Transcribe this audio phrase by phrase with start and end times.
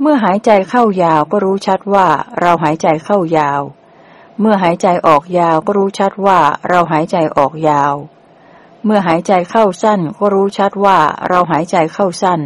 [0.00, 2.06] เมื่อหายใจเข้ายาวก็รู้ชัดว่า
[2.40, 3.60] เราหายใจเข้ายาว
[4.40, 7.94] เมื่อหายใจออกยาวก็รู้ชัดว่าเราหายใจออกยาว
[8.84, 10.98] เมื่อหายใจเข้าสั้นก็รู้ชัดว่า
[11.28, 12.40] เราหายใจเข้าสั้น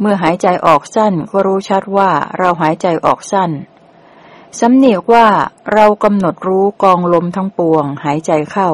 [0.00, 3.50] เมื่อหายใจออกสั้นก็รู้ชัดว่าเราหายใจออกสั้น
[4.60, 5.26] สำเนียกว่า
[5.72, 8.70] เรากำหนดรู้กองลมทั้งปวง หายใจเข้า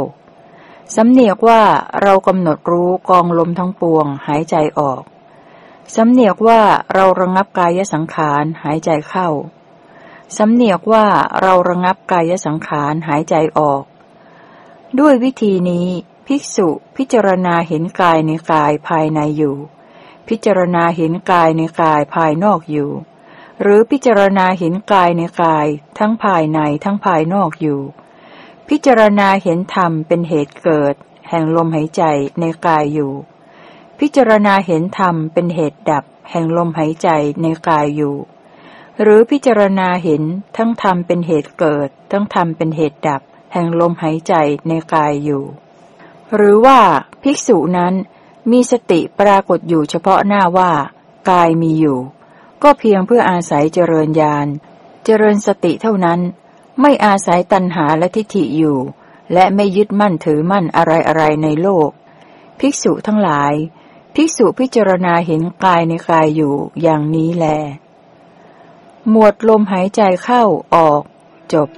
[0.95, 1.62] สำเนียกว่า
[2.02, 5.02] เรากำหนดรู้กองลมทั้งปวง หายใจออก
[5.96, 6.61] สำเนียกว่า
[6.95, 9.29] เราระงับกายสังขารหายใจเข้า
[10.37, 11.06] สำเนียกว่า
[11.41, 13.83] เราระงับกายสังขารหายใจออก
[14.98, 15.88] ด้วยวิธีนี้
[16.27, 19.56] ภิกษุพิจารณาเห็นกายในกายภายในอยู่
[20.29, 22.91] พิจารณาเห็นกายในกายภายนอกอยู่
[23.62, 25.66] หรือพิจารณาเห็นกายในกาย
[25.98, 27.80] ทั้งภายในทั้งภายนอกอยู่
[28.68, 30.95] พิจารณาเห็นธรรมเป็นเหตุเกิด
[31.29, 32.02] แห่งลมหายใจ
[32.41, 33.12] ในกายอยู่
[34.01, 37.09] พิจารณาเห็นธรรมเป็นเหตุดับ แห่งลมหายใจ
[37.43, 38.16] ในกายอยู่
[39.02, 40.23] หรือพิจารณาเห็น
[40.57, 44.35] ทั้งธรรมเป็นเหตุเกิด ทั้งธรรมเป็นเหตุดับ แห่งลมหายใจ
[44.69, 45.45] ในกายอยู่
[46.35, 46.80] หรือว่า
[47.23, 47.95] ภิกษุนั้น
[48.51, 50.73] มีสติปรากฏอยู่เฉพาะหน้าว่า
[51.30, 51.99] กายมีอยู่
[52.63, 54.46] ก็เพียงเพื่ออาศัยเจริญญาณ
[55.04, 56.21] เจริญสติเท่านั้น
[56.80, 58.79] ไม่อาศัยตัณหาและทิฏฐิอยู่
[59.32, 61.91] และไม่ยึดมั่นถือมั่นอะไรอะไรในโลก
[62.59, 63.54] ภิกษุทั้งหลาย
[64.21, 67.47] ภิกษุพิจารณาเห็นกายในกายอยู่อย่างนี้แล
[69.10, 70.43] หมวดลมหายใจเข้า
[70.75, 71.03] ออก
[71.53, 71.69] จบ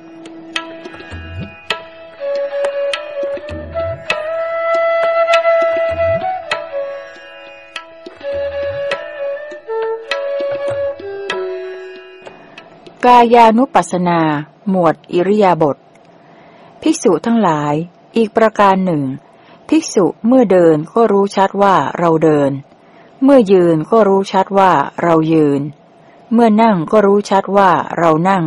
[13.04, 14.20] กายานุปัสนา
[14.70, 15.76] หมวดอิริยาบถ
[16.82, 17.74] ภิกษุทั้งหลาย
[18.16, 19.02] อีกประการหนึ่ง
[19.72, 22.50] ภิกษุเมื่อเดินก็รู้ชัดว่าเราเดิน
[23.22, 25.60] เมื่อยืนก็รู้ชัดว่าเรายืน
[26.32, 28.44] เมื่อนั่งก็รู้ชัดว่าเรานั่ง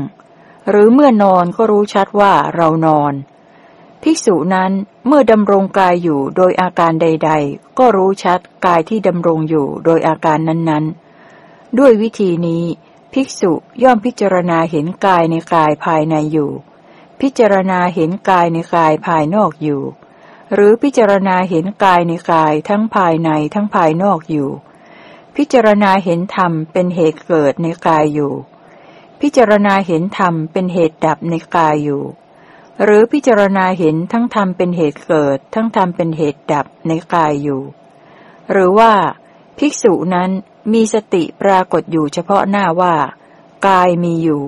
[0.70, 3.14] หรือเมื่อนอนก็รู้ชัดว่าเรานอน
[4.02, 4.72] ภิกษุนั้น
[5.08, 12.64] เมื่อดำรงกายอยู่โดยอาการใด ๆ ก็รู้ชัดกายที่ดำรงอยู่โดยอาการนั้นๆ ด้วยวิธีนี้
[13.14, 13.52] ภิกษุ
[13.84, 16.52] ย่อมพิจารณาเห็นกายในกายภายในอยู่
[17.20, 19.84] พิจารณาเห็นกายในกายภายนอกอยู่
[20.54, 24.50] หรือพิจารณาเห็นกายในกายทั้งภายในทั้งภายนอกอยู่
[25.36, 28.34] พิจารณาเห็นธรรมเป็นเหตุเกิดในกายอยู่
[29.22, 32.04] พิจารณาเห็นธรรมเป็นเหตุดับในกายอยู่
[32.84, 37.62] หรือพิจารณาเห็นทั้งธรรมเป็นเหตุเกิด ทั้งธรรมเป็นเหตุดับในกายอยู่
[38.52, 38.94] หรือว่า
[39.58, 40.30] ภิกษุนั้น
[40.74, 42.96] มีสติปรากฏอยู่เฉพาะหน้าว่า
[43.68, 44.44] กายมีอยู่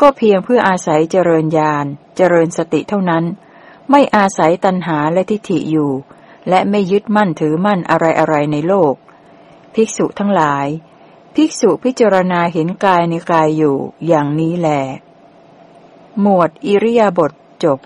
[0.00, 1.84] ก็เพียงเพื่ออาศัยเจริญญาณ
[2.16, 3.24] เจริญสติเท่านั้น
[3.90, 5.92] ไม่อาศัยตัณหาและทิฏฐิอยู่
[6.48, 8.94] และไม่ยึดมั่นถือมั่นอะไรอะไรในโลก
[9.74, 10.66] ภิกษุทั้งหลาย
[11.34, 13.76] ภิกษุพิจารณาเห็นกายในกายอยู่
[14.06, 14.68] อย่างนี้แหล
[16.20, 17.32] หมวดอิริยาบถ
[17.64, 17.78] จบ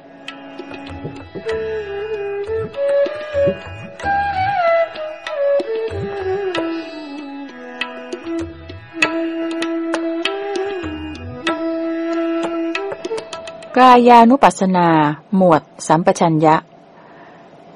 [13.78, 14.88] กายานุปัสสนา
[15.36, 16.56] หมวด สัมปชัญญะ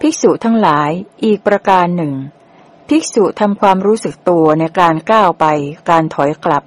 [0.01, 0.91] ภิกษุทั้งหลาย
[1.25, 2.15] อีกประการหนึ่ง
[2.89, 5.45] ภิกษุทำความรู้สึกตัวในการก้าวไป
[5.91, 6.65] การถอยกลับ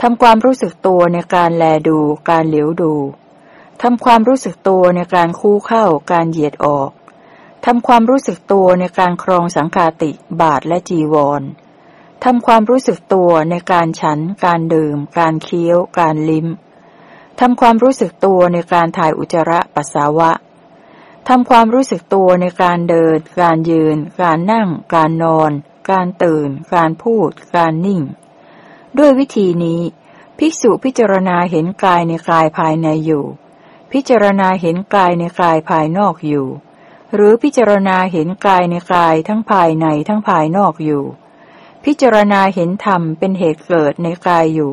[0.00, 1.98] ทำความรู้สึกตัวในการแลดู
[2.30, 2.94] การเหลียวดู
[3.82, 6.90] ทำความรู้สึกตัวในการคู่เข้า การเหยียดออก
[7.66, 11.42] ทำความรู้สึกตัวในการครองสังคาติ บาทและจีวร
[12.24, 16.48] ทำความรู้สึกตัวในการฉัน การดื่ม การเคี้ยว การลิ้ม
[17.40, 20.30] ทำความรู้สึกตัวในการถ่ายอุจจาระปัสสาวะ
[21.28, 25.50] ทำความรู้สึกตัวในการเดิน การยืน การนั่ง การนอน
[25.90, 28.02] การตื่น การพูด การนิ่ง
[28.98, 29.80] ด้วยวิธีนี้
[30.38, 33.24] ภิกษุพิจารณาเห็นกายในกายภายในอยู่
[33.92, 36.46] พิจารณาเห็นกายในกายภายนอกอยู่
[37.14, 41.04] หรือพิจารณาเห็นกายในกายทั้งภายในทั้งภายนอกอยู่
[41.84, 44.72] พิจารณาเห็นธรรมเป็นเหตุเกิดในกายอยู่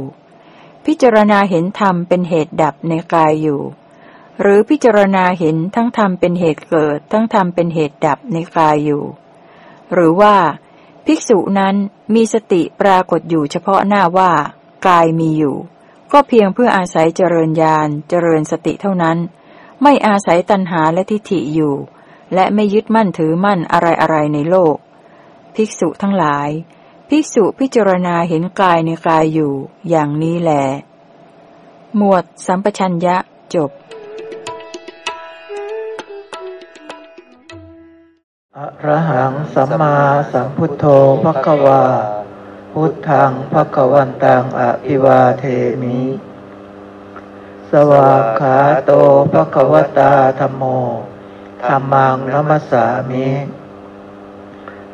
[0.91, 3.61] พิจารณาเห็นธรรมเป็นเหตุดับในกายอยู่
[4.41, 9.03] หรือพิจารณาเห็นทั้งธรรมเป็นเหตุเกิด ทั้งธรรมเป็นเหตุดับในกายอยู่
[9.93, 10.35] หรือว่า
[11.05, 11.75] ภิกษุนั้น
[12.13, 14.31] มีสติปรากฏอยู่เฉพาะหน้าว่า
[14.87, 15.55] กายมีอยู่
[16.11, 19.17] ก็เพียงเพื่ออาศัยเจริญญาณเจริญสติเท่านั้น
[19.81, 21.75] ไม่อาศัยตัณหาและทิฏฐิอยู่
[22.33, 24.75] และไม่ยึดมั่นถือมั่นอะไรอะไรในโลก
[25.55, 26.49] ภิกษุทั้งหลาย
[27.13, 29.53] ภิกษุพิจารณาเห็นกายในกายอยู่
[29.89, 30.51] อย่างนี้แหล
[31.97, 33.17] หมวดสัมปชัญญะ
[33.53, 33.71] จบ
[38.55, 39.95] อระหังสัมมา
[40.31, 40.85] สัมพุทโธ
[41.23, 41.83] ภควา
[42.73, 45.43] พุทธังภควันตังอภิวาเท
[45.81, 45.99] มิ
[47.69, 48.91] สวากขาโต
[49.33, 50.63] ภควตาธรรมโม
[51.63, 53.27] ธรรมังนัมสามิ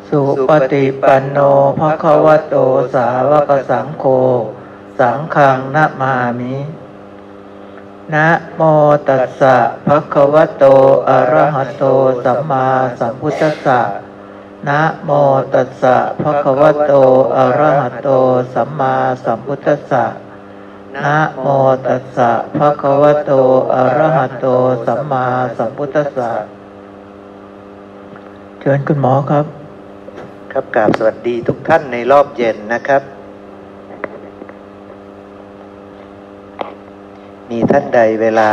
[0.10, 1.38] สุปฏิปันโน
[1.80, 2.56] ภควโต
[2.96, 4.06] สาวกสังโฆ
[5.00, 6.56] สังฆังนะมามิ
[8.14, 8.62] นะโม
[9.08, 9.56] ตัสสะ
[9.88, 10.66] ภะคะวะโต
[11.10, 11.84] อะระหะโต
[12.24, 12.68] สัมมา
[13.00, 13.82] สัมพุทธัสสะ
[14.68, 15.10] นะโม
[15.54, 16.94] ตัสสะภะคะวะโต
[17.36, 18.10] อะระหะโต
[18.54, 20.06] สัมมาสัมพุทธัสสะ
[21.06, 21.46] นะโม
[21.88, 23.32] ตัสสะภะคะวะโต
[23.74, 24.46] อะระหะโต
[24.86, 25.26] สัมมา
[25.58, 26.32] สัมพุทธัสสะ
[28.60, 29.65] เชิญคุณหมอครับ
[30.58, 33.02] ครับกราบสวัสดีทุกท่านในรอบเย็นนะครับ
[37.50, 38.52] มีท่านใดเวลา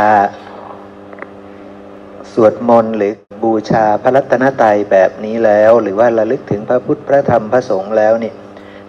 [2.33, 3.13] สวดมนต์หรือ
[3.43, 8.35] บูชาพระรัตนตรัยแบบนี้แล้ว หรือว่าระลึกถึงพระพุทธพระธรรมพระสงฆ์แล้วเนี่ย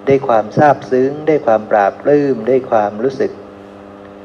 [0.06, 3.32] ได้ความซาบซึ้ง ได้ความปราบปลื้ม ได้ความรู้สึก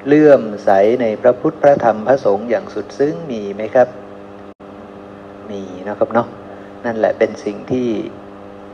[0.06, 0.70] เลื่อมใส
[1.02, 3.88] ในพระพุทธพระธรรมพระสงฆ์อย่างสุดซึ้งมีไหมครับ
[5.50, 6.28] มีนะครับเนาะ
[6.86, 7.90] นั่นแหละเป็นสิ่งที่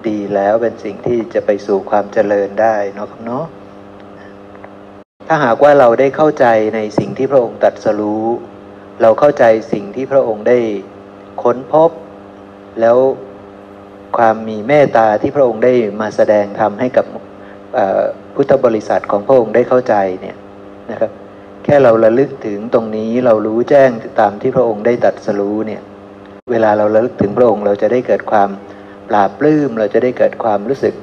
[0.09, 3.45] ดีแล้วเป็นสิ่งที่จะไปสู่ความเจริญได้เนาะครับเนาะ
[5.27, 8.25] ถ้าหากว่าเราได้เข้าใจในสิ่งที่พระองค์ตรัสรู้
[9.01, 9.43] เราเข้าใจ
[9.73, 10.59] สิ่งที่พระองค์ได้
[11.43, 11.91] ค้นพบ
[12.81, 12.97] แล้ว
[14.17, 17.05] ความมีเมตตาที่พระองค์ได้มาแสดงทำให้กับ
[18.35, 20.35] พุทธบริษัทของพระองค์ได้เข้าใจเนี่ย
[20.91, 21.11] นะครับ
[21.63, 25.81] แค่เราระลึกถึงตรงนี้เรารู้แจ้งตามที่พระองค์ได้ตรัสรู้เนี่ย
[26.51, 28.49] เวลาเราระลึกถึงพระองค์เราจะได้เกิดความ
[29.09, 30.95] ปราบปลื้มเราจะได้เกิดความรู้สึก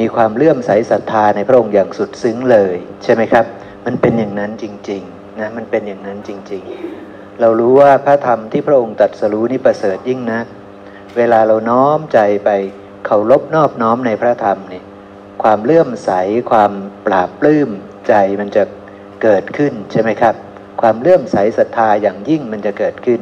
[0.00, 3.44] มีความเลื่อมใสศรัทธาในพระองค์อย่างสุดซึ้งเลย ใช่ไหมครับ
[3.86, 6.62] มันเป็นอย่างนั้นจริงๆนะมันเป็นอย่างนั้นจริง
[7.02, 10.40] ๆ เรารู้ว่าพระธรรมที่พระองค์ตรัสรู้นี่ประเสริฐยิ่งนะ
[11.16, 12.50] เวลาเราน้อมใจไป
[13.06, 14.82] เคารพนอบน้อมในพระธรรมนี่
[15.42, 16.10] ความเลื่อมใส
[16.50, 16.72] ความ
[17.06, 17.70] ปราบปลื้ม
[18.08, 18.64] ใจมันจะ
[19.22, 20.34] เกิดขึ้นใช่ไหมครับ
[20.80, 23.20] ความเลื่อมใสศรัทธาอย่างยิ่งมันจะเกิดขึ้น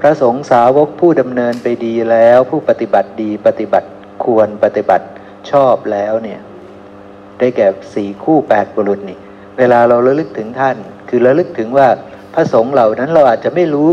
[0.00, 3.88] พระสงฆ์สาวกผู้ดำเนินไปดีแล้วผู้ปฏิบัติดีปฏิบัติ
[4.24, 5.06] ควรปฏิบัติ
[5.50, 6.40] ชอบแล้วเนี่ย
[7.38, 9.18] ได้แก่สี่คู่แปดบุรุษนี่
[9.58, 10.76] เวลาเราระลึกถึงท่าน
[11.08, 11.88] คือระลึกถึงว่า
[12.34, 13.90] พระสงฆ์เหล่านั้นเราอาจจะไม่รู้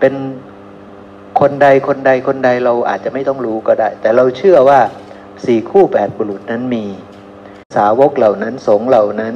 [0.00, 0.14] เป็น
[1.40, 4.80] คนใดคนใดคนใดเราอาจจะไม่ต้องรู้ก็ได้ แต่เราเชื่อว่า
[5.46, 6.84] สี่คู่แปดบุรุษนั้นมี
[7.76, 9.34] สาวกเหล่านั้นสงฆ์เหล่านั้น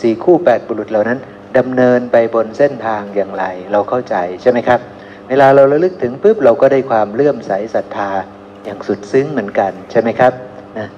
[0.00, 1.18] สี่คู่แปดบุรุษเหล่านั้น
[1.58, 4.80] ดำเนินไปบนเส้นทางอย่างไร เราเข้าใจใช่ไหมครับ
[5.28, 8.10] เวลาเราระลึกถึงปุ๊บเราก็ได้ความเลื่อมใสศรัทธา
[8.64, 10.32] อย่างสุดซึ้งเหมือนกันใช่ไหมครับ
[10.78, 10.88] นะ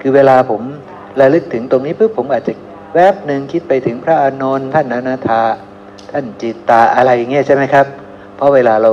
[0.00, 0.62] คือเวลาผม
[1.20, 2.52] ระลึกถึงตรงนี้ปุ๊บผมอาจจะ
[2.94, 5.42] แวบหนึ่งคิดไปถึงพระอานนท์ท่านอนาถา
[6.10, 7.86] ท่านจิตตาอะไรเงี้ยใช่ไหมครับ
[8.36, 8.92] เพราะเวลาเรา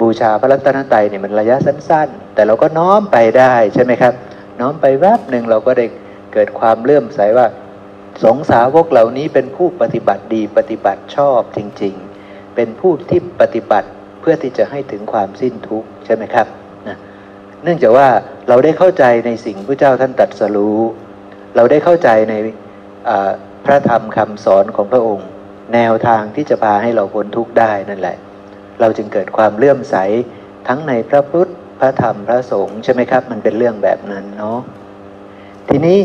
[0.00, 4.14] บูชาพระรัตนตรัยเนี่ยมันระยะสั้น ๆ แต่เราก็น้อมไปได้ใช่ไหมครับ
[4.60, 5.86] น้อมไปแวบหนึ่งเราก็ได้
[6.32, 7.46] เกิดความเลื่อมใสว่า
[8.22, 11.94] สงสาวกเหล่านี้เป็นผู้ปฏิบัติดีปฏิบัติชอบจริง
[12.24, 13.88] ๆ เป็นผู้ที่ปฏิบัติ
[14.20, 16.46] เพื่อที่จะให้ถึงความสิ้นทุกข์ใช่ไหมครับ
[16.88, 16.96] นะ
[17.62, 18.08] เนื่องจากว่า
[18.48, 20.80] เราได้เข้าใจในสิ่งพระเจ้าท่านตรัสรู้
[21.56, 22.34] เราได้เข้าใจใน
[23.66, 25.28] พระธรรมคำสอนของพระองค์
[25.74, 28.16] แนวทางที่จะพาให้เราพ้นทุกข์ได้นั่นแหละ
[28.80, 29.96] เราจึงเกิดความเลื่อมใส
[30.68, 31.50] ทั้งในพระพุทธ
[31.80, 34.58] พระธรรมพระสงฆ์ใช่ไหมครับ มันเป็นเรื่องแบบนั้นเนาะ
[35.68, 35.98] ทีนี้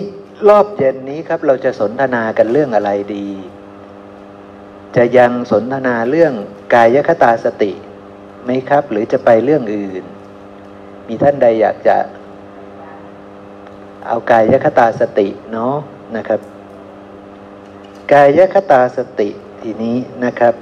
[0.47, 3.28] รอบเย็นนี้ครับ เราจะสนทนากันเรื่องอะไรดี
[4.95, 6.33] จะยังสนทนาเรื่อง
[6.73, 7.71] กายคตาสติ
[8.44, 10.04] ไหมครับ หรือจะไปเรื่องอื่น
[11.07, 11.97] มีท่านใดอยากจะ
[14.07, 15.75] เอากายคตาสติเนาะ
[16.16, 16.40] นะครับ
[18.11, 19.30] กายคตาสติ
[19.61, 20.54] ทีนี้นะครับ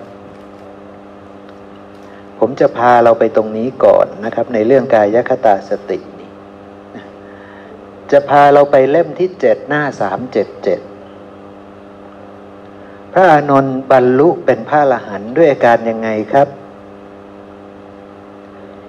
[2.39, 5.99] ผมจะพาเราไปตรงนี้ก่อนนะครับ ในเรื่องกายคตาสติ
[8.11, 10.79] จะพาเราไปเล่มที่เจ็ดหน้าสามเจ็ดเจ็ด
[13.13, 16.47] พระอานนท์บรรลุเป็นพระอรหันต์ด้วยอาการยังไงครับ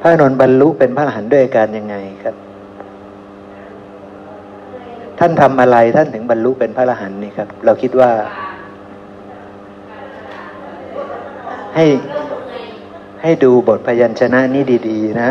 [0.00, 2.36] พระอานนท์บรรลุเป็นพระอรหันต์ด้วยอาการยังไงครับ
[5.18, 8.10] ท่านทำอะไรท่านถึงบรรลุเป็นพระอรหันต์นี่ครับ เราคิดว่า
[11.74, 11.86] ให้
[13.22, 15.30] ให้ดูบทพยัญชนะนี้ดี ๆ นะ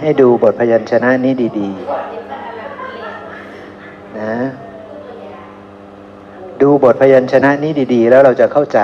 [0.00, 4.34] ให้ดูบทพยัญชนะนี้ดีๆนะ
[6.62, 8.80] ดูบทพยัญชนะนี้ดี ๆ แล้วเราจะเข้าใจ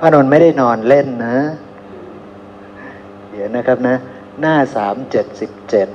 [0.00, 1.38] พระนนท์ไม่ได้นอนเล่นนะ
[3.30, 3.96] เดี๋ยวนะครับนะ
[4.40, 5.88] หน้าสามเจ็ดสิบเจ็ด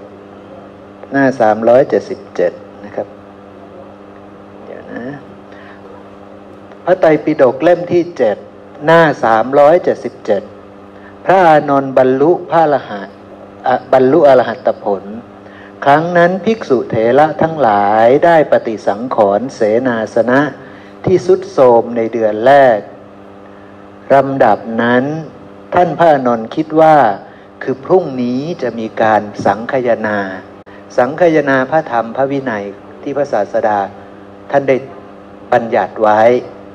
[1.11, 2.51] หน้าสามร้อยเจ็ดสิบเจ็ด
[2.85, 3.07] นะครับ
[4.65, 5.03] เดี๋ยวนะ
[6.85, 8.37] พระไตรปิฎกเล่มที่เจ็ด
[8.85, 10.41] หน้าสามร้อยเจ็ดสิบเจ็ด
[11.25, 13.09] พระอานนท์บรรลุพระรหัส
[13.93, 15.03] บรรลุอรหัตผล
[15.85, 20.39] ครั้งนั้นภิกษุเถระทั้งหลายได้ปฏิสังขรณ์เสนาสนะ
[21.05, 22.79] ที่สุดโทมในเดือนแรก
[24.13, 25.03] ลำดับนั้น
[25.73, 26.95] ท่านพระอนนท์คิดว่า
[27.63, 30.17] คือพรุ่งนี้จะมีการสังคายนา
[30.97, 32.65] สังคายนาพระธรรมพระวินัย
[33.01, 33.79] ที่พระศาสดา
[34.51, 34.75] ท่านได้
[35.51, 36.21] บัญญัติไว้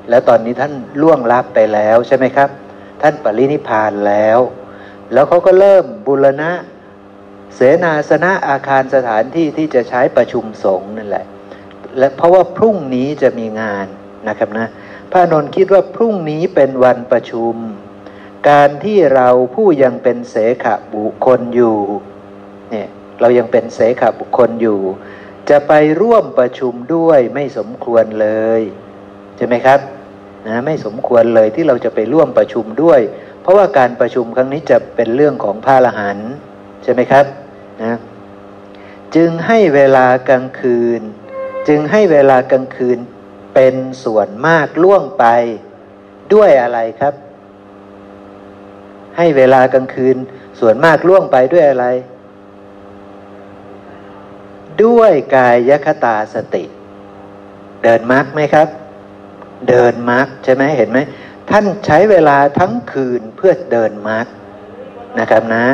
[0.09, 2.49] แล้วตอนนี้ท่านล่วงลับไปแล้วใช่ไหมครับ
[3.01, 4.39] ท่านปรินิพานแล้ว
[5.13, 6.51] แล้วเขาก็เริ่มบูรณะ
[7.55, 11.25] เสนาสนะอาคารสถานที่ที่จะใช้ประชุมสงฆ์นั่นแหละ
[11.97, 13.87] และเพราะว่าพรุ่งนี้จะมีงาน
[14.27, 14.67] นะครับนะ
[15.11, 17.55] พระนนท์คิดว่าพรุ่งนี้เป็นวันประชุม
[18.49, 21.77] การที่เราผู้ยังเป็นเสขบุคคลอยู่
[22.71, 22.87] เนี่ย
[23.21, 24.79] เรายังเป็นเสขบุคคลอยู่
[25.49, 28.27] จะไปร่วมประชุมด้วยไม่สมควรเล
[28.59, 28.61] ย
[29.37, 29.79] ใช่ไหมครับ
[30.47, 32.99] นะไม่สมควรเลยที่เราจะไปร่วมประชุมด้วย
[33.41, 36.31] เพราะว่าการประชุมครั้งนี้จะเป็นเรื่องของพระอรหันต์
[36.83, 37.25] ใช่ไหมครับ
[37.83, 37.97] นะ
[39.15, 41.01] จึงให้เวลากลางคืน
[41.67, 42.97] จึงให้เวลากลางคืน
[43.55, 45.25] เป็นส่วนมากล่วงไป
[46.33, 47.13] ด้วยอะไรครับ
[49.17, 50.17] ให้เวลากลางคืน
[50.59, 51.87] ส่วนมากล่วงไปด้วยอะไร
[54.83, 56.63] ด้วยกายคตาสติ
[57.83, 58.67] เดินมรรคไหมครับ
[59.69, 60.99] เดินมรรคใช่ไหมเห็นไหม
[61.49, 64.25] ท่านใช้เวลาทั้งคืนเพื่อเดินมรรค
[65.19, 65.65] นะครับนะ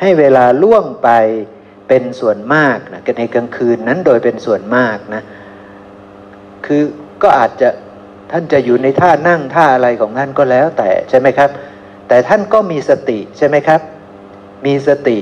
[0.00, 1.08] ให้เวลาล่วงไป
[1.88, 5.22] เป็นส่วนมากนะในกลางคืนนั้นโดยเป็นส่วนมากนะ
[6.66, 6.82] คือ
[7.22, 7.68] ก็อาจจะ
[8.30, 11.50] ท่านจะอยู่ในท่านั่งท่าอะไรของท่านก็แล้วแต่ใช่ไหมครับ
[12.08, 13.80] แต่ท่านก็มีสติใช่ไหมครับ
[14.66, 15.18] มีสติ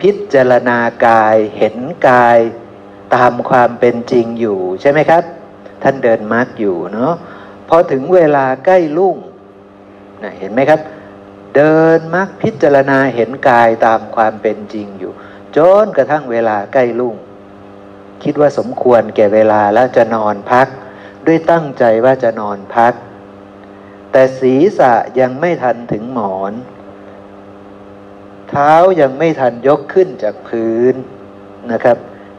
[0.00, 1.76] พิจารณากายเห็น
[2.08, 2.38] กาย
[3.14, 5.22] ตามความเป็นจริงอยู่ใช่ไหมครับ
[5.82, 7.12] ท่านเดินมารรคอยู่เนาะ
[7.68, 9.16] พอถึงเวลาใกล้ลุ่ง
[10.22, 10.80] นะเห็นไหมครับ
[11.56, 15.12] เดินมรรคพิจารณาเห็นกายตามความเป็นจริงอยู่
[15.56, 17.16] จนกระทั่งเวลาใกล้ลุ่ง
[18.22, 20.68] คิดว่าสมควรแก่เวลาแล้วจะนอนพัก
[21.26, 22.92] ด้วยตั้งใจว่าจะนอนพัก
[24.12, 26.52] แต่ศีรษะยังไม่ทันถึงหมอน
[28.48, 30.94] เท้ายังไม่ทันยกขึ้นจากพื้น
[31.72, 31.96] นะครับ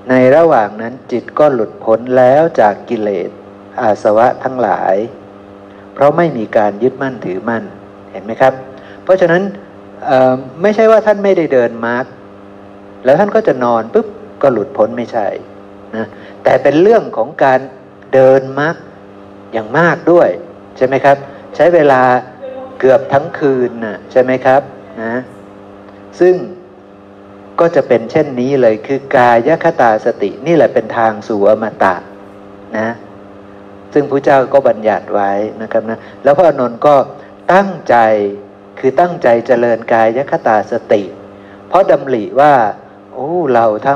[0.10, 3.30] ในระหว่างนั้นจิตก็หลุดพ้นแล้วจากกิเลส
[3.82, 4.96] อาสวะทั้งหลาย
[5.94, 7.64] เพราะไม่มีการยึดมั่นถือมั่น
[8.12, 8.54] เห็นไหมครับ
[9.06, 9.42] เพราะฉะนั้น
[10.62, 12.06] ไม่ใช่ว่าท่านไม่ได้เดินมาร์ก
[13.06, 14.08] แล้วท่านก็จะนอนปุ๊บ
[14.42, 15.28] ก็หลุดพ้นไม่ใช่
[15.96, 16.06] นะ
[16.44, 17.60] แต่เป็นเรื่องของการ
[18.14, 18.76] เดินมาร์ก
[19.54, 20.30] อย่างมากด้วย
[20.78, 21.18] ใช่ไหมครับ
[21.56, 22.02] ใช้เวลา
[22.80, 24.62] เกือบทั้งคืนนะใช่ไหมครับ
[25.02, 25.16] นะ
[26.20, 26.36] ซึ่ง
[27.60, 31.96] ก็จะเป็นเช่นนี้เลยคือกายคตาสตินี่แหละเป็นทางสู่อมตะ
[32.78, 32.90] นะ
[33.94, 35.32] ซึ่งพระเจ้าก็บัญญัติไว้
[35.62, 36.96] นะครับนะแล้วพระอนุนก็
[37.54, 37.96] ตั้งใจ
[38.80, 41.04] คือตั้งใจเจริญกายยคตาสติ
[41.68, 42.54] เพราะดำริว่า
[43.14, 43.96] โอ้เราถ้า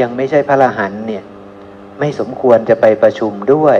[0.00, 1.24] ยังไม่ใช่พระรหันเนี่ย
[1.98, 3.78] ไม่สมควรจะไปประชุมด้วย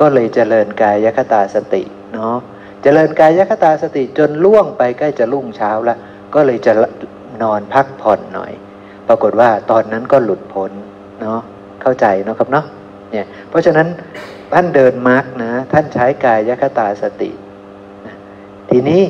[0.00, 1.82] ก็เลยเจริญกายยคตาสติ
[2.14, 2.36] เนาะ
[2.82, 5.98] เจริญกายยคตาสติจนล่วงไปใกล้จะรุ่งเช้าล้ว
[6.34, 6.72] ก็เลยจะ
[7.42, 8.52] นอนพักผ่อนหน่อย
[9.08, 10.70] ปรากฏว่าตอนนั้นก็หลุดพ้น
[11.20, 11.40] เนาะ
[11.82, 12.66] เข้าใจเนาะครับเนาะ
[13.10, 13.88] เนี่ยเพราะฉะนั้น
[14.52, 17.30] ท่านเดินมาร์กนะ ท่านใช้กายคตาสติ
[18.70, 19.02] ทีนี้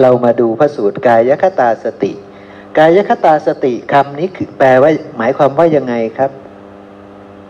[0.00, 2.12] เรามาดูพระสูตรกายคตาสติ
[2.78, 6.30] กายคตาสติคำนี้คือแปลว่า หมายความว่ายังไงครับ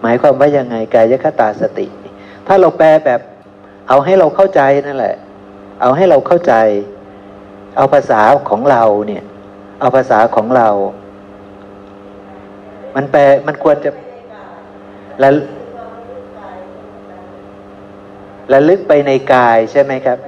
[0.03, 1.87] หมายความว่ายังไง กายคตาสติ
[2.47, 3.21] ถ้าเราแปลแบบ
[3.89, 5.17] เอาให้เราเข้าใจนั่นแหละ
[5.81, 6.55] เอาให้เราเข้าใจ
[7.77, 8.21] เอาภาษา
[8.51, 9.23] ของเราเนี่ย
[9.81, 10.69] เอาภาษาของเรา
[12.95, 13.91] มันแปลมันควรจะ
[15.23, 15.31] ละ
[18.53, 20.19] ระลึกไปในกายใช่ไหมครับ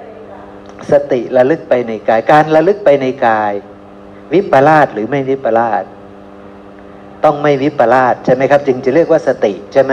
[0.92, 3.52] สติระลึกไปในกาย การระลึกไปในกาย
[4.32, 5.84] วิปลาสหรือไม่วิปลาส
[7.24, 9.90] ต้องไม่วิปลาสใช่ไหมครับ จึงจะเรียกว่าสติใช่ไห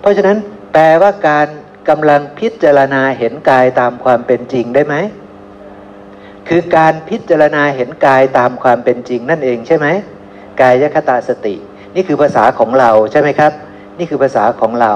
[0.00, 0.36] เพราะฉะนั้น
[0.72, 1.48] แปลว่าการ
[1.88, 4.94] กำลังพิจารณาเห็นกายตามความเป็นจริงได้ไหม
[6.48, 9.86] คือการพิจารณาเห็นกายตามความเป็นจริงนั่นเองใช่ไหม
[10.60, 11.54] กายยคตาสติ
[11.94, 13.52] นี่คือภาษาของเราใช่ไหมครับ
[13.98, 14.92] นี่คือภาษาของเรา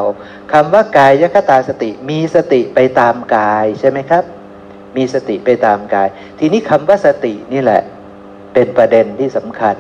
[0.53, 4.25] คำว่ากายยคตาสติมีสติไปตามกายใช่ไหมครับ
[4.97, 7.83] มีสติไปตามกาย ทีนี้คำว่าสตินี่แหละ
[8.55, 9.77] เป็นประเด็นที่สำคัญ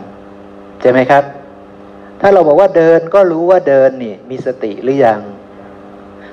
[0.81, 1.25] ใช่ไหมครับ
[2.21, 5.21] ถ้าเราบอกว่าเดินก็รู้ว่าเดินนี่ มีสติหรือยัง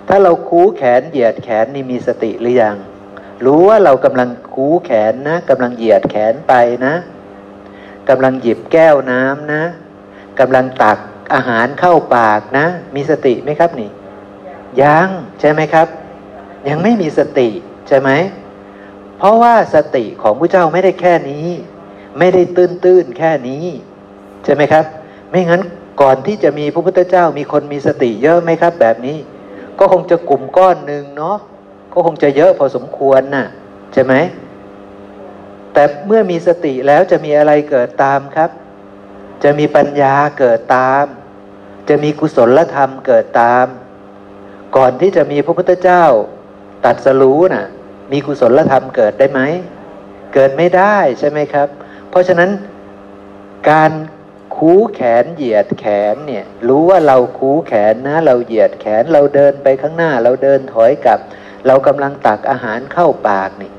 [0.07, 2.75] ถ้าเราคูแขนเหยียดแขนนี่มีสติหรือยัง
[3.45, 6.53] รู้ว่าเรากำลังคูแขนนะกำลังเหยียดแขนไป
[6.85, 6.95] นะ
[8.09, 9.63] กำลังหยิบแก้วน้ำนะ
[10.39, 10.99] กำลังตัก
[11.33, 12.65] อาหารเข้าปากนะ
[12.95, 13.89] มีสติไหมครับนี่
[14.81, 15.07] ยัง
[15.39, 15.87] ใช่ไหมครับ
[16.69, 17.49] ยังไม่มีสติ
[17.87, 18.09] ใช่ไหม
[19.17, 21.47] เพราะว่าสติของพระเจ้าไม่ได้แค่นี้
[22.19, 23.65] ไม่ได้ตื้นตื้นแค่นี้
[24.43, 24.85] ใช่ไหมครับ
[25.29, 25.61] ไม่งั้น
[26.01, 29.17] ก่อนที่จะมีพระพุทธเจ้ามีคนมีสติเยอะไหมครับ แบบนี้
[29.79, 31.37] ก็คงจะกลุ่มก้อนหนึ่งเนาะ
[31.93, 33.45] ก็คงจะเยอะพอสมควรน่ะ
[33.93, 34.13] ใช่ไหม
[35.73, 38.49] แต่เมื่อมีสติแล้วจะมีอะไรเกิดตามครับ
[39.43, 41.05] จะมีปัญญาเกิดตาม
[41.89, 43.65] จะมีกุศลธรรมเกิดตาม
[44.77, 46.03] ก่อนที่จะมีพระพุทธเจ้า
[46.85, 47.65] ตัดสรู้น่ะ
[48.11, 49.41] มีกุศลธรรมเกิดได้ไหม
[50.33, 51.67] เกิดไม่ได้ใช่ไหมครับ
[52.09, 52.49] เพราะฉะนั้น
[53.69, 53.91] การ
[54.55, 61.19] คูแขนเหยียดแขนเนี่ยรู้ว่าเราคูแขนนะเราเหยียดแขนเราเดินไปข้างหน้า เราเดินถอยกลับ
[61.67, 63.71] เรากำลังตักอาหารเข้าปากนี่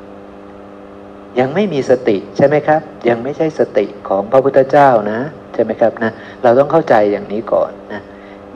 [1.39, 5.21] ยังไม่มีสติใช่ไหมครับ ยังไม่ใช่สติของพระพุทธเจ้านะ
[5.55, 8.03] ใช่ไหมครับนะเราต้องเข้าใจอย่างนี้ก่อนนะ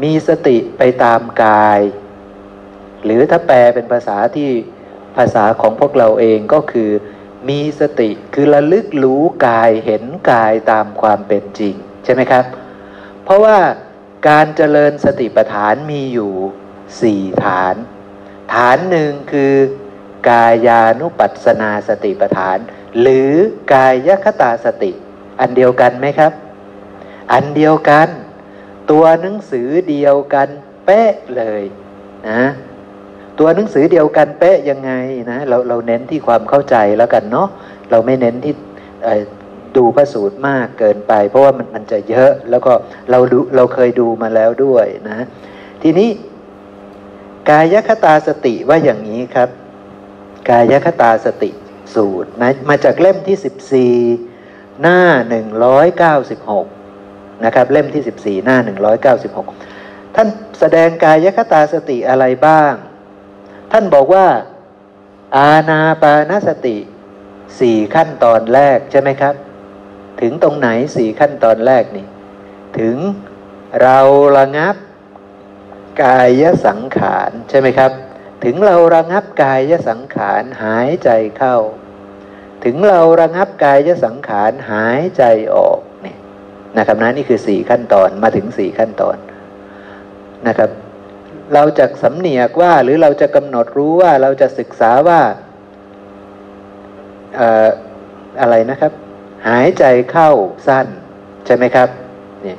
[0.03, 1.81] มีสติไปตามกาย
[3.05, 4.51] หรือถ้าแปลเป็นภาษาที่
[5.17, 6.91] ภาษาของพวกเราเองก็คือ
[7.49, 11.75] มีสติคือระลึกรู้กายเห็นกายตามความเป็นจริง
[12.05, 12.45] ใช่ไหมครับ
[13.25, 13.59] เพราะว่า
[14.29, 16.33] การเจริญสติปัฏฐานมีอยู่
[17.03, 17.75] สี่ฐาน
[18.53, 19.55] ฐานหนึ่งคือ
[20.29, 22.59] กายานุปัสสนาสติปัฏฐาน
[23.01, 23.33] หรือ
[23.73, 24.93] กายคตาสติ
[25.41, 26.33] อันเดียวกันไหมครับ
[27.33, 28.09] อันเดียวกัน
[28.91, 30.49] ตัวหนังสือเดียวกัน
[30.85, 31.63] เป๊ะเลย
[32.29, 32.43] นะ
[33.41, 34.93] ตัวหนังสือเดียวกันเป๊ะยังไง
[35.31, 37.49] นะเราเราเน้นที่ความเข้าใจแล้วกันเนาะ
[37.91, 38.55] เราไม่เน้นที่
[39.77, 42.73] ดูพระสูตรมากเกินไป เพราะว่ามันมันจะเยอะแล้วก็
[43.11, 45.27] เราดูเราเคยดูมาแล้วด้วยนะ
[45.83, 46.09] ทีนี้
[47.51, 49.49] กายคตาสติว่าอย่างนี้ครับ
[50.51, 51.51] กายคตาสติ
[51.95, 53.37] สูตรนะมาจากเล่มที่
[54.19, 55.01] 14 หน้า
[56.61, 58.57] 196 นะครับ เล่มที่ 14 หน้า
[59.17, 60.29] 196 ท่าน
[60.61, 62.73] แสดงกายคตาสติอะไรบ้าง
[63.73, 64.27] ท่านบอกว่า
[65.37, 66.77] อาณาปานสติ
[67.61, 69.35] สี่ขั้นตอนแรกใช่ไหมครับ
[70.21, 72.07] ถึงตรงไหนสี่ขั้นตอนแรกนี่
[72.79, 72.97] ถึง
[73.83, 73.99] เรา
[74.39, 74.77] ระงับ
[76.03, 77.93] กายสังขารใช่ไหมครับ
[78.45, 81.57] ถึงเราระงับกายสังขารหายใจเข้า
[82.65, 85.23] ถึงเราระงับกายสังขารหายใจ
[85.55, 86.17] ออกนี่
[86.77, 89.17] นะครับนะนี่คือสี่ขั้นตอนมาถึงสี่ขั้นตอน
[90.47, 90.71] นะครับ
[91.55, 95.21] เราจะสำเนียกว่าหรือเราจะกำหนดรู้ว่าเราจะศึกษาว่า
[98.41, 98.93] อะไรนะครับ
[99.49, 100.31] หายใจเข้า
[100.69, 100.87] สั้น
[101.47, 101.89] ใช่ไหมครับ
[102.47, 102.57] นี่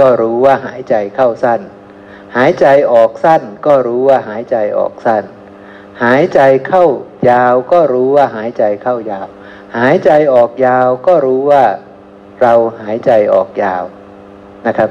[0.00, 1.60] ก็รู้ว่าหายใจเข้าสั้น
[2.36, 5.24] หายใจออกสั้น ก็รู้ว่าหายใจออกสั้น
[6.04, 6.84] หายใจเข้า
[7.30, 9.26] ยาวก็รู้ว่าหายใจเข้ายาว
[9.78, 11.64] หายใจออกยาวก็รู้ว่า
[12.42, 13.82] เราหายใจออกยาว
[14.66, 14.90] นะครับ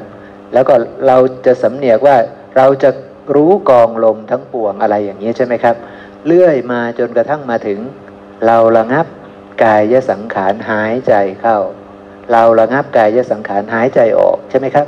[0.53, 0.75] แล้วก็
[1.07, 2.17] เราจะสำเนียกว่า
[2.57, 2.89] เราจะ
[3.35, 5.75] รู้กองลมทั้งปวงอะไรอย่างนี้ใช่ไหมครับ
[6.25, 7.79] เลื่อยมาจนกระทั่งมาถึง
[8.45, 9.05] เราระงับ
[9.63, 11.57] กายสังขารหายใจเข้า
[12.31, 14.87] เราระงับกายสังขารหายใจออกใช่ไหมครับ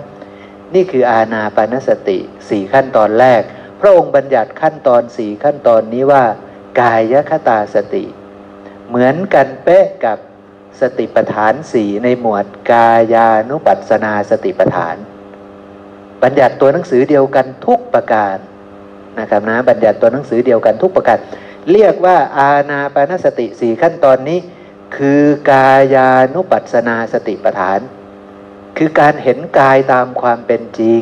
[0.74, 2.20] นี่คืออาณาปานสติ
[2.50, 3.42] สี่ขั้นตอนแรก
[3.80, 6.24] พระองค์บัญญัติขั้นตอนสี่ขั้นตอนนี้ว่า
[6.82, 8.06] กายคตาสติ
[8.88, 10.18] เหมือนกันเป๊ะกับ
[10.82, 14.96] สติปัฏฐานสี่ในหมวดกายานุปัสสนาสติปัฏฐาน
[16.24, 18.38] บัญญัติตัวหนังสือเดียวกันทุกประการ
[19.20, 21.18] นะครับนะบัญญัติตัวหนังสือเดียวกันทุกประการ
[21.72, 24.40] เรียกว่าอาณาปานสติสี่ขั้นตอนนี้
[24.98, 27.80] คือกายานุปัสนาสติปฐาน
[28.78, 31.02] คือการเห็นกายตามความเป็นจริง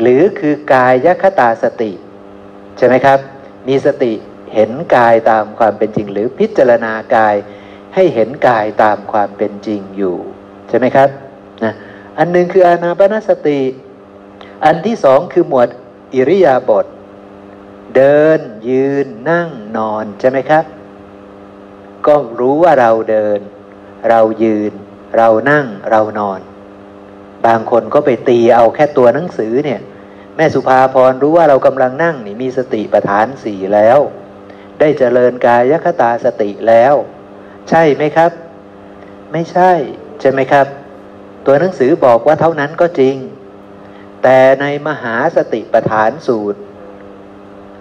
[0.00, 1.92] หรือคือกายยคตาสติ
[2.76, 3.18] ใช่ไหมครับ
[3.68, 4.12] มีสติ
[4.54, 7.34] เห็นกายตามความเป็นจริง หรือพิจารณากาย
[7.94, 10.16] ให้เห็นกายตามความเป็นจริงอยู่
[10.68, 11.08] ใช่ไหมครับ
[11.64, 11.74] นะ
[12.18, 13.60] อันหนึ่งคืออานาปนสติ
[14.64, 15.68] อันที่สองคือหมวด
[16.14, 16.86] อิริยาบถ
[17.96, 20.64] เดินยืนนั่งนอนใช่ไหมครับ
[22.06, 23.40] ก็รู้ว่าเราเดิน
[24.10, 24.72] เรายืน
[25.16, 26.40] เรานั่งเรานอน
[27.46, 29.80] บางคนก็ไปตีเอาแค่ตัวหนังสือเนี่ย
[30.36, 33.98] แม่สุภาพรรู้ว่าเรากำลังนั่งนี่มีสติปัฏฐานสี่แล้ว
[34.80, 36.94] ได้เจริญกายคตาสติแล้ว
[37.68, 38.30] ใช่ไหมครับ
[39.32, 39.70] ไม่ใช่
[40.20, 40.66] ใช่ไหมครับ
[41.46, 43.16] ตัวหนังสือบอกว่าเท่านั้นก็จริง
[44.28, 46.60] แต่ในมหาสติปฐานสูตร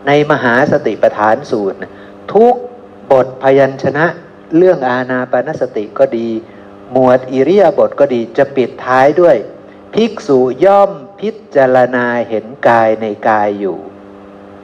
[0.08, 1.78] ในมหาสติปฐานสูตร
[2.34, 2.56] ทุก
[3.12, 4.06] บทพยัญชนะ
[4.56, 6.30] เรื่องอาณาปณสติก็ดี
[6.92, 9.36] หมวดอิริยาบถก็ดีจะปิดท้ายด้วย
[9.94, 13.78] ภิกษุย่อมพิจารณาเห็นกายในกายอยู่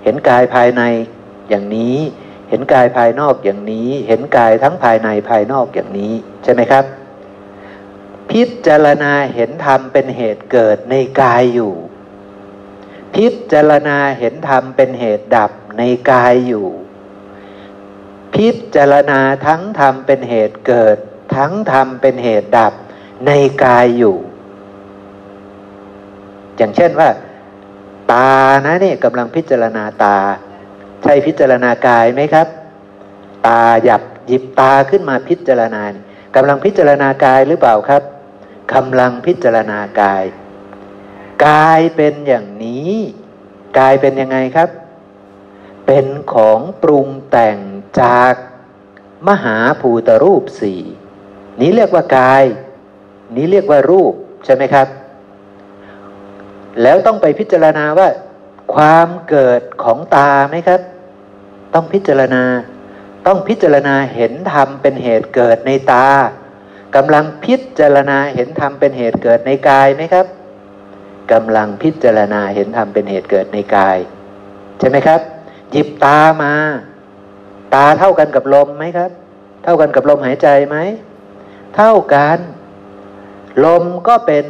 [0.03, 0.81] เห็นกายภายใน
[1.49, 1.97] อย่างนี้
[2.49, 6.13] เห็นกายภายนอกอย่างนี้ เห็นกายทั้งภายในภายนอกอย่างนี้
[6.45, 6.85] ใช่ไหมครับ
[8.29, 11.73] พิจารณาเห็นธรรมเป็นเหตุเกิดในกายอยู่
[13.15, 15.81] พิจารณาเห็นธรรมเป็นเหตุดับใน
[16.11, 16.67] กายอยู่
[18.35, 20.97] พิจารณาทั้งธรรมเป็นเหตุเกิด
[21.35, 22.73] ทั้งธรรมเป็นเหตุดับ
[23.25, 23.31] ใน
[23.65, 24.15] กายอยู่
[26.57, 27.09] อย่างเช่นว่า
[28.11, 28.31] ตา
[28.65, 30.17] นะนี่กำลังพิจารณาตา
[31.03, 32.47] ใช่พิจารณากายไหมครับ
[33.47, 35.81] ตาหยับหยิบตาขึ้นมาพิจารณา
[36.35, 38.01] กำลังพิจารณากายหรือเปล่าครับ
[38.73, 40.23] กำลังพิจารณากาย
[41.47, 42.93] กายเป็นอย่างนี้
[43.79, 44.69] กายเป็นยังไงครับ
[45.87, 47.57] เป็นของปรุงแต่ง
[48.01, 48.33] จาก
[49.27, 50.81] มหาภูตรูปสี่
[51.61, 52.43] นี้เรียกว่ากาย
[53.35, 54.13] นี้เรียกว่ารูป
[54.45, 54.87] ใช่ไหมครับ
[56.81, 58.07] แล้วต้องไปพิจารณาว่า
[58.73, 60.81] ความเกิดของตาไหมครับ
[61.73, 62.43] ต้องพิจารณา
[63.27, 66.07] ต้องพิจารณาเห็นธรรมเป็นเหตุเกิดในตา
[66.95, 70.25] กำลังพิจารณาเห็นธรรมเป็นเหตุเกิดในกายไหมครับ
[71.33, 73.97] กำลังพิจารณาเห็นธรรมเป็นเหตุเกิดในกาย
[74.79, 75.21] ใช่ไหมครับ
[75.71, 76.53] หยิบตามา
[77.73, 79.11] ตาเท่ากันกับลมไหมครับ
[79.63, 80.77] เท่ากันกับลมหายใจไหม
[81.75, 82.39] เท่ากัน
[83.65, 84.45] ลมก็เป็น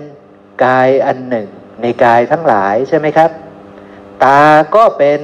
[0.65, 1.47] กายอันหนึ่ง
[1.81, 3.31] ในกายทั้งหลายใช่ไหมครับ
[4.23, 4.41] ตา
[4.75, 5.19] ก็เป็น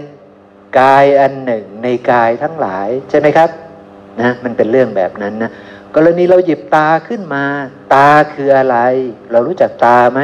[0.80, 3.50] กายอันหนึ่ง ในกายทั้งหลายใช่ไหมครับ
[4.22, 5.52] นะมันเป็นเรื่องแบบนั้นนะ
[5.95, 7.45] กรณีเราหยิบตาขึ้นมา
[7.93, 8.78] ตาคืออะไร
[9.32, 10.21] เรารู้จักตาไหม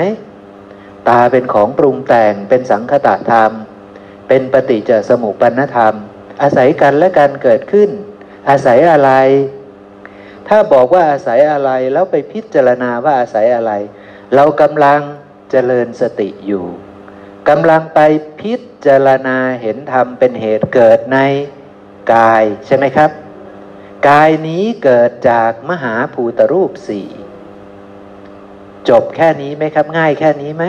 [1.09, 3.51] ตาเป็นของปรุงแต่งเป็นสังคตธรรม
[4.27, 5.93] เป็นปฏิจจสมุปปนธรรม
[6.41, 7.89] อาศัยกันและกันเกิดขึ้น
[8.49, 9.11] อาศัยอะไร
[10.47, 13.71] ถ้าบอกว่าอาศัยอะไรแล้วไปพิจารณาว่าอาศัยอะไร
[14.35, 15.01] เรากำลัง
[15.51, 16.65] เจริญสติอยู่
[17.49, 17.99] กำลังไป
[18.41, 18.53] พิ
[18.85, 21.17] จารณาเห็นธรรมเป็นเหตุเกิดใน
[22.13, 23.11] กายใช่ไหมครับ
[24.07, 27.07] กายนี้เกิดจากมหาภูตรูปสี่
[28.89, 30.65] จบแค่นี้ไหมครับ ง่ายแค่นี้ไหม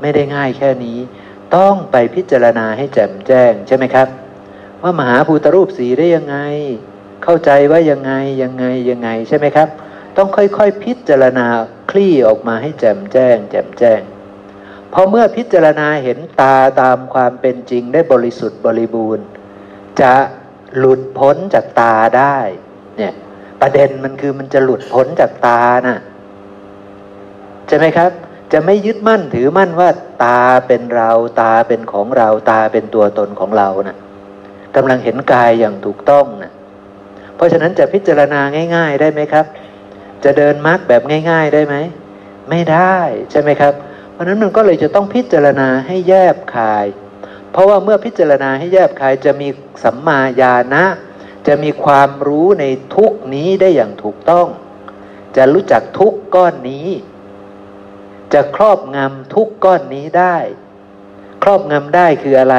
[0.00, 0.98] ไม่ได้ง่ายแค่นี้
[1.56, 4.08] ต้องไปพิจารณาให้แจ่มแจ้งใช่ไหมครับ
[4.82, 6.36] ว่ามหาภูตรูปสีได้ยังไง
[7.24, 9.68] เข้าใจว่ายังไงยังไงยังไงใช่ไหมครับ
[10.16, 11.46] ต้องค่อยๆพิจารณา
[11.90, 14.00] คลี่ออกมาให้แจ่มแจ้ง แจ่มแจ้ง
[14.92, 19.24] พอเมื่อพิจารณาเห็นตาตามความเป็นจริงได้บริสุทธิ์บริบูรณ์
[20.00, 20.12] จะ
[20.78, 22.36] หลุดพ้นจากตาได้
[22.98, 23.12] เนี่ย
[23.60, 25.98] ประเด็นมันคือมันจะหลุดพ้นจากตานะ่ะ
[27.68, 28.10] ใช่ไหมครับ
[28.52, 29.88] จะไม่ยึดมั่นถือมั่นว่า
[30.24, 33.96] ตาเป็นเราตาเป็นของเราตาเป็นตัวตนของเรานะ่ะ
[34.76, 36.52] กำลังเห็นกายอย่างถูกต้องนะ
[37.36, 38.40] เพราะฉะนั้นจะพิจารณา
[38.76, 39.46] ง่าย ๆ ได้ไหมครับ
[40.24, 41.76] จะเดินมารรคแบบง่าย ๆ ได้ไหม
[42.50, 42.96] ไม่ได้
[43.30, 43.72] ใช่ไหมครับ
[44.12, 46.86] เพราะนั้นมันก็เลยจะต้องพิจารณาให้แยบคาย
[47.56, 49.48] เพราะว่าเมื่อพิจารณาให้แยบคายจะมี
[49.84, 50.84] สัมมาญาณะ
[51.46, 52.64] จะมีความรู้ใน
[52.94, 54.46] ทุกนี้ได้อย่างถูกต้อง
[55.36, 56.88] จะรู้จักทุกก้อนนี้
[58.32, 60.36] จะครอบงำทุกก้อนนี้ได้
[61.42, 62.56] ครอบงำได้คืออะไร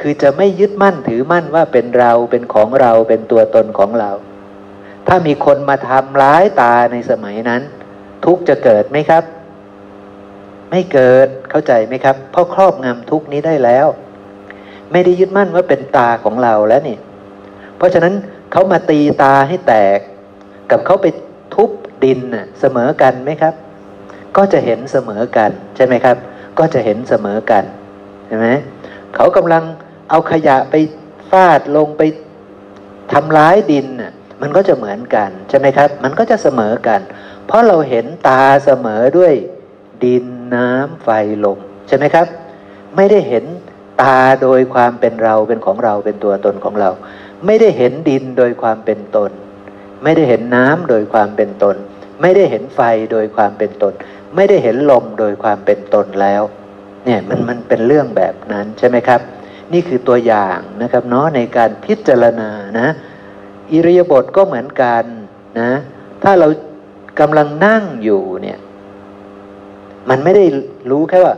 [0.00, 4.10] คือจะไม่ยึดมั่นถือมั่นว่าเป็นเราเป็นของเราเป็นตัวตนของเรา
[5.06, 7.62] ถ้ามีคนมาทำร้ายตาในสมัยนั้น
[8.24, 9.24] ทุกจะเกิดไหมครับ
[10.70, 13.88] ไม่เกิดเข้าใจไหมครับ เพราะครอบงำทุกนี้ได้แล้ว
[14.92, 16.96] ไม่ได้ยึดมั่นว่าเป็นตาของเราแล้วนี่
[17.76, 18.14] เพราะฉะนั้น
[18.52, 19.98] เขามาตีตาให้แตก
[20.70, 21.06] กับเขาไป
[21.54, 21.70] ทุบ
[22.04, 22.20] ดิน
[22.60, 23.54] เสมอกันไหมครับ
[24.36, 26.16] ก็จะเห็นเสมอกันใช่ไหมครับ
[26.58, 27.64] ก็จะเห็นเสมอกัน
[28.26, 28.46] ใช่ไหม
[29.14, 29.64] เขากำลัง
[30.10, 30.74] เอาขยะไป
[31.30, 32.02] ฟาดลงไป
[33.12, 33.86] ทำร้ายดิน
[34.40, 37.00] มันก็จะเหมือนกันใช่ไหมครับ มันก็จะเสมอกัน
[37.46, 39.34] เพราะเราเห็นตาเสมอด้วย
[40.04, 40.24] ดิน
[40.54, 41.08] น้ำไฟ
[41.44, 42.26] ลมใช่ไหมครับ
[42.96, 43.44] ไม่ได้เห็น
[44.02, 46.90] ตาโดยความเป็นเราเป็นของเราเป็นตัวตนของเรา
[47.46, 49.30] ไม่ได้เห็นดินโดยความเป็นตน
[50.02, 51.76] ไม่ได้เห็นน้ำโดยความเป็นตน
[52.20, 52.80] ไม่ได้เห็นไฟ
[53.12, 53.92] โดยความเป็นตน
[54.36, 56.42] ไม่ได้เห็นลมโดยความเป็นตนแล้ว
[57.04, 59.20] เนี่ยมันมันเป็นเรื่องแบบนั้นใช่ไหมครับ
[59.72, 62.88] นี่คือตัวอย่างนะครับเนาะในการพิจารณานะ
[63.72, 65.04] อิริยาบถก็เหมือนกัน
[65.60, 65.70] นะ
[66.22, 66.48] ถ้าเรา
[67.20, 68.58] กำลังนั่งอยู่เนี่ย
[70.08, 70.44] มันไม่ได้
[70.90, 71.34] รู้แค่ว่า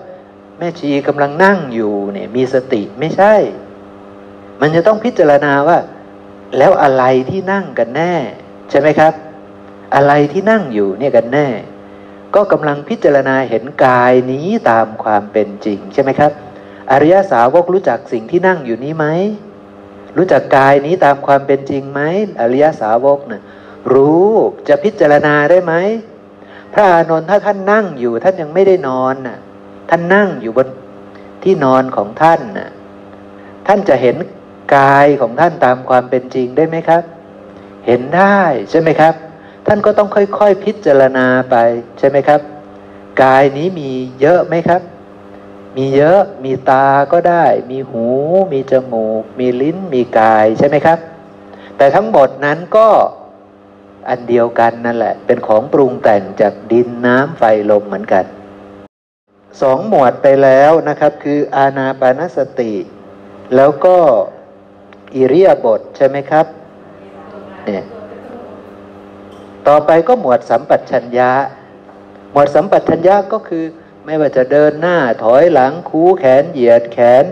[0.63, 3.35] แม่ชีกำลังนั่งอยู่เนี่ยมีสติไม่ใช่
[4.61, 5.79] มันจะต้องพิจารณาว่า
[6.59, 8.15] แล้วอะไรที่นั่งกันแน่
[8.71, 9.13] ใช่ไหมครับ
[9.95, 11.49] อะไรที่นั่งอยู่เนี่ยกันแน่
[12.35, 16.33] ก็กำลังพิจารณาเห็นกายนี้ตามความเป็นจริง ใช่ไหมครับ
[16.91, 19.07] อริยสาวกรู้จักสิ่งที่นั่งอยู่นี้ไหม
[20.17, 22.01] รู้จักกายนี้ตามความเป็นจริงไหม
[22.41, 23.43] อริยสาวกเนะ่ะ
[23.95, 24.29] รู้
[24.69, 25.75] จะพิจารณาได้ไหม
[26.73, 29.39] พระอานนท์ถ้าท่านนั่งอยู่ท่านยังไม่ได้นอนน่ะ
[29.91, 30.69] ท่านนั่งอยู่บน
[31.43, 32.71] ที่นอนของท่านน่ะ
[33.67, 34.17] ท่านจะเห็น
[34.77, 37.03] กายของท่านตามความเป็นจริงได้ไหมครับ
[37.87, 39.15] เห็นได้ใช่ไหมครับ
[39.67, 41.57] ท่านก็ต้องค่อยๆพิจารณาไป
[41.99, 42.41] ใช่ไหมครับ
[43.23, 44.83] กายนี้มีเยอะไหมครับ
[45.77, 48.07] มีเยอะมีตาก็ได้ มีหู
[48.53, 50.99] มีจมูก มีลิ้น มีกายใช่ไหมครับ
[51.77, 52.89] แต่ทั้งหมดนั้นก็
[54.09, 58.25] อันเดียวกันนั่นแหละ เป็นของปรุงแต่งจากดินน้ำไฟลมเหมือนกัน
[59.61, 62.73] สองหมวดไปแล้วนะครับ คืออาณาปานสติ
[63.57, 63.97] แล้วก็
[65.15, 66.47] อิริยาบถใช่ไหมครับ
[67.65, 67.85] เนี่ย
[69.69, 71.31] ต่อไปก็หมวดสัมปัชัญญะ
[72.33, 73.65] หมวดสัมปัชัญญะก็คือ
[74.05, 77.25] ไม่ว่าจะเดินหน้าถอยหลังคูแขนเหยียดแขน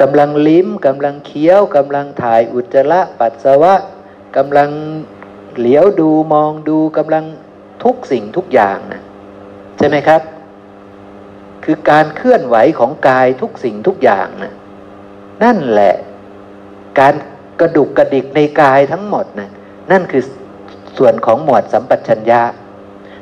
[0.00, 3.74] กำลังลิ้มกำลังเคี้ยวกำลังถ่ายอุจจาระปัสสาวะ
[4.36, 4.70] กำลัง
[5.58, 7.24] เหลียวดูมองดูกำลัง
[7.84, 9.02] ทุกสิ่งทุกอย่างนะ
[9.78, 10.20] ใช่ไหมครับ
[11.72, 14.54] คือการเคลื่อนไหวของกายทุกสิ่งทุกอย่างนะ
[15.42, 15.94] นั่นแหละ
[17.00, 17.14] การ
[17.60, 19.50] กระดุกกระดิกในกายทั้งหมดนะ
[19.90, 20.22] นั่นคือ
[20.96, 22.42] ส่วนของหมวดสัมปชัญญะ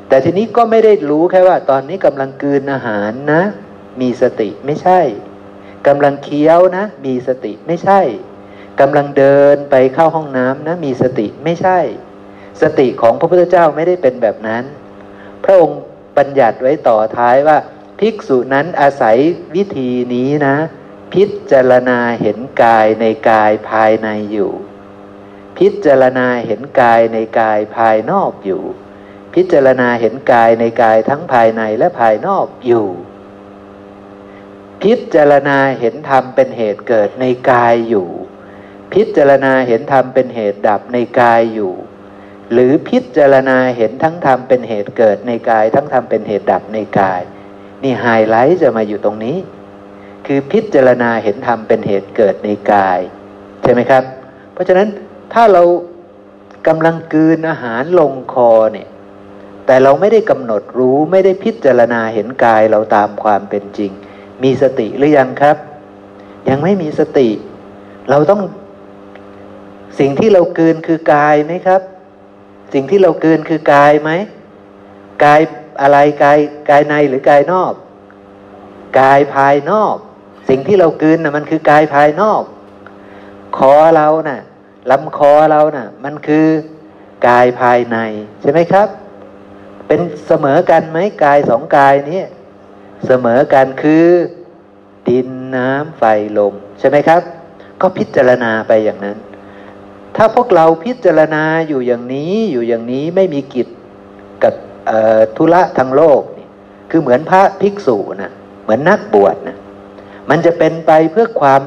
[0.07, 3.41] แต่ทีนี้ก็ไม่ได้รู้แค่ว่า ตอนนี้กำลังกืนอาหารนะ
[4.01, 4.99] มีสติไม่ใช่
[5.87, 7.99] กำลังเคี้ยวนะ มีสติไม่ใช่
[8.81, 11.79] กำลังเดินไปเข้าห้องน้ำนะ มีสติไม่ใช่
[12.61, 14.63] สติของพระพุทธเจ้าไม่ได้เป็นแบบนั้น
[15.43, 15.81] พระองค์
[16.17, 17.57] บัญญัติไว้ต่อท้ายว่า
[17.99, 19.17] ภิกษุนั้นอาศัย
[19.55, 20.55] วิธีนี้นะ
[21.13, 24.51] พิจารณาเห็นกายในกายภายในอยู่
[25.57, 28.63] พิจารณาเห็นกายในกายภายนอกอยู่
[29.33, 32.87] พิจารณาเห็นกายในกายทั้งภายในและภายนอกอยู่
[34.83, 38.09] พิจารณาเห็นธรรมเป็นเหตุเกิดในกายอยู่
[38.93, 41.73] พิจารณาเห็นธรรมเป็นเหตุดับในกายอยู่
[42.51, 47.21] หรือพิจารณาเห็นทั้งธรรมเป็นเหตุเกิดในกาย ทั้งธรรมเป็นเหตุดับในกาย
[47.83, 49.37] นี่ไฮไลท์จะมาอยู่ตรงนี้
[50.25, 52.99] คือพิจารณาเห็นธรรมเป็นเหตุเกิดในกาย
[53.61, 54.03] ใช่ไหมครับ
[54.53, 54.87] เพราะฉะนั้น
[55.33, 55.63] ถ้าเรา
[56.67, 58.87] กำลังกืนอาหารลงคอเนี่ย
[59.65, 63.91] แต่เราไม่ได้กำหนดรู้ไม่ได้พิจารณาเห็นกายเราตามความเป็นจริง
[64.43, 65.57] มีสติหรือยังครับ
[66.49, 67.29] ยังไม่มีสติ
[68.09, 68.41] เราต้อง
[69.99, 71.81] สิ่งที่เราเกืนคือกายไหมครับ
[72.73, 74.11] สิ่งที่เราเกืนคือกายไหม
[75.23, 75.41] กาย
[75.81, 76.39] อะไรกาย
[76.69, 77.73] กายในหรือกายนอก
[78.99, 79.95] กายภายนอก
[80.49, 82.43] สิ่งที่เรากืนนะ่ะมันคือกายภายนอก
[83.57, 84.39] คอเรานะ่ะ
[84.91, 86.47] ลำคอเรานะ่ะ มันคือ
[87.27, 87.97] กายภายใน
[88.41, 88.87] ใช่ไหมครับ
[89.87, 92.21] เป็นเสมอกันไหมกายสองกายนี้
[93.05, 94.05] เสมอกันคือ
[95.07, 96.03] ดินน้ำไฟ
[96.37, 97.21] ลม ใช่ไหมครับ
[97.81, 99.17] ก็พิจารณาไปอย่างนั้น
[100.15, 103.67] ถ้าพวกเราพิจารณาอยู่อย่างนี้อยู่อย่างนี้ไม่มีกิจ
[105.37, 106.47] ธุระทางโลกนี่
[106.91, 108.31] คือเหมือนพระภิกษุนะ
[108.63, 109.57] เหมือนนักบวชนะ
[110.29, 111.61] มันจะเป็นไปเพื่อความ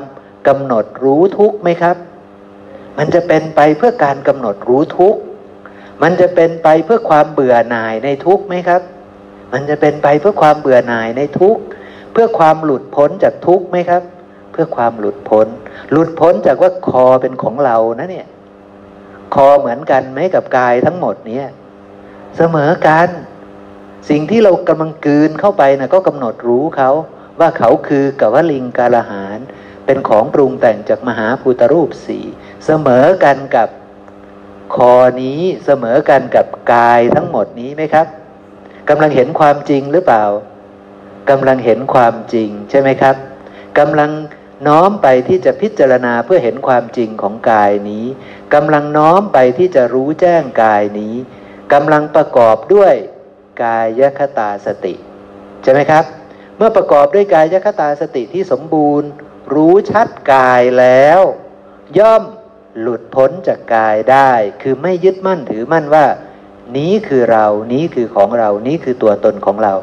[0.48, 1.96] กำหนดรู้ทุกไหมครับ
[2.98, 5.16] มันจะเป็นไปเพื่อการกำหนดรู้ทุก
[6.02, 8.82] มันจะเป็นไปเพื่อความเบื่อหน่ายในทุกไหมครับ
[9.52, 11.56] มันจะเป็นไปเพื่อความเบื่อหน่ายในทุก
[12.12, 14.02] เพื่อความหลุดพ้นจากทุกไหมครับ
[14.52, 15.46] เพื่อความหลุดพ้น
[15.92, 18.28] หลุดพ้นจากว่าคอเป็นของเรานะเนี่ย
[19.35, 21.46] คอเหมือนกันไหมกับกายทั้งหมดเนี่ย
[22.37, 23.09] เสมอกัน
[24.11, 26.90] สิ่งที่เรากำลังกืนเข้าไปนะก็กำหนดรู้เขา
[27.40, 29.38] ว่าเขาคือกวลิงกาลหาร
[29.87, 32.25] เป็นของปรุงแต่งจากมหาภูตรูปสี่
[32.66, 33.68] เสมอกันกับ
[34.75, 38.07] คอนี้เสมอกันกับกายทั้งหมดนี้ไหมครับ
[38.88, 40.25] กำลังเห็นความจริงหรือเปล่า
[41.31, 43.16] กำลังเห็นความจริงใช่ไหมครับ
[43.79, 44.11] กำลัง
[44.66, 48.07] น้อมไปที่จะพิจารณาเพื่อเห็นความจริงของกายนี้
[48.55, 51.14] กำลังน้อมไปที่จะรู้แจ้งกายนี้
[51.72, 52.94] กำลังประกอบด้วย
[53.62, 54.94] กายคตาสติ
[55.62, 56.04] ใช่ไหมครับ
[56.56, 59.08] เมื่อประกอบด้วยกายคตาสติที่สมบูรณ์
[59.54, 61.20] รู้ชัดกายแล้ว
[61.98, 62.22] ย่อม
[62.80, 64.32] หลุดพ้นจากกายได้
[64.62, 66.06] คือไม่ยึดมั่นถือมั่นว่า
[66.76, 69.74] นี้คือเรานี้คือของเรานี้คือตัวตนของเรา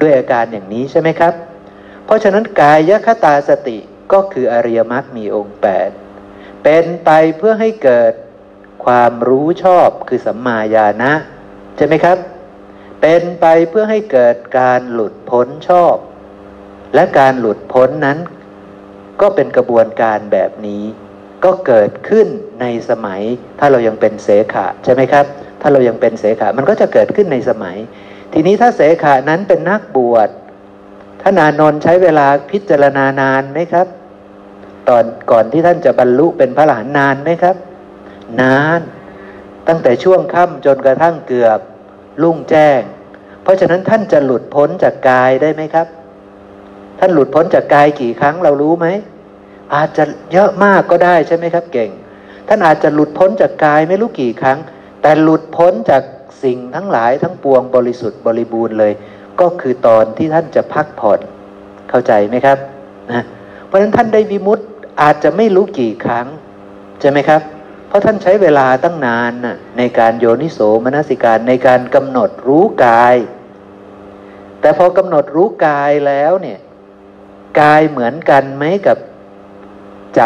[0.00, 1.34] ด้วยอาการอย่างนี้ใช่ไหมครับ
[2.04, 3.78] เพราะฉะนั้นกายคตาสติ
[4.12, 5.90] ก็คืออริยมรรคมีองค์แปด
[6.62, 8.12] เป็นไปเพื่อให้เกิด
[8.84, 11.12] ความรู้ชอบคือสัมมาญาณะ
[11.76, 12.18] ใช่ไหมครับ
[13.00, 15.96] เป็นไปเพื่อให้เกิดการหลุดพ้นชอบ
[16.94, 18.18] และการหลุดพ้นนั้น
[19.20, 20.84] ก็เป็นกระบวนการแบบนี้
[21.44, 22.26] ก็เกิดขึ้น
[22.60, 23.22] ในสมัย
[23.58, 25.24] ถ้าเรายังเป็นเสขะใช่ไหมครับ
[25.60, 27.76] ถ้าเรายังเป็นเสขะมันก็จะเกิดขึ้นในสมัย
[28.32, 30.28] ทีนี้ถ้าเสขะนั้นเป็นนักบวช
[31.22, 33.86] ท่านานนท์ใช้เวลาพิจารณานานไหมครับ
[34.88, 37.56] ตอนก่อนที่ท่านจะบรรลุเป็นพระหลานนานไหมครับ
[38.40, 38.80] นาน
[39.68, 41.60] ตั้งแต่ช่วงค่ำจนกระทั่งเกือบ
[42.22, 42.80] รุ่งแจ้ง
[43.42, 45.86] เพราะฉะนั้นท่านจะหลุดพ้นจากกายได้ไหมครับ
[46.98, 48.86] ท่านหลุดพ้นจากกายกี่ครั้งเรารู้ไหม
[49.74, 51.90] อาจจะเยอะมากก็ได้ใช่ไหมครับเก่ง
[52.48, 54.58] ท่านอาจจะหลุดพ้นจากกายไม่รู้กี่ครั้ง
[55.02, 56.02] แต่หลุดพ้นจาก
[56.44, 58.92] สิ่งทั้งหลายทั้งปวงบริสุทธิ์บริบูรณ์เลย
[59.40, 61.20] ก็คือตอนที่ท่านจะพักผ่อน
[61.90, 62.58] เข้าใจไหมครับ
[63.12, 63.24] นะ
[63.66, 64.66] เพราะฉะนั้นท่านได้วิมุตต์
[65.02, 66.26] อาจจะไม่รู้กี่ครั้ง
[67.00, 67.40] ใช่ไหมครับ
[67.94, 73.16] ราะท่านใช้เวลาตั้งนานน่ะในการโยนิโสมนสิการในการกำหนดรู้กาย
[74.60, 76.58] แต่พอกำหนดรู้กายแล้วเนี่ย
[77.60, 78.98] กายเหมือนกันไหมกับ
[80.16, 80.22] ใจ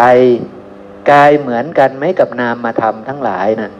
[1.12, 3.72] กายเหมือนกันไหมกับนามธรรมทั้งหลายนะ่ะ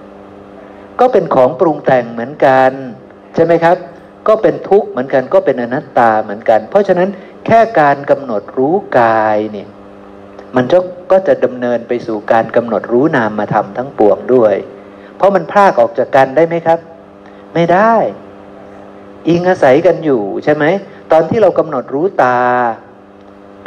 [1.01, 2.73] ก็เป็นของปรุงแต่งเหมือนกัน
[3.35, 3.77] ใช่ไหมครับ
[4.29, 7.09] ก็เป็นทุกข์เหมือนกันก็เป็นอนัตตาเหมือนกัน เพราะฉะนั้น
[7.47, 9.69] แค่การกำหนดรู้กายเนี่ย
[10.57, 10.65] มัน
[11.11, 14.55] ก็จะดำเนินไปสู่การกำหนดรู้นามธรรมทั้งปวงด้วย
[15.17, 16.79] เพราะมันพากออกจากกันได้ไหมครับ
[17.55, 17.95] ไม่ได้
[19.29, 20.65] อิงอาศัยกันอยู่ใช่ไหม
[21.13, 22.39] ตอนที่เรากำหนดรู้ตา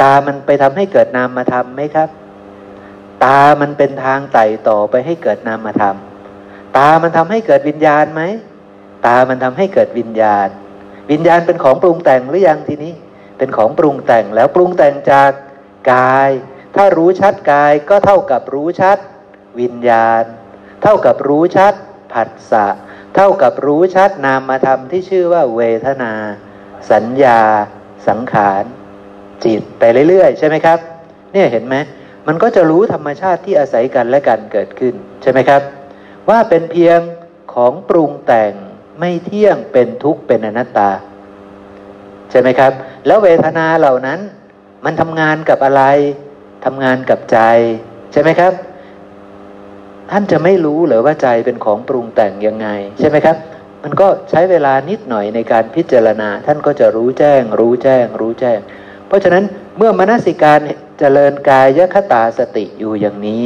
[0.02, 2.10] ตามันไปทำให้เกิดนามธรรมไหมครับ
[3.24, 5.96] ตามันเป็นทางไต่ต่อไปให้เกิดนามธรรม
[6.78, 8.22] ตามันทำให้เกิดวิญญาณไหม
[9.06, 10.48] ตามันทำให้เกิดวิญญาณ
[11.12, 12.94] วิญญาณเป็นของปรุงแต่งหรือยังทีนี้
[13.38, 15.32] เป็นของปรุงแต่งแล้วปรุงแต่งจาก
[15.92, 16.30] กาย
[16.76, 18.98] ถ้ารู้ชัดกายก็เท่ากับรู้ชัด
[19.60, 20.24] วิญญาณ
[20.84, 21.74] เท่ากับรู้ชัด
[22.14, 22.68] ผัสสะ
[23.16, 26.14] เท่ากับรู้ชัดนามธรรมที่ชื่อว่าเวทนา
[26.92, 27.42] สัญญา
[28.08, 28.64] สังขาร
[29.46, 30.80] จิตไปเรื่อยๆ ใช่ไหมครับ
[31.34, 31.76] เนี่ยเห็นไหม
[32.28, 35.62] มันก็จะรู้ธรรมชาติที่อาศัยกันและกันเกิดขึ้นใช่ไหมครับ
[36.30, 37.00] ว่าเป็นเพียง
[37.54, 38.54] ของปรุงแต่ง
[39.00, 40.92] ไม่เที่ยงเป็นทุกข์เป็นอนัตตา
[42.32, 42.72] ใช่ไหมครับ
[43.08, 44.20] แล้วเวทนาเหล่านั้น
[44.86, 45.84] มันทำงานกับอะไร
[46.66, 47.40] ทำงานกับใจ
[48.12, 48.54] ใช่ไหมครับ
[50.12, 52.68] ท่านจะไม่รู้หรือว่าใจเป็นของปรุงแต่งยังไง
[53.00, 53.38] ใช่ไหมครับ
[53.84, 58.60] มันก็ใช้เวลานิดหน่อยในการพิจารณา ท่านก็จะรู้แจ้ง รู้แจ้ง รู้แจ้ง
[59.08, 59.44] เพราะฉะนั้น
[59.78, 60.60] เมื่อมนสิการ
[61.00, 63.46] เจริญกายยคตาสติอยู่อย่างนี้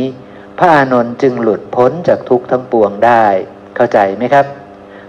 [0.59, 3.25] พระอานนท์จึงหลุดพ้นจากทุกข์ทั้งปวงได้
[3.75, 4.45] เข้าใจไหมครับ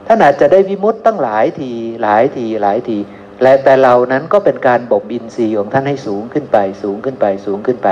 [0.07, 2.99] ท่านอาจจะได้วิมุตต์ตั้งหลายทีหลายทีหลายที
[3.43, 7.89] และแต่เหล่านั้นก็เป็นการบ่มอินทรีย์ของท่านให้สูงขึ้นไป สูงขึ้นไปสูงขึ้นไป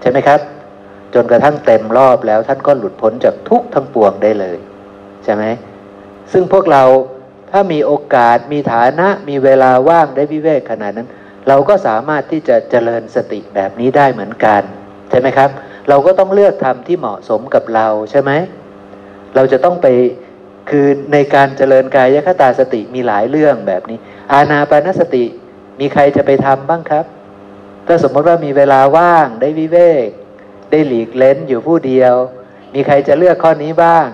[0.00, 0.40] ใช่ไหมครับ
[1.14, 4.58] จนกระทั่งเต็มรอบแล้วท่านก็หลุดพ้นจากทุกทั้งปวงได้เลย
[5.24, 5.44] ใช่ไหม
[6.32, 6.84] ซึ่งพวกเรา
[7.50, 11.08] ถ้ามีโอกาสมีฐานะมีเวลาว่างได้วิเวกขนาดนั้น
[11.48, 14.62] เราก็สามารถที่จะเจริญสติแบบนี้ได้เหมือนกัน
[15.10, 15.50] ใช่ไหมครับ
[15.88, 18.30] เราก็ต้องเลือกทำที่เหมาะสมกับเราใช่ไหม
[19.34, 19.86] เราจะต้องไป
[20.70, 23.98] คือในการเจริญกายคตาสติมีหลายเรื่องแบบนี้
[24.32, 25.24] อาณาปานสติ
[25.80, 27.04] มีใครจะไปทำบ้างครับ
[27.86, 30.08] ถ้าสมมติว่ามีเวลาว่างได้วิเวก
[30.70, 32.14] ได้หลีกเล้นอยู่ผู้เดียว
[32.74, 34.06] มีใครจะเลือกข้อนี้บ้าง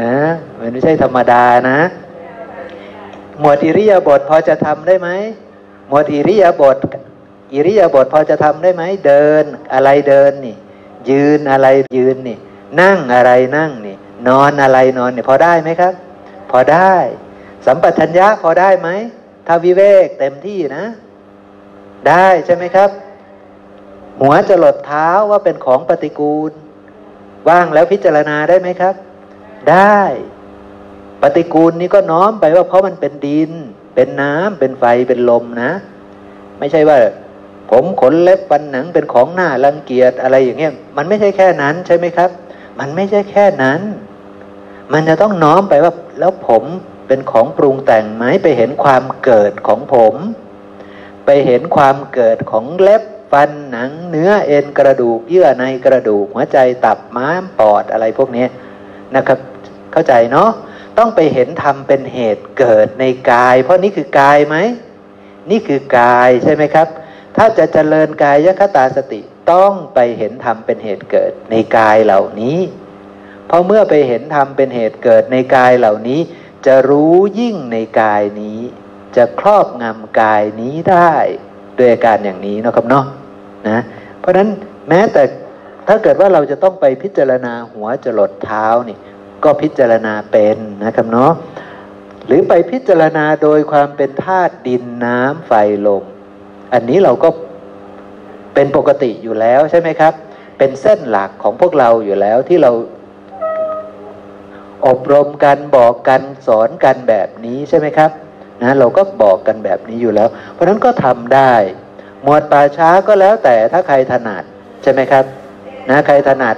[0.00, 0.16] นะ
[0.58, 1.80] มันไม่ใช่ธรรมดานะ
[3.40, 5.08] หมวดอิริยาบถพอจะทำได้ไหม
[5.88, 6.76] หมวดอิริยาบถ
[7.54, 10.56] อิริยาบถพอจะทำได้ไหมเดินอะไรเดินนี่
[11.10, 12.38] ยืนอะไรยืนนี่
[12.80, 13.96] นั่งอะไรนั่งนี่
[14.28, 15.92] นอนอะไรนอนเนี่ยพอได้ไหมครับ
[16.50, 16.94] พอได้
[17.66, 18.88] สัมปชัญญะพอได้ไหม
[19.46, 20.84] ถ้าวิเวกเต็มที่นะ
[22.08, 22.90] ได้ใช่ไหมครับ
[24.20, 26.52] หัวจะหลดเท้าว่าเป็นของปฏิกูล
[27.48, 28.94] ว่างแล้วพิจารณาได้ไหมครับ
[29.70, 30.00] ได้
[31.22, 33.52] ปฏิกูลนี้ก็น้อมไปว่าเพราะมันเป็นดิน
[33.94, 35.70] เป็นน้ำเป็นไฟเป็นลมนะ
[36.58, 36.98] ไม่ใช่ว่า
[37.70, 42.30] ผมขนเล็บฟันหนังเป็นของหน้ารังเกียจอะไรอย่างเงี้ยมันไม่ใช่แค่นั้นใช่ไหมครับ
[42.78, 43.80] มันไม่ใช่แค่นั้น
[44.92, 46.62] มันจะต้องน้อมไปว่าแล้วผม
[47.08, 50.14] เป็นของปรุงแต่งไหมไปเห็นความเกิดของผม
[51.26, 58.46] ไปเห็นความเกิดของเล็บฟันหนังเนื้อเอ็นกระดูกเยื่อในกระดูกหัวใจตับม้ามปอดอะไรพวกนี้
[59.16, 59.38] นะครับ
[59.92, 60.50] เข้าใจเนาะ
[60.98, 64.56] ต้องไปเห็นธรรมเป็นเหตุเกิดในกาย เพราะนี่คือกายไหม
[65.50, 66.88] นี่คือกายใช่ไหมครับ
[67.36, 69.20] ถ้าจะเจริญกายยคตาสติ
[69.52, 72.58] ต้องไปเห็นธรรมเป็นเหตุเกิดในกายเหล่านี้
[73.48, 76.20] พราะเมื่อไปเห็นธรรมเป็นเหตุเกิดในกายเหล่านี้
[76.66, 78.60] จะรู้ยิ่งในกายนี้
[79.16, 81.14] จะครอบงำกายนี้ได้
[81.78, 83.04] ด้วยอาการอย่างนี้นะครับเนาะ
[83.68, 83.78] นะ
[84.20, 84.48] เพราะฉะนั้น
[84.88, 85.22] แม้แต่
[85.88, 88.96] ถ้าเกิดว่าเราจะต้องไปพิจารณาหัวจรดเท้านี่
[89.44, 91.32] ก็พิจารณาเป็นนะครับเนาะ
[92.26, 95.52] หรือไปพิจารณาโดยความเป็นธาตุดินน้ำไฟ
[95.86, 96.04] ลม
[96.72, 97.28] อันนี้เราก็
[98.54, 100.12] เป็นปกติอยู่แล้วใช่ไหมครับ
[100.58, 102.72] เป็นเส้นหลักของพวกเราอยู่แล้วที่เรา
[104.86, 108.10] อบรมกันบอกกันสอนกันแบบนี้ใช่ไหมครับ
[108.62, 111.52] นะเราก็บอกกันแบบนี้อยู่แล้ว เพราะนั้นก็ทำได้
[112.22, 114.44] หมวดป่าช้าก็แล้วแต่ถ้าใครถนัด
[114.82, 115.24] ใช่ไหมครับ
[115.90, 116.56] นะใครถนัด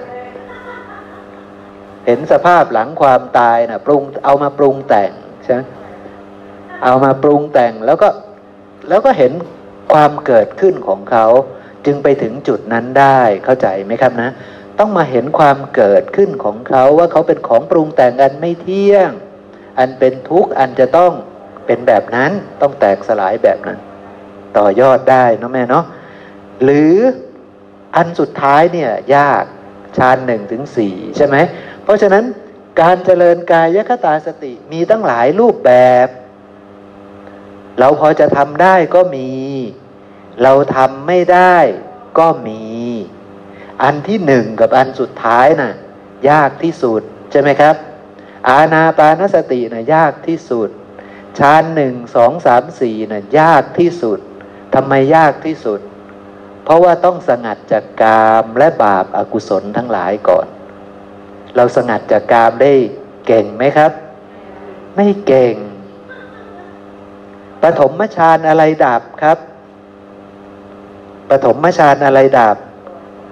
[2.07, 5.11] เห็นสภาพหลังความตายนะปรุงเอามาปรุงแต่ง
[5.45, 5.61] ใช่ไหม
[6.85, 8.09] เอามาปรุงแต่งแล้วก็
[8.89, 9.33] แล้วก็เห็น
[9.93, 11.27] ความเกิดขึ้นของเขา
[11.87, 14.31] จึงไปถึงจุดนั้นได้เข้าใจไหมครับนะ
[14.79, 19.11] ต้องมาเห็นความเกิดขึ้นของเขาว่าเขาเป็นของปรุงแต่งอันไม่เที่ยง
[19.79, 21.13] อันเป็นทุกข์อันจะต้อง
[21.67, 23.79] เป็นแบบนั้นต้องแตกสลายแบบนั้น
[24.57, 25.85] ต่อยอดได้นะแม่เนาะ
[26.63, 26.95] หรือ
[27.97, 29.45] อันสุดท้ายเนี่ยยาก
[29.97, 31.37] ชานหนึ่งถึงสี่ใช่ไหม
[31.83, 32.25] เพราะฉะนั้น
[32.81, 35.73] การเจริญกายคตาสติมีตั้งหลายรูปแบ
[36.07, 36.09] บ
[37.79, 39.31] เราพอจะทำได้ก็มี
[40.43, 41.57] เราทำไม่ได้
[42.19, 42.63] ก็มี
[43.83, 45.73] อันที่หนึ่งกับอันสุดท้ายน่ะ
[46.31, 47.75] ยากที่สุดใช่ไหมครับ
[48.49, 50.69] อาณาปานสติน่ะยากที่สุด
[51.39, 54.19] ฌานหนึ่งสองสามสี่น่ะยากที่สุด
[54.75, 55.81] ทำไมยากที่สุด
[56.65, 60.47] เพราะว่าต้องสงัดจากกามและบาปอากุศลทั้งหลายก่อน
[61.57, 62.73] เราสงัดจากกามได้
[63.27, 63.93] เก่งไหมครับ
[64.97, 65.55] ไม่เก่ง
[67.63, 69.39] ปฐมฌานอะไรดับครับ
[71.31, 72.57] ปฐมฌานอะไรดับ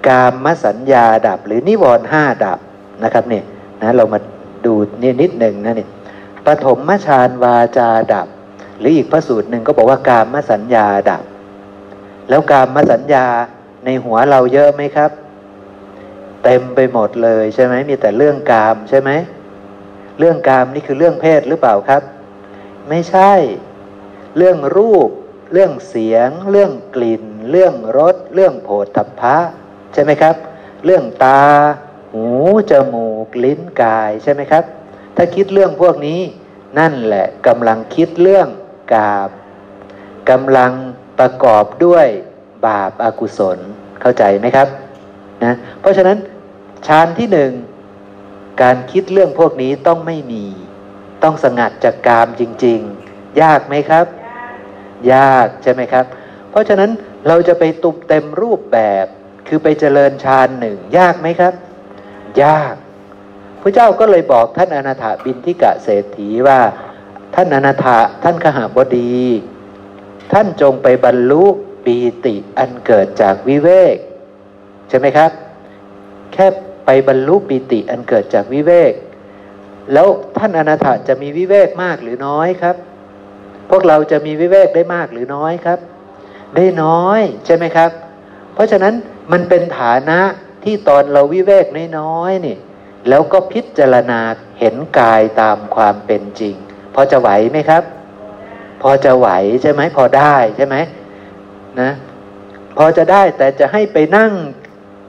[0.07, 2.59] กามสัญญาดับ หรือนิวรณ์ห้าดับ
[3.03, 3.43] นะครับเนี่ย
[3.81, 4.19] นะเรามา
[4.65, 5.89] ดูนี่นิดหนึ่งนะเนี่ย
[6.45, 8.27] ปฐมฌานวาจาดับ
[8.79, 11.23] หรืออีกพระสูตรหนึ่งก็บอกว่ากามสัญญาดับ
[12.29, 13.25] แล้วกามสัญญา
[13.85, 15.11] ในหัวเราเยอะไหมครับ
[16.43, 19.09] เต็มไปหมดเลยใช่ไหมมีแต่เรื่องกามใช่ไหม
[20.19, 22.01] เรื่องกามนี่คือเรื่องเพศหรือเปล่าครับ
[22.89, 23.31] ไม่ใช่
[24.37, 25.09] เรื่องรูป
[25.53, 29.37] เรื่องเสียง เรื่องกลิ่น เรื่องรส เรื่องโผฏฐัพพะ
[29.93, 30.35] ใช่ไหมครับ
[30.85, 31.41] เรื่องตา
[32.13, 32.25] หู
[32.71, 34.63] จมูก ลิ้นกายใช่ไหมครับ
[35.15, 36.19] ถ้าคิดเรื่องพวกนี้
[36.79, 38.47] นั่นแหละกำลังคิดเรื่อง
[38.93, 39.29] กาม
[40.29, 40.71] กำลัง
[41.19, 42.07] ประกอบด้วย
[42.65, 43.57] บาปอากุศล
[44.01, 44.67] เข้าใจไหมครับ
[45.43, 46.17] นะเพราะฉะนั้น
[46.87, 47.51] ฌานที่หนึ่ง
[48.61, 50.45] การคิดเรื่องพวกนี้ต้องไม่มี
[51.23, 52.79] ต้องสงัดจากกามจริง
[53.11, 54.05] ๆ ยากไหมครับ
[55.13, 56.05] ยากใช่ไหมครับ
[56.49, 56.89] เพราะฉะนั้น
[57.27, 59.05] เราจะไปตุบเต็มรูปแบบ
[59.47, 61.53] คือไปเจริญฌานหนึ่งยากไหมครับ
[62.43, 62.75] ยาก
[63.61, 66.59] พระเจ้าก็เลยบอกท่านอนาถาบินทิกะเศรษฐีว่า
[67.35, 69.17] ท่านอนาถาท่านขหาบดี
[70.33, 71.43] ท่านจงไปบรรลุ
[71.85, 73.95] ปีติอันเกิดจากวิเวก
[74.89, 75.31] ใช่ไหมครับ
[76.33, 76.47] แค่
[76.85, 78.93] ไปบรรลุปีติอันเกิดจากวิเวก
[79.93, 82.75] แล้วท่านอนาถาจะมีวิเวกมากหรือน้อยครับ
[83.69, 85.79] พวกเราจะมีวิเวกได้มากหรือน้อยครับ
[86.55, 87.91] ได้น้อยใช่ไหมครับ
[88.57, 88.95] เพราะฉะนั้น
[89.31, 90.19] มันเป็นฐานะ
[90.63, 91.65] ที่ตอนเราวิเวก
[91.99, 92.57] น้อยๆนี่
[93.09, 94.19] แล้วก็พิจารณา
[94.59, 96.55] เห็นกายตามความเป็นจริง
[96.93, 97.83] พอจะไหวไหมครับ
[98.81, 99.27] พอจะไหว
[99.61, 100.75] ใช่ไหมพอได้ใช่ไหม
[101.81, 101.91] นะ
[102.77, 104.33] พอจะได้แต่จะให้ไปนั่ง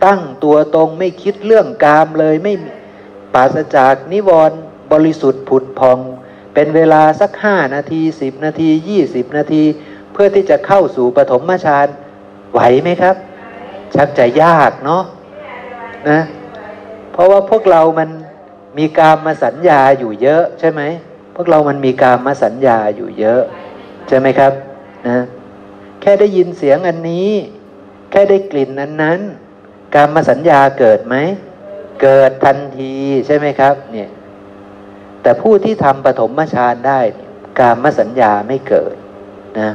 [0.04, 2.54] ตั้งตัวตรงไม่คิดเรื่องกามเลยไม่
[3.34, 4.58] ปราศจากนิวรณ์
[4.92, 5.98] บริสุทธิ์ผุดพอง
[6.54, 9.64] เป็นเวลาสักห้านาทีสิบนาทียี่สิบนาที
[10.12, 11.86] เพื่อที่จะเข้าสู่ปฐมฌาน
[12.52, 13.16] ไหวไหมครับ
[13.98, 15.02] ชักจะยากเนาะ
[16.10, 16.20] นะ
[17.12, 18.10] เพราะว่าพวกเรามัน
[18.78, 20.82] มีกามมาสัญญาอยู่เยอะใช่ไหม
[21.34, 23.42] พวกเรามันมีกามมาสัญญาอยู่เยอะ
[24.08, 24.52] ใช่ไหมครับ
[25.08, 25.18] นะ
[26.00, 27.30] แค่ได้ยินเสียงอันนี้
[28.10, 29.20] แค่ได้กลิ่นอันนั้น
[29.94, 31.16] กามมาสัญญาเกิดไหม
[32.02, 32.94] เกิดทันที
[33.26, 34.08] ใช่ไหมครับเนี่ย
[35.22, 37.00] แต่ผู้ที่ทำปฐมฌานได้
[37.58, 38.94] กามมาสัญญาไม่เกิด
[39.60, 39.70] นะ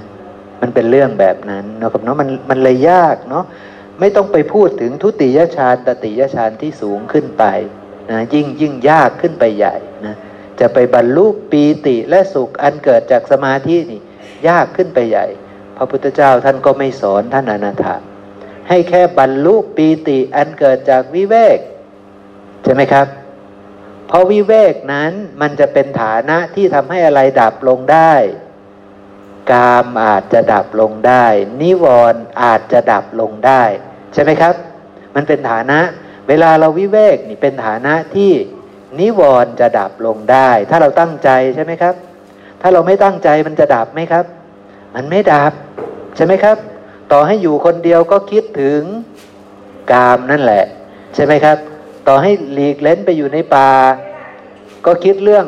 [0.62, 3.46] มันเป็นเรื่องแบบนั้นนะครับเนาะมันมันเลยยากเนาะ
[4.06, 7.44] ไม่ต้องไปพูดถึงทุติยฌานตติยฌานที่สูงขึ้นไป
[8.12, 9.76] นะยิ่งยิ่งยากขึ้นไปใหญ่
[10.06, 10.16] นะ
[10.60, 14.02] จะไปบรรลุปีติและสุขอันเกิดจากสมาธินี่
[14.48, 15.26] ยากขึ้นไปใหญ่
[15.78, 17.96] พระพุทธเจ้าท่านก็ไม่สอนท่านอนาถา
[18.70, 21.60] ให้แค่บรรลุปีติอันเกิดจากวิเวก
[22.64, 23.08] ใช่ไหมครับ
[24.08, 28.14] เพราะวิเวกนั้นมันจะเป็นฐานะที่ทำให้อะไรดับลงได้
[29.52, 31.26] กามอาจจะดับลงได้
[31.62, 33.64] นิวรณ์อาจจะดับลงได้
[34.14, 34.56] ใช่ไหมครับ
[35.16, 35.80] มันเป็นฐานะ
[36.28, 38.32] เวลาเราวิเวกนี่เป็นฐานะที่
[39.00, 41.96] นิวรณ์จะดับลงได้ ถ้าเราตั้งใจใช่ไหมครับ
[42.62, 44.26] ถ้าเราไม่ตั้งใจมันจะดับไหมครับ
[44.96, 45.52] มันไม่ดับ
[46.16, 46.58] ใช่ไหมครับ
[47.12, 48.82] ต่อให้อยู่คนเดียวก็คิดถึง
[49.92, 50.64] กามนั่นแหละ
[51.16, 51.58] ใช่ไหมครับ
[52.08, 53.70] ต่อให้หลีกเล้นไปอยู่ในป่า
[54.86, 55.46] ก็คิดเรื่อง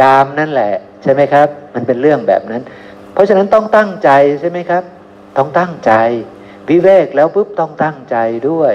[0.00, 2.62] กามนั่นแหละ ใช่ไหมครับ มันเป็นเรื่องแบบนั้น
[3.12, 4.10] เพราะฉะนั้นต้องตั้งใจ
[4.40, 4.82] ใช่ไหมครับ
[5.36, 5.92] ต้องตั้งใจ
[6.68, 8.16] วิเวกแล้วปุ๊บต้องตั้งใจ
[8.50, 8.74] ด้วย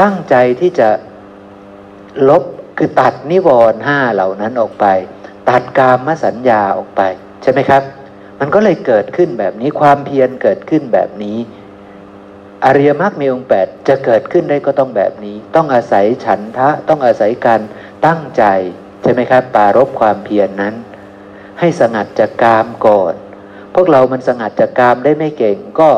[0.00, 0.88] ตั้งใจที่จะ
[2.28, 2.42] ลบ
[2.78, 4.86] คือตัดนิวรณ์ห้าเหล่านั้นออกไป
[5.48, 7.02] ตัดกามสัญญาออกไป
[7.42, 7.82] ใช่ไหมครับ
[8.40, 11.38] มันก็เลยเกิดขึ้นแบบนี้ความเพียรเกิดขึ้นแบบนี้
[12.64, 17.60] อริยมรรคมีองค์แปดจะเกิดขึ้นได้ก็ต้องแบบนี้ ต้องอาศัยฉันทะต้องอาศัยการ
[18.06, 18.44] ตั้งใจ
[19.02, 20.74] ใช่ไหมครับ ปารบความเพียรนนั้น
[21.58, 23.14] ให้สงัดจากกามก่อน
[23.74, 25.90] พวกเรามันสงัดจากกามได้ไม่เก่งก็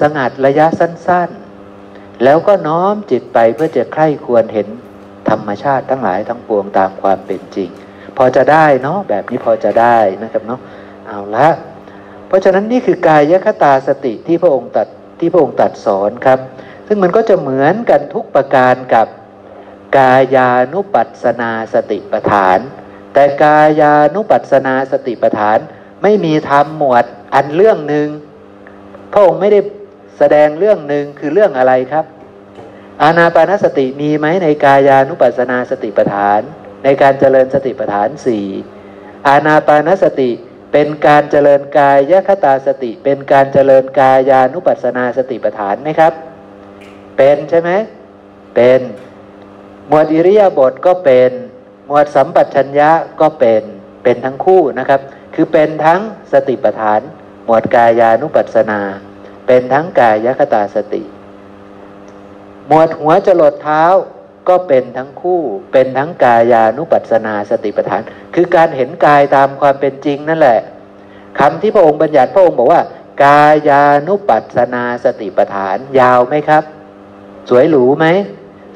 [0.00, 1.30] สงัดระยะสั้น
[1.76, 4.68] ๆ แล้วก็น้อมจิตไปเพื่อจะใคร่ควรเห็น
[5.30, 7.68] ธรรมชาติทั้งหลายทั้งปวงตามความเป็นจริง
[8.16, 10.60] พอจะได้เนาะแบบนี้พอจะได้นะครับเนาะ
[11.06, 11.48] เอาละ
[12.26, 14.88] เพราะฉะนั้นนี่คือกายคตาสติที่พระองค์ตัด
[15.20, 16.38] ที่พระองค์ตัดสอนครับ
[16.86, 19.06] ซึ่งมันก็จะเหมือนกันทุกประการกับ
[19.98, 22.58] กายานุปัสสนาสติปฐาน
[23.12, 25.58] แต่กายานุปัสสนาสติปฐาน
[26.02, 28.08] ไม่มีทำหมวดอันเรื่องหนึ่ง
[29.12, 29.60] พระองค์ไม่ได้
[30.18, 32.04] แสดงเรื่องหนึ่งคือเรื่องอะไรครับ
[33.02, 36.40] อานาปานสติมีไหมในกายานุปัสสนาสติปัฏฐาน
[36.84, 38.46] ในการเจริญสติปัฏฐานสี่
[39.28, 40.30] อานาปานสติ
[40.72, 46.12] เป็นการเจริญกายยคตาสติ เป็นการเจริญกายานุปัสสนาสติปัฏฐานไหมครับ
[47.16, 47.70] เป็นใช่ไหม
[48.54, 48.80] เป็น
[49.88, 51.30] หมวดอิริยาบถก็เป็น
[51.86, 52.90] หมวดสัมปชัญญะ
[53.20, 53.62] ก็เป็น
[54.02, 55.00] เป็นทั้งคู่นะครับ
[55.34, 56.00] คือเป็นทั้ง
[56.32, 57.00] สติปัฏฐาน
[57.44, 58.80] หมวดกายานุปัสสนา
[59.46, 61.02] เป็นทั้งกายคตาสติ
[62.66, 63.84] หมวดหัวจรดเท้า
[64.48, 65.40] ก็เป็นทั้งคู่
[65.72, 68.02] เป็นทั้งกายานุปัสนาสติปัฏฐาน
[68.34, 70.58] คือการเห็นกายตามความเป็นจริงนั่นแหละ
[71.38, 72.82] คำที่พระองค์บัญญัติพระองค์บอกว่า
[73.24, 76.62] กายานุปัสสนาสติปัฏฐาน ยาวไหมครับ
[77.48, 78.06] สวยหรูไหม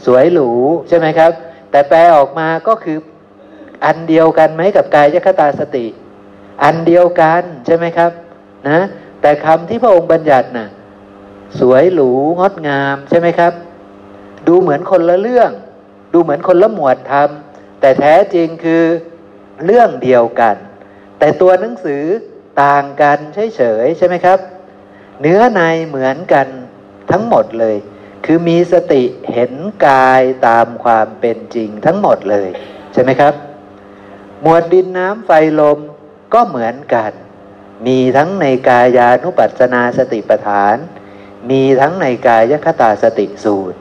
[0.06, 0.50] สวยหรู
[0.88, 1.32] ใช่ไหมครับ
[1.70, 2.98] แต่แปลออกมาก็คือ
[3.84, 5.86] อันเดียวกันไหมกับกายคตาสติ
[6.64, 8.10] อันเดียวกันใช่ไหมครับ
[8.68, 8.80] นะ
[9.20, 10.68] แต่คำที่พระองค์บัญญัติน่ะ
[11.60, 12.10] สวยหรู
[12.40, 13.52] งดงามใช่ไหมครับ
[14.46, 15.50] ดูเหมือนคนละเรื่อง
[16.12, 17.30] ดูเหมือนคนละหมวดธรรม
[17.80, 18.84] แต่แท้จริงคือ
[19.64, 20.56] เรื่องเดียวกัน
[21.18, 22.02] แต่ตัวหนังสือ
[22.62, 23.18] ต่างกัน
[23.56, 24.38] เฉยๆใช่ไหมครับ
[25.20, 26.46] เนื้อในเหมือนกัน
[27.10, 27.76] ทั้งหมดเลย
[28.24, 29.02] คือมีสติ
[29.32, 29.52] เห็น
[29.86, 32.48] กายตามความเป็นจริงทั้งหมดเลย
[32.92, 33.34] ใช่ไหมครับ
[34.42, 35.78] หมวดดินน้ำไฟลม
[36.34, 37.12] ก็เหมือนกัน
[37.86, 40.76] มีทั้งในกายานุปัสสนาสติปัฏฐาน
[41.50, 43.78] มีทั้งในกายคตาสติสูตร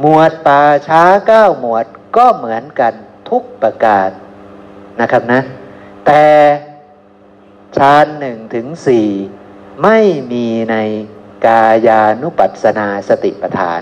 [0.00, 1.86] หมวดป่าช้าเก้าหมวด
[2.16, 2.94] ก็เหมือนกัน
[3.30, 4.08] ทุกประการ
[5.00, 5.40] นะครับนะ
[6.06, 6.24] แต่
[7.76, 9.08] ฌานหนึ่งถึงสี่
[9.82, 9.98] ไม่
[10.32, 10.76] มีใน
[11.46, 13.80] กายานุปัสสนาสติปัฏฐาน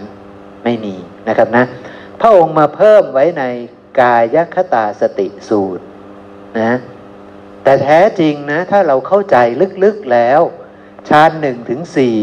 [0.65, 0.95] ไม่มี
[1.29, 1.65] นะครับนะ
[2.21, 3.45] พระองค์มาเพิ่มไว้ใน
[4.01, 5.85] กายคตาสติสูตร
[6.61, 6.73] นะ
[7.69, 9.37] แต่แท้จริงนะถ้าเราเข้าใจ
[9.85, 10.41] ลึกๆแล้ว
[11.09, 12.17] ฌานหนึ่งถึงสี่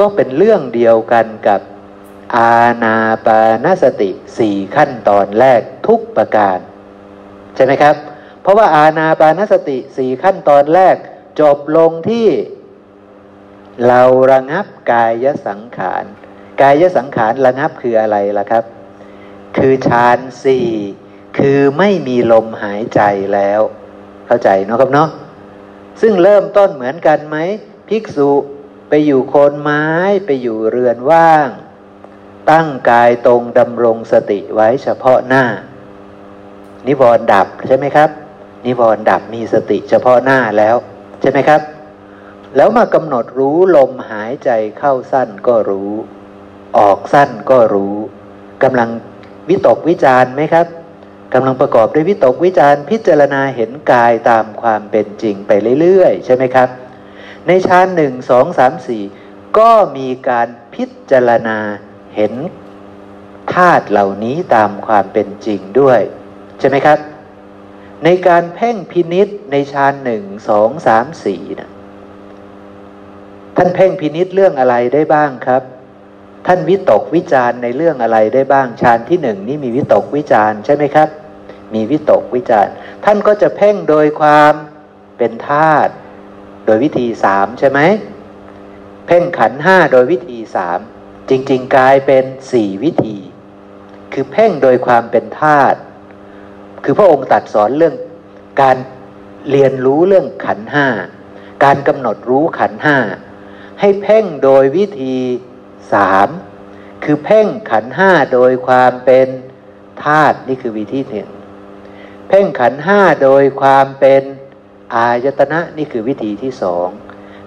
[0.00, 1.60] ก็เป็นเรื่องเดียวกันกับ
[2.36, 2.96] อาณา
[3.26, 6.58] ปานสติสี่ขั้นตอนแรกทุกประการ
[7.54, 7.96] ใช่ไหมครับ
[8.42, 10.96] เพราะว่าอาณาปานสติสี่ขั้นตอนแรก
[11.40, 12.28] จบลงที่
[13.86, 14.02] เรา
[14.32, 16.04] ระงับกายสังขาร
[16.60, 18.64] กายสังขารระงับคืออะไรล่ะครับ
[19.56, 20.68] คือฌานสี่
[21.38, 23.00] คือไม่มีลมหายใจ
[23.36, 23.62] แล้ว
[24.26, 25.08] เข้าใจเนาะครับเนาะ
[26.00, 27.36] ซึ่งเริ่มต้นเหมือนกันไหม
[27.88, 28.30] ภิกษุ
[28.88, 29.84] ไปอยู่โคนไม้
[30.26, 31.48] ไปอยู่เรือนว่าง
[32.50, 35.44] ตั้งกายตรงดำรงสติไว้เฉพาะหน้า
[36.86, 38.10] นิวรณ์ดับใช่ไหมครับ
[38.66, 40.76] นิวรณ์ดับมีสติเฉพาะหน้าแล้ว
[41.20, 41.60] ใช่ไหมครับ
[42.56, 45.92] แล้วมากำหนดรู้ลมหายใจเข้าสั้นก็รู้
[46.78, 47.96] ออกสั้นก็รู้
[48.62, 48.90] กำลัง
[49.48, 50.66] วิตกวิจารไหมครับ
[51.32, 56.68] กำลังประกอบด้วยวิตกวิจารพิจารณาเห็นกายตามความเป็นจริงไปเรื่อยๆ ใช่ไหมครับ
[57.46, 59.02] ในฌานหนึ่งสองสามสี่
[59.58, 61.58] ก็มีการพิจารณา
[62.16, 62.32] เห็น
[63.52, 66.00] ธาตุเหล่านี้ตามความเป็นจริงด้วย
[66.58, 66.98] ใช่ไหมครับ
[68.04, 71.70] ในการเพ่งพินิษในฌานหนึ่งสองสามสี่นะ
[73.56, 75.62] ท่านเพ่งพินิษเรื่องอะไรได้บ้างครับ
[76.46, 81.08] ท่านวิตกวิจารในเรื่องอะไรได้บ้างฌานที่หนึ่งนี่มีวิตกวิจารใช่ไหมครับ
[81.74, 82.70] มีวิตกวิจาร
[83.04, 84.52] ท่านก็จะเพ่งโดยความ
[85.18, 85.92] เป็นธาตุ
[86.66, 87.80] โดยวิธีสามใช่ไหม
[89.06, 90.78] เพ่งขันห้าโดยวิธีสาม
[91.28, 93.16] จริง ๆ กลายเป็นสี่วิธี
[94.12, 95.78] คือเพ่งโดยความเป็นธาตุ
[96.84, 97.94] คือพระองค์ตัดสอนเรื่อง
[98.62, 98.76] การ
[99.50, 100.86] เรียนรู้เรื่องขันห้า
[101.64, 102.96] การกำหนดรู้ขันห้า
[103.80, 105.16] ให้เพ่งโดยวิธี
[105.92, 106.28] สาม
[107.04, 109.28] คือเพ่งขันห้าโดยความเป็น
[110.04, 111.28] ธาตุนี่คือวิธีหนึ่ง
[112.36, 114.22] พ่งขันห้าโดยความเป็น
[114.94, 116.88] อายตนะนี่คือวิธีที่สอง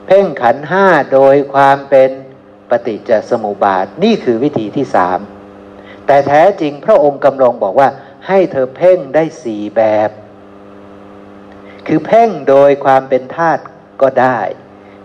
[0.06, 2.10] เพ่งขันห้าโดยความเป็น
[2.70, 5.20] ปฏิจจสมุปบาทนี่คือวิธีที่สาม
[6.06, 7.90] แต่แท้จริงพระองค์กำลังบอกว่า
[8.28, 10.10] ให้เธอเพ่งได้สี่แบบ
[11.88, 13.64] คือเพ่งโดยความเป็นธาตุ
[14.02, 14.40] ก็ได้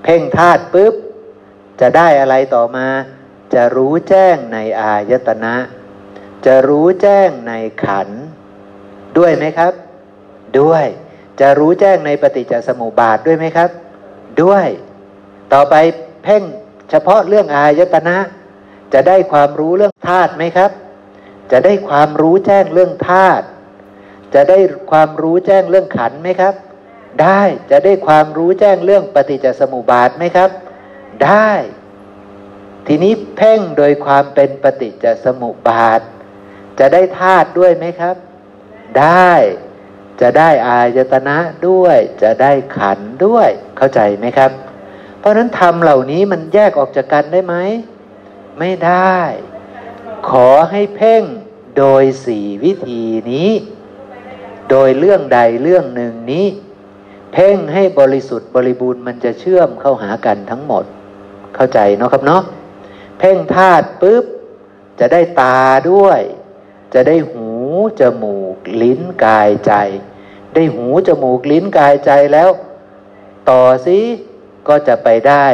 [0.04, 0.94] เพ่งธาตุปุ๊บ
[1.80, 2.88] จะได้อะไรต่อมา
[3.54, 5.56] จะรู้แจ้งในอายตนะ
[6.46, 7.52] จะรู้แจ้งใน
[7.84, 8.22] ขันธ์
[9.18, 9.72] ด้วยไหมครับ
[10.60, 10.84] ด้วย
[11.40, 13.70] จะรู้แจ้งในปฏิจจสมุปบาทด้วยไหมครับ
[14.42, 14.66] ด้วย
[15.52, 15.74] ต่อไป
[16.24, 16.42] เพ่ง
[16.90, 18.16] เฉพาะเรื่องอายตนะ
[18.92, 20.70] จะได้ความรู้เรื่องธาตุไหมครับ
[21.52, 23.44] จะได้ความรู้แจ้งเรื่องธาตุ
[24.34, 24.58] จะได้
[24.90, 26.54] ความรู้แจ้งเรื่องขันไหมครับ
[27.22, 27.40] ได้
[27.70, 30.50] จะได้ความรู้แจ้งเรื่องปฏิจจสมุปบาทไหมครับ
[31.24, 31.50] ได้
[32.86, 36.00] ทีนี้เพ่งโดยความเป็นปฏิจจสมุปบาท
[36.78, 38.16] จะได้ธาตุด้วยไหมครับ
[38.98, 39.32] ได้
[40.20, 41.36] จะได้อายตนะ
[41.68, 44.50] ด้วย จะได้ขันด้วยเข้าใจไหมครับ
[45.18, 47.54] เพราะฉะนั้นธรรมเหล่านี้มันแยกออกจากกันได้ไหม
[48.58, 49.16] ไม่ได้
[50.30, 51.22] ขอให้เพ่ง
[51.78, 53.50] โดยสี่วิธีนี้
[54.70, 56.46] โดยเรื่องใดเรื่องหนึ่งนี้
[57.32, 60.84] เพ่งให้บริสุทธิ์บริบูรณ์มันจะเชื่อมเข้าหากันทั้งหมด
[61.54, 62.42] เข้าใจเนาะครับเนาะ
[63.18, 64.24] เพ่งธาตุปุ๊บ
[65.00, 65.60] จะได้ตา
[65.90, 66.20] ด้วย
[66.94, 67.39] จะได้หู
[68.00, 69.72] จมูก ลิ้นกายใจ
[70.54, 72.50] ได้หูจมูกลิ้นกายใจแล้ว
[73.50, 73.98] ต่อสิ
[74.68, 75.46] ก็จะไปได้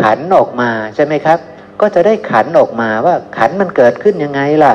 [0.00, 1.38] ขันออกมาใช่ไหมครับ
[1.80, 4.72] ก็จะได้ขันออกมาว่าขันมันเกิดขึ้นยังไงล่ะ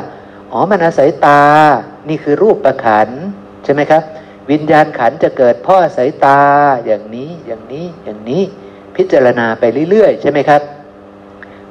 [0.52, 1.44] อ๋อมันอาศัยตา
[2.10, 3.10] นี่คือรูปประขัน
[3.64, 4.04] ใช่ไหมครับ
[4.52, 6.42] วิญญาณขันจะเกิดเพ่ออาศัยตา
[6.86, 8.44] อย่างนี้อย่างนี้อย่างนี้
[8.96, 10.62] พิจารณาไปเรื่อยๆ ใช่ไหมครับ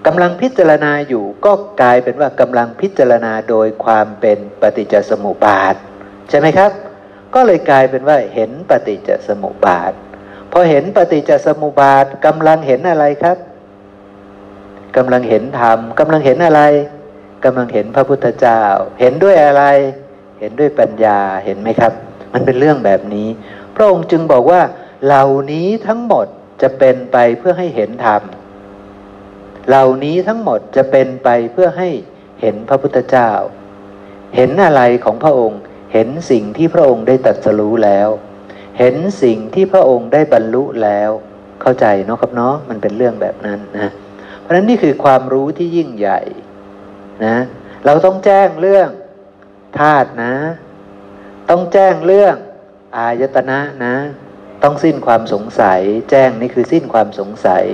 [0.06, 5.74] กำลังพิจารณาอยู่ก็กลายเป็นว่ากำลังพิจารณาโดยความเป็นปฏิจจสมุปบาท
[6.28, 6.70] ใช่ไหมครับ
[7.34, 9.92] ก็เลยกลายเป็นว่าเห็นปฏิจจสมุปบาท
[10.52, 13.36] พอเห็นปฏิจจสมุปบาทกำลังเห็นอะไรครับ
[14.96, 16.62] กำลังเห็นธรรมกำลังเห็นอะไร
[17.44, 18.60] กำลังเห็นพระพุทธเจ้า
[19.00, 19.64] เห็นด้วยอะไร
[20.40, 21.92] เห็นด้วยปัญญาเห็นไหมครับ
[22.32, 23.28] มันเป็นเรื่องแบบนี้
[23.74, 24.60] พระองค์จึงบอกว่า
[25.04, 26.26] เหล่านี้ทั้งหมด
[26.62, 28.22] จะเป็นไปเพื่อให้เห็นธรรม
[29.68, 31.88] เหล่านี้ทั้งหมดจะเป็นไปเพื่อให้
[32.40, 33.30] เห็นพระพุทธเจ้า
[34.36, 35.60] เห็นอะไรของพระองค์
[35.92, 38.08] เห็นสิ่งที่พระองค์ได้ตรัสรู้แล้ว
[38.78, 41.10] เห็นสิ่งที่พระองค์ได้บรรลุแล้ว
[41.60, 43.90] เข้าใจเนาะครับเนาะมันเป็นเรื่องแบบนั้นนะ
[44.40, 46.20] เพราะฉะนั้นนี่คือความรู้ที่ยิ่งใหญ่
[47.24, 47.36] นะ
[47.84, 48.88] เราต้องแจ้งเรื่อง
[49.78, 50.34] ธาตุนะ
[51.50, 52.34] ต้องแจ้งเรื่อง
[52.96, 53.94] อายตนะนะ
[54.62, 57.64] ต้องสิ้นความสงสัย แจ้งนี่คือสิ้นความสงสัย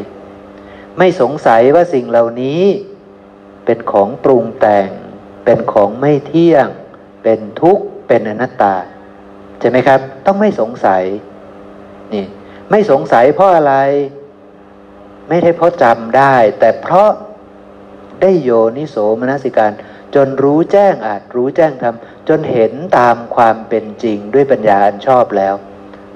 [1.03, 2.63] ไม่สงสัยว่าสิ่งเหล่านี้
[3.65, 4.89] เป็นของปรุงแต่ง
[5.45, 6.67] เป็นของไม่เที่ยง
[7.23, 8.77] เป็นทุกข์ เป็นอนัตตา
[9.61, 11.03] ใช่ไหมครับ ต้องไม่สงสัย
[12.13, 12.25] นี่
[12.71, 13.75] ไม่สงสัยเพราะอะไร
[15.29, 17.11] ไม่ได้เพราะจำได้ แต่เพราะ
[18.23, 19.73] ได้โยนิโสมนสิการ
[20.15, 25.55] จนรู้แจ้งอาจรู้แจ้งทำจนเห็นตามความเป็นจริงด้วยปัญญาอันชอบแล้ว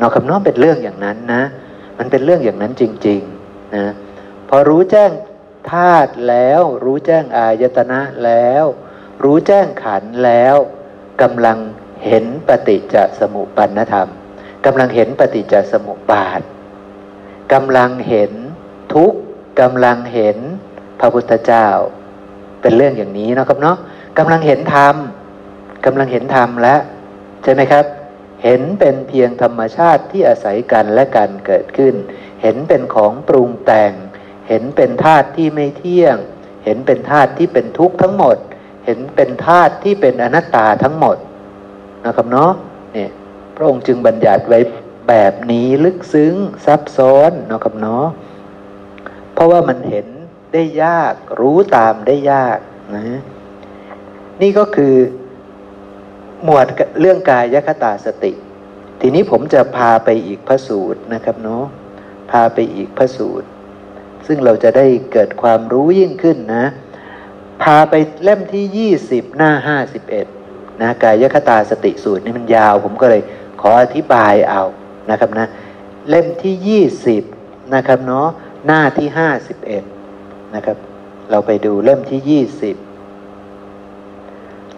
[0.01, 1.43] นอคำน้อมเป็นเรื่องอย่างนั้นนะ
[1.99, 3.87] มันเป็นเรื่องอย่างนั้นจริง ๆ นะ
[4.55, 5.11] อรู้แจ้ง
[5.73, 8.65] ธาตุแล้ว รู้แจ้งอายตนะแล้ว
[9.23, 10.57] รู้แจ้งขันแล้ว
[11.23, 11.59] กำลัง
[12.05, 14.09] เห็นปฏิจจสมุปปนธรรม
[14.67, 16.41] กำลังเห็นปฏิจจสมุปบาท
[17.53, 18.33] กำลังเห็น
[18.95, 19.13] ทุก
[19.61, 20.39] กำลังเห็น
[21.01, 21.69] พระพุทธเจ้า
[22.61, 23.77] เป็นเรื่องอย่างนี้นะครับเนาะ
[24.19, 24.95] กำลังเห็นธรรม
[25.87, 26.81] กำลังเห็นธรรมแล้ว
[27.43, 27.85] ใช่ไหมครับ
[28.43, 31.95] เห็นเป็นเพียงธรรมชาติที่อาศัยกันและกันเกิดขึ้น
[32.43, 33.93] เห็นเป็นของปรุงแต่ง
[34.49, 36.17] เห็นเป็นธาตุที่ไม่เที่ยง
[36.65, 38.37] เห็นเป็นธาตุที่เป็นทุกข์ทั้งหมด
[38.85, 41.17] เห็นเป็นธาตุที่เป็นอนัตตาทั้งหมด
[42.07, 42.53] นะครับเนาะ
[42.93, 43.11] เนี่ย
[43.55, 44.59] พระองค์จึงบัญญัติไว้
[45.09, 46.35] แบบนี้ลึกซึ้ง
[46.67, 48.07] ซับซ้อนนะครับเนาะ
[49.33, 50.07] เพราะว่ามันเห็น
[50.53, 52.59] ได้ยากรู้ตามได้ยาก
[52.95, 53.21] นะ
[54.43, 54.95] นี่ก็คือ
[56.45, 56.67] หมวด
[57.01, 58.33] เรื่องกายคตาสติ
[59.01, 61.65] ทีนี้ผมจะพาไปอีกพระสูตรนะครับเนาะ
[62.31, 63.47] พาไปอีกพระสูตร
[64.27, 66.65] ซึ่งเราจะได้เกิดความรู้ยิ่งขึ้นนะ
[67.63, 70.27] พาไปเล่มที่ยี่สิบหน้าห้าสิบเอ็ด
[70.81, 73.23] นะกายคตาสติสูตรนี่มันยาว ผมก็เลย
[73.61, 74.63] ขออธิบายเอา
[75.11, 75.47] นะครับนะ
[76.09, 77.23] เล่มที่ยี่สิบ
[77.75, 78.29] นะครับเนาะ
[78.67, 79.85] หน้าที่ห้าสิบเอ็ด
[80.55, 80.77] นะครับ
[81.31, 82.77] เราไปดูเล่มที่ยี่สิบ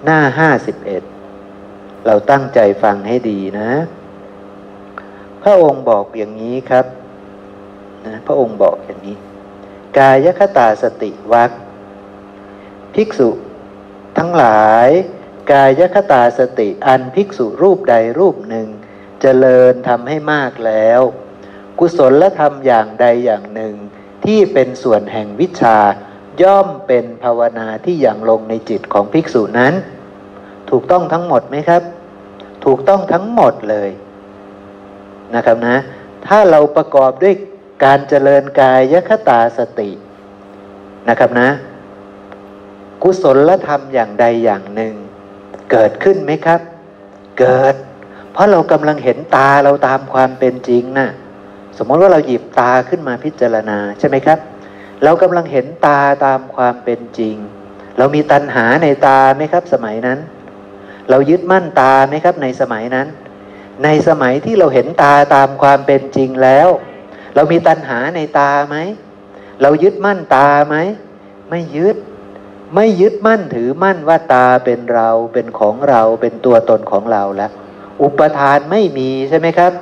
[0.04, 1.02] หน้าห้าสิบเอ็ด
[2.06, 3.70] เราตั้งใจฟังให้ดีนะ
[5.42, 6.86] พระองค์บอกอย่างนี้ครับ
[8.06, 9.16] นะพระองค์บอกอย่างนี้
[9.98, 11.50] กายคตาสติวัก
[12.94, 13.30] ภิกษุ
[14.18, 14.88] ทั้งหลาย
[15.52, 18.80] กายคตาสติอันภิกษุรูปใดรูปหนึ่งจ
[19.20, 21.00] เจริญทำให้มากแล้ว
[21.78, 23.74] กุศลและธรรมอย่างใดอย่างหนึ่ง
[24.24, 25.78] ที่เป็นส่วนแห่งวิชา
[26.42, 29.74] ย่อมเป็นภาวนาที่อย่างลงในจิตของภิกษุนั้น
[30.70, 31.82] ถูกต้องทั้งหมดไหมครับ
[32.64, 33.90] ถูกต้องทั้งหมดเลย
[35.34, 35.76] นะครับนะ
[36.26, 37.34] ถ้าเราประกอบด้วย
[37.84, 39.90] การเจริญกายคตาสติ
[41.08, 41.48] นะครับนะ
[43.02, 44.94] กุศลธรรมอย่างใดอย่างหนึ่ง
[45.70, 46.60] เกิดขึ้นไหมครับ
[47.38, 47.74] เกิด
[48.32, 51.08] เพราะเรากำลังเห็นตาเราตามความเป็นจริงนะ่ะ
[51.78, 54.38] สมมติว่าเราหยิบตาขึ้นมาพิจารณาใช่ไหมครับ
[55.04, 57.36] เรากำลังเห็นตาตามความเป็นจริง
[57.98, 60.18] เรามีตัณหาในตาไหมครับ สมัยนั้น
[61.10, 63.06] เรายึดมั่นตาไหมครับในสมัยนั้น
[63.84, 66.68] ในสมัยที่เราเห็นตาตามความเป็นจริงแล้ว
[67.36, 68.76] เรามีตัณหาในตาไหม
[69.62, 70.76] เรายึดมั่นตาไหม
[71.50, 71.96] ไม่ยึด
[72.74, 77.50] ไม่ยึดมั่นถือมั่นว่าตาเป็นเราเป็นของเราเป็นตัวตนของเราแล้ว
[78.02, 79.72] อุปทานไม่มีใช่ไหมครับ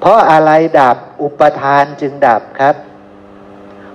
[0.00, 2.76] เพราะอะไรดับอุปทานจึงดับครับ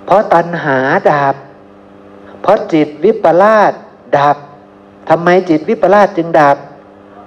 [0.04, 0.78] เพราะตัณหา
[1.12, 1.34] ดับ
[2.42, 3.72] เพราะจิตวิปลาส
[4.18, 4.36] ดับ
[5.08, 6.56] ทำไมจิตวิปลาสจึงดับ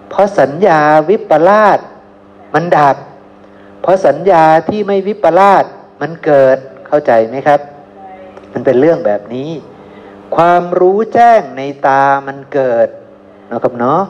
[0.09, 1.79] เพราะสัญญาวิปลาส
[2.53, 2.95] มันดับ
[3.83, 5.65] เพราะสัญญาที่ไม่วิปลาส
[6.01, 6.57] มันเกิด
[6.87, 7.59] เข้าใจไหมครับ
[8.53, 9.49] มันเป็นเรื่องแบบนี้
[10.35, 12.87] ความรู้แจ้งในตามันเกิด
[13.51, 14.01] นะครับเนาะ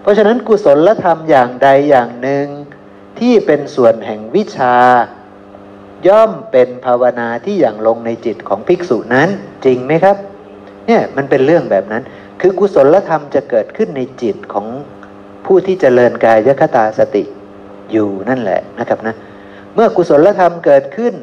[0.00, 2.46] เพราะฉะนั้นกุศลธรรมอย่างใดอย่างหนึ่ง
[3.18, 4.76] ที่เป็นส่วนแห่งวิชา
[6.08, 9.28] ย่อมเป็นภาวนาที่อย่างลงในจิตของภิกษุนั้น
[9.64, 10.16] จริงไหมครับ
[10.86, 12.02] เนี่ยมันเป็นเรื่องแบบนั้น
[12.40, 14.66] คือกุศลธรรมจะเกิดขึ้นในจิตของ
[15.46, 17.24] ผู้ที่เจริญกายคตาสติ
[17.92, 19.14] อยู่นั่นแหละนะครับนะ
[19.74, 21.14] เมื่อกุศลธรรมเกิดขึ้น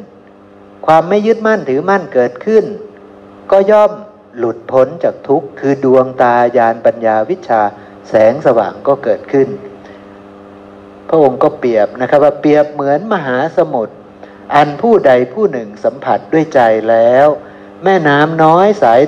[0.85, 2.63] ความไม่ยึดมั่นถือมั่นเกิดขึ้น
[3.51, 3.91] ก็ย่อม
[4.37, 7.61] หลุดพ้นจากทุกข์คือดวงตายานปัญญาวิชา
[8.09, 9.47] แสงสว่างก็เกิดขึ้น
[11.09, 13.93] พระองค์ก็เปรียบนะครับว่าเปรียบเหมือนมหาสมุทร
[14.55, 17.27] อันผู้ใดผู้หนึ่งสัมผัสด้วยใจแล้ว
[17.83, 19.01] แม่น้ำน้อยสาย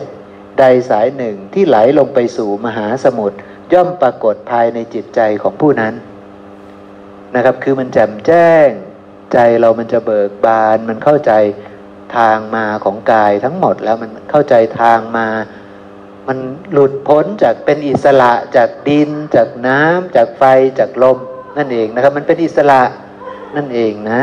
[0.59, 3.37] ใดสายหนึ่งที่ไหลลงไปสู่มหาสมุทร
[3.73, 5.93] ย่อมปรากฏภายในจิตใจของผู้นั้น
[7.35, 8.67] นะครับ คือมันแจ่มแจ้ง
[9.33, 11.31] ใจเรามันจะเบิกบาน มันเข้าใจ
[12.17, 15.27] ทางมาของกายทั้งหมดแล้วมันเข้าใจทางมา
[16.27, 16.37] มัน
[16.71, 20.43] หลุดพ้นจากเป็นอิสระจากดิน จากน้ำจากไฟ
[20.79, 21.17] จากลม
[21.57, 22.81] นั่นเองนะครับ มันเป็นอิสระ
[23.55, 24.21] นั่นเองนะ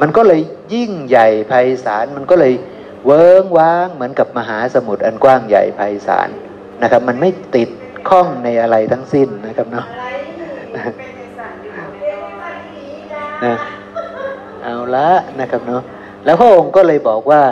[0.00, 0.40] มันก็เลย
[0.74, 1.52] ยิ่งใหญ่ไพ
[1.84, 2.52] ศาลมันก็เลย
[3.06, 6.28] เวิ้งว้างเหมือนกับมหาสมุทรอันกว้างใหญ่ไพศาล
[6.82, 7.70] นะครับ มันไม่ติด
[8.08, 9.86] ข้องในอะไรทั้งสิ้นนะครับเนาะ
[13.44, 13.56] นะ
[14.62, 15.08] เอาละ
[15.40, 15.82] นะครับเนาะ
[16.24, 17.42] แล้วพระองค์ก็เลยบอกว่า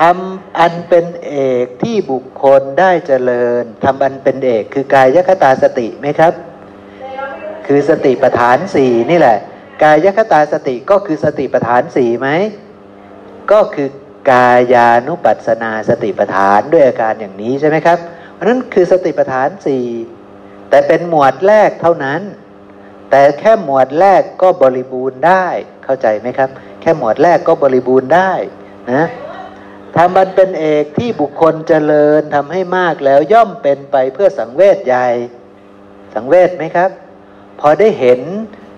[0.00, 6.32] ทำอันเป็นเอกที่บุคคลได้เจริญทำอันเป็นเอกคือกายคตาสติไหมครับ
[7.66, 9.38] คือสติปัฏฐานสี่นี่แหละ
[9.82, 12.28] กายคตาสติก็คือสติปัฏฐานสี่ไหม
[13.52, 13.88] ก็คือ
[14.30, 17.98] กายานุปัสสนาสติปัฏฐานด้วยอาการอย่างนี้ใช่ไหมครับ
[18.32, 19.84] เพราะนั้นคือสติปัฏฐานสี่
[20.70, 22.20] แต่เป็นหมวดแรกเท่านั้น
[23.16, 25.46] แต่แค่หมวดแรกก็บริบูรณ์ได้
[25.84, 26.50] เข้าใจไหมครับ
[26.80, 28.32] แค่หมวดแรกก็บริบูรณ์ได้
[28.92, 29.04] นะ
[29.96, 35.08] ทำมันเป็นเอกที่บุคคลเจริญทำให้มากแล้วย่อมเป็นไปเพื่อสังเวชใหญ่
[36.14, 36.90] สังเวชไหมครับ
[37.60, 38.20] พอได้เห็น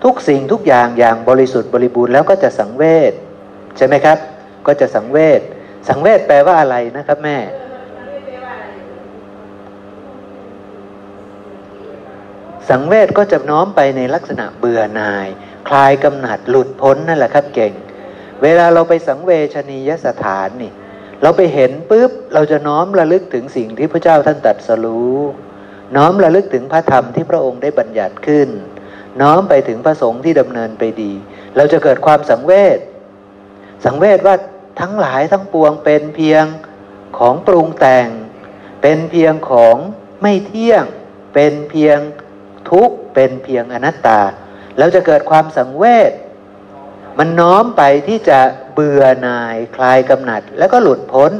[0.03, 3.13] ทุกสิ่งทุกอย่างอย่างบริสุทธิ์บริบูรณ์แล้วก็จะสังเวช
[3.77, 4.17] ใช่ไหมครับ
[4.67, 5.41] ก็จะสังเวช
[5.87, 7.37] สังเวชแปลว่าอะไรนะครับแม่
[12.69, 15.27] สังเวชก็จะน้อมไปในลักษณะเบื่อหน่าย
[15.67, 17.73] คลายกำหนัดหลุดพ้นนั่นแหละครับเก่ง
[18.43, 20.71] เวลาเราไปสังเวชนียสถานนี่
[21.21, 25.17] เราไปเห็นปุ๊บเราจะน้อมระลึกถึงสิ่งที่พระเจ้าท่านตรัสรู้
[25.95, 28.49] น้อมระลึกถึงพระธรรมที่พระองค์ได้บัญญัติขึ้น
[29.21, 31.13] น้อมไปถึงพระสงฆ์ที่ดำเนินไปดี
[31.55, 32.79] เราจะเกิดความสังเวช
[33.85, 34.35] สังเวชว่า
[34.79, 36.45] ทั้งหลายทั้งปวงเป็นเพียง
[37.17, 38.07] ของปรุงแต่ง
[38.81, 39.77] เป็นเพียงของ
[40.21, 40.83] ไม่เที่ยง
[41.33, 41.99] เป็นเพียง
[42.71, 44.21] ทุกข์เป็นเพียงอนัตตา
[44.77, 46.11] เราจะเกิดความสังเวช
[47.19, 48.39] มันน้อมไปที่จะ
[48.73, 51.31] เบื่อหน่ายคลายกำหนัด แล้วก็หลุดพ้น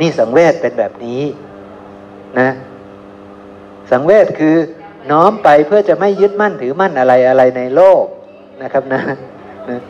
[0.00, 1.22] นี่สังเวชเป็นแบบนี้
[2.38, 2.50] นะ
[3.90, 4.56] สังเวชคือ
[5.10, 8.04] น้อมไปเพื่อจะไม่ยึดมั่นถือมั่นอะไรอะไรในโลก
[8.62, 9.00] นะครับนะ
[9.68, 9.80] นะ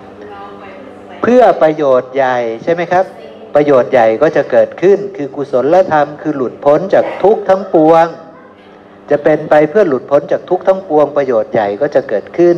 [1.22, 3.04] เพื่อประโยชน์ใหญ่ใช่ไหมครับ
[3.54, 8.06] ประโยชน์ใหญ่ก็จะเกิดขึ้นคือกุศลธรรม คือหลุดพ้นจากทุกข์ทั้งปวง
[9.10, 12.56] จะเป็นไปเพื่อหลุดพ้นจากทุกข์ทั้งปวงประโยชน์ใหญ่ก็จะเกิดขึ้น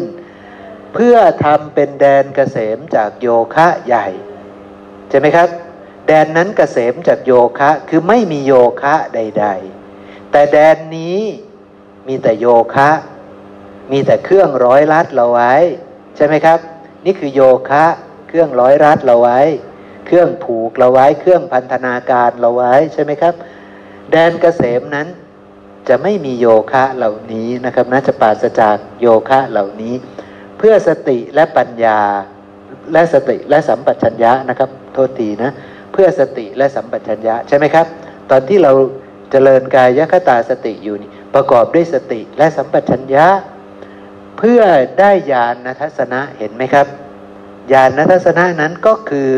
[0.94, 4.06] เพื่อทำเป็นแดนเกษมจากโยคะใหญ่
[5.08, 5.48] ใช่ไหมครับ
[6.06, 9.46] แดนนั้นเกษมจากโยคะคือไม่มีโยคะใด
[9.84, 11.18] ๆ แต่แดนนี้
[12.08, 12.90] มีแต่โยคะ
[13.92, 15.54] มีแต่เครื่องร้อยรัดเราไว้
[16.16, 16.58] ใช่ไหมครับ
[17.04, 17.40] นี่คือโย
[17.70, 17.84] คะ
[18.28, 19.40] เครื่องร้อยรัดเราไว้
[20.06, 23.34] เครื่องผูกเราไว้ เครื่องพันธนาการเราไว้ใช่ไหมครับ
[24.10, 25.08] แดนเกษมนั้น
[25.88, 29.94] จะไม่มีโยคะเหล่านี้นะครับนะจะปราศจากโยคะเหล่านี้
[30.58, 32.00] เพื่อสติและปัญญา
[32.92, 35.50] และสติและสัมปชัญญะนะครับ โทษทีนะ
[35.92, 37.86] เพื่อสติและสัมปชัญญะใช่ไหมครับ
[38.30, 38.72] ตอนที่เรา
[39.30, 43.26] เจริญกายคตาสติอยู่นี่ประกอบด้วยสติและสัมปชัญญะ
[44.38, 44.60] เพื่อ
[44.98, 46.86] ได้ญาณทัศนะเห็นไหมครับ
[47.72, 49.30] ญาณทัศนะนั้นก็คือ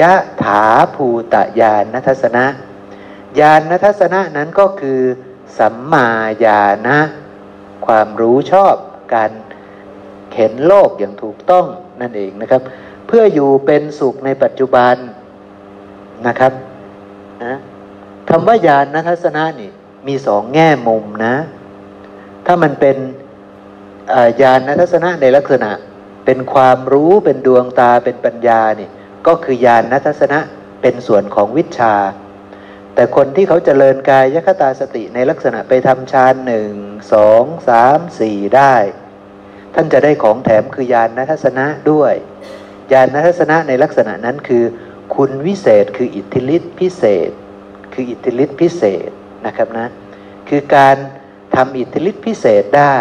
[0.00, 0.12] ยะ
[0.44, 2.44] ถาภูตญาณทัศนะ
[3.40, 5.00] ญาณทัศนะนั้นก็คือ
[5.58, 6.08] สัมมา
[6.44, 6.98] ญาณะ
[7.86, 8.74] ความรู้ชอบ
[9.14, 9.30] การ
[10.34, 11.66] เห็นโลกอย่างถูกต้อง
[12.00, 12.62] นั่นเองนะครับ
[13.06, 14.94] เพื่ออยู่เป็นสุขในปัจจุบัน
[16.26, 16.52] นะครับ
[17.44, 17.54] นะ
[18.28, 19.70] คำว่าญาณทัศนะนี่
[20.08, 21.34] มีสองแง่มุมนะ
[22.46, 22.96] ถ้ามันเป็น
[24.42, 25.70] ญาณทัศนะในลักษณะ
[26.24, 28.88] เป็นความรู้เป็นดวงตาเป็นปัญญานี่
[29.26, 30.38] ก็คือญาณทัศนะ
[30.82, 31.94] เป็นส่วนของวิชา
[32.94, 36.72] แต่คนที่เขาเจริญกายยคตาสติในลักษณะไปทำฌานหนึ่ง
[37.12, 38.74] สองสามสี่ได้
[39.74, 42.14] ท่านจะได้ของแถมคือญาณทัศนะด้วย
[42.92, 44.64] ญาณทัศนะในลักษณะนั้นคือ
[45.14, 47.30] คุณวิเศษคืออิทธิฤทธิพิเศษ
[47.92, 49.10] คืออิทธิฤทธิพิเศษ
[49.46, 49.88] นะครับนะ
[50.48, 50.96] คือการ
[51.56, 52.96] ทำอิทธิฤทธิพิเศษได้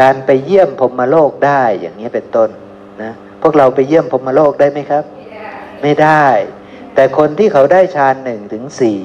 [0.00, 2.50] การไปเยี่ยมพรหมโลกได้อย่างนี้เป็นต้น
[3.02, 3.12] นะ
[3.42, 5.04] พวกเราไปเยี่ยมพรหมโลกได้ไหมครับ
[5.82, 6.26] ไม่ได้
[6.94, 9.00] แต่คนที่เขาได้ฌานหนึ่งถึงสี่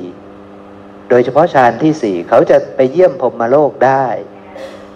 [1.09, 4.05] โดยเฉพาะฌานที่สี่เขาจะไปเยี่ยมพรหมโลกได้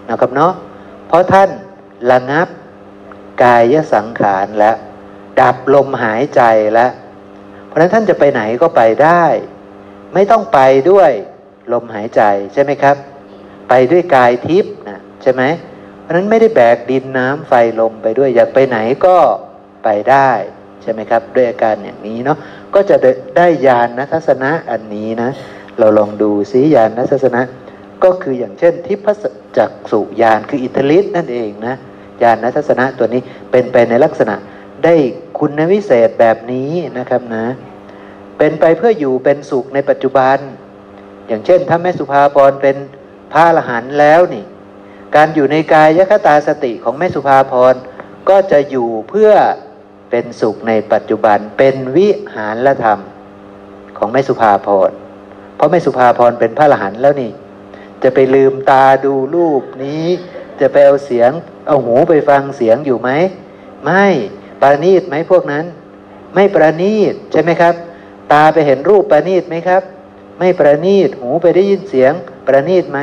[0.09, 0.53] นะครับเนาะ
[1.07, 1.49] เพราะท่าน
[2.11, 2.47] ระงับ
[3.43, 4.71] กายสังขารและ
[5.41, 6.41] ดับลมหายใจ
[6.73, 6.91] แล้ว
[7.67, 9.23] เพราะนั้นท่านจะไปไหนก็ไปได้
[10.13, 10.59] ไม่ต้องไป
[10.91, 11.11] ด้วย
[11.73, 12.21] ลมหายใจ
[12.53, 12.95] ใช่ไหมครับ
[13.69, 15.43] ไปด้วยกายทิพย์นะใช่ไหม
[16.01, 19.17] เพราะนั้นไม่ได้แบกดินน้ำไฟลมไปด้วยอยากไปไหนก็
[19.83, 20.29] ไปได้
[20.81, 22.37] ใช่ไหมครับ ด้วยอาการอย่างนี้เนาะ
[22.75, 22.95] ก็จะ
[23.37, 25.29] ได้ญาณนทัศนะอันนี้นะ
[25.79, 27.41] เราลองดูซิญาณนทัศนะ
[28.03, 29.07] ก็คืออย่างเช่นทิพ
[29.57, 31.75] จักสุญาณคืออิทธิฤทธิ์นั่นเองนะ
[32.23, 34.35] ญาณนทัศนะตัวนี้เป็นไปในลักษณะ
[34.83, 34.95] ได้
[35.39, 37.45] คุณวิเศษแบบนี้นะครับนะ
[38.37, 40.37] เป็นไปเพื่ออยู่เป็นสุขในปัจจุบัน
[41.27, 42.77] อย่างเช่น ถ้าแม่สุภาพรเป็น
[43.31, 44.45] พระอรหันต์แล้วนี่
[45.15, 47.73] การอยู่ในกายยคตาสติของแม่สุภาพร
[48.29, 49.31] ก็จะอยู่เพื่อ
[50.09, 52.99] เป็นสุขในปัจจุบันเป็นวิหารธรรม
[53.97, 54.91] ของแม่สุภาพร
[55.55, 57.31] เพราะแม่สุภาพรเป็นพระอรหันต์แล้วนี่
[58.03, 60.05] จะไปลืมตาดูรูปนี้
[60.59, 61.31] จะไปเอาเสียง
[61.67, 63.09] เอาหูไปฟังเสียงอยู่ไหม
[63.83, 64.05] ไม่
[64.61, 65.65] ประณีตไหมพวกนั้น
[66.35, 67.75] ไม่ประณีตใช่ไหมครับ
[68.33, 69.83] ตาไปเห็นรูปประณีตไหมครับ
[70.39, 72.13] ไม่ประณีตหูไปได้ยินเสียง
[72.47, 72.99] ประณีตไหม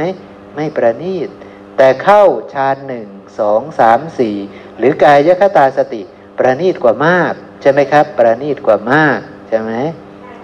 [0.54, 1.28] ไม่ประณีต
[1.76, 3.06] แต่เข้าฌานหนึ่ง
[3.38, 4.36] สองสามสี่
[4.78, 6.02] หรือกายยคตาสติ
[6.38, 9.18] ประณีตกว่ามาก ใช่ไหมครับ ประณีตกว่ามาก
[9.48, 9.72] ใช่ไหม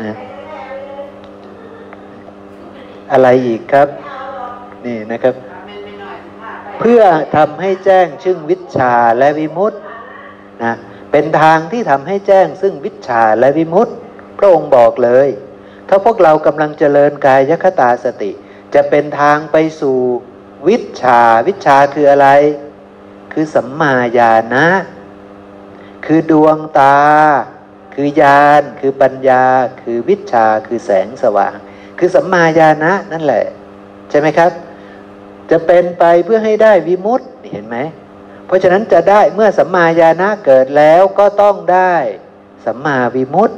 [0.02, 0.12] นะ
[3.12, 3.88] อะไรอีกครับ
[4.86, 5.34] นี่นะครับ
[6.78, 7.02] เพื่อ
[7.36, 9.78] ทำให้แจ้งซึ่งวิชาและวิมุตติ
[10.64, 10.72] นะ
[11.12, 13.92] เป็นทางที่ทำให้แจ้งซึ่งวิชาและวิมุตติ
[14.38, 15.28] พระองค์บอกเลย
[15.88, 18.30] ถ้าพวกเรากำลังเจริญกายยคตาสติ
[18.74, 19.98] จะเป็นทางไปสู่
[20.68, 22.28] วิชา วิชาคืออะไร
[23.32, 24.66] คือสัมมาญาณนะ
[26.04, 26.98] คือดวงตา
[27.94, 29.44] คือญาณคือปัญญา
[29.82, 31.56] คือวิชาคือแสงสว่าง
[31.98, 33.44] คือสัมมาญาณะนั่นแหละ
[34.10, 34.50] ใช่ไหมครับ
[35.50, 37.76] จะเป็นไปเพื่อให้ได้วิมุตติเห็นไหม
[38.46, 41.94] เพราะฉะนั้นจะได้เมื่อสัมมาญาณะเกิดแล้วก็ต้องได้
[42.64, 43.56] สัมมาวิมุตติ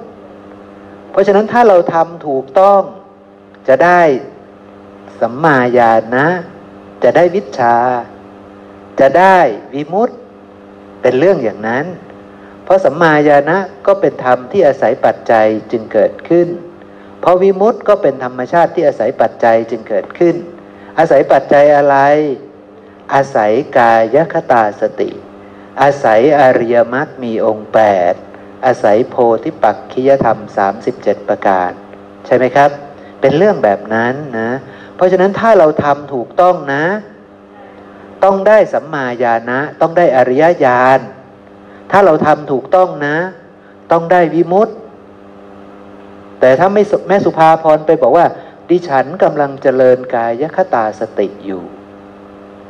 [1.10, 2.80] เพราะฉะนั้นถ้าเราทำถูกต้อง
[3.68, 4.02] จะได้
[5.20, 6.26] สัมมาญาณะ
[7.02, 7.76] จะได้วิชา
[9.00, 9.36] จะได้
[9.74, 10.14] วิมุตติ
[11.02, 11.84] เป็นเรื่องอย่างนั้น
[12.64, 16.48] เพราะสัมมาญาณะก็เป็นธรรมที่อาศัยปัจจัยจึงเกิดขึ้น
[17.20, 20.34] เพราะวิมุตติก็เป็นธรรมชาติที่อาศัยปัจจัยจึงเกิดขึ้น
[20.98, 21.96] อาศัยปัจจัยอะไร
[23.14, 25.10] อาศัยกายคตาสติ
[25.82, 27.80] อาศัยอริยมรรคมีองค์แป
[28.12, 28.14] ด
[28.66, 30.38] อาศัยโพธิปักขิยธรรม
[30.82, 31.70] 37 ประการ
[32.26, 32.70] ใช่ไหมครับ
[33.20, 34.50] เป็นเรื่องแบบนั้นนะ
[34.96, 36.84] เพราะฉะนั้นถ้าเราทำถูกต้องนะ
[38.24, 41.00] ต้องได้สัมมาญาณะ ต้องได้อริยญาณ
[41.90, 43.16] ถ้าเราทำถูกต้องนะ
[43.92, 44.72] ต้องได้วิมุตติ
[46.40, 48.26] แต่ถ้าไม่แม่สุภาพรไปบอกว่า
[48.70, 51.62] ดิฉันกำลังเจริญกายคตาสติอยู่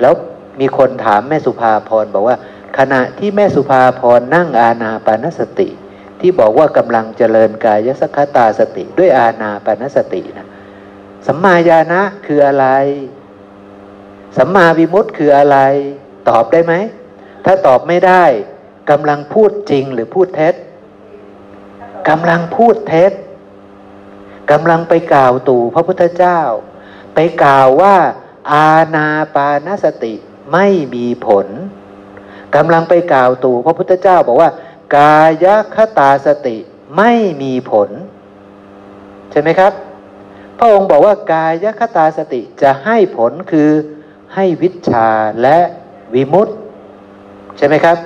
[0.00, 0.14] แล้ว
[0.60, 2.36] มีคนถามแม่สุภาพรบอกว่า
[2.78, 5.68] ขณะที่แม่สุภาพรนั่งอาณาปานสติ
[6.20, 10.48] ที่บอกว่ากำลังเจริญกายสคตาสติ ด้วยอาณาปานสตินะ
[11.26, 12.66] สัมมาญาณะคืออะไร
[14.36, 15.58] สัมมาวิมุตติคืออะไร
[16.28, 16.74] ตอบได้ไหม
[17.44, 18.24] ถ้าตอบไม่ได้
[18.90, 20.54] กำลังพูดจริงหรือพูดเท็จ
[22.08, 23.12] กำลังพูดเท็จ
[24.50, 26.40] กำลังไปกล่าวตู่พระพุทธเจ้า
[27.14, 27.96] ไปกล่าวว่า
[28.52, 30.14] อาณาปานสติ
[30.52, 31.46] ไม่มีผล
[32.56, 34.50] กำลังไปกล่าวตู่พระพุทธเจ้าบอกว่า
[34.96, 36.56] กายคตาสติ
[36.96, 37.12] ไม่
[37.42, 37.90] มีผล
[39.30, 39.72] ใช่ไหมครับ
[40.58, 43.70] พระองค์บอกว่ากายคตาสติจะให้ผลคือ
[44.34, 45.08] ให้วิชา
[45.42, 45.58] และ
[46.14, 46.52] วิมุตติ
[47.58, 47.96] ใช่ไหมครับ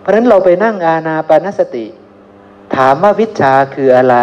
[0.00, 1.86] เพราะฉะนั้นเราไปนั่งอาณาปานสติ
[2.76, 4.16] ถามว่าวิชาคืออะไร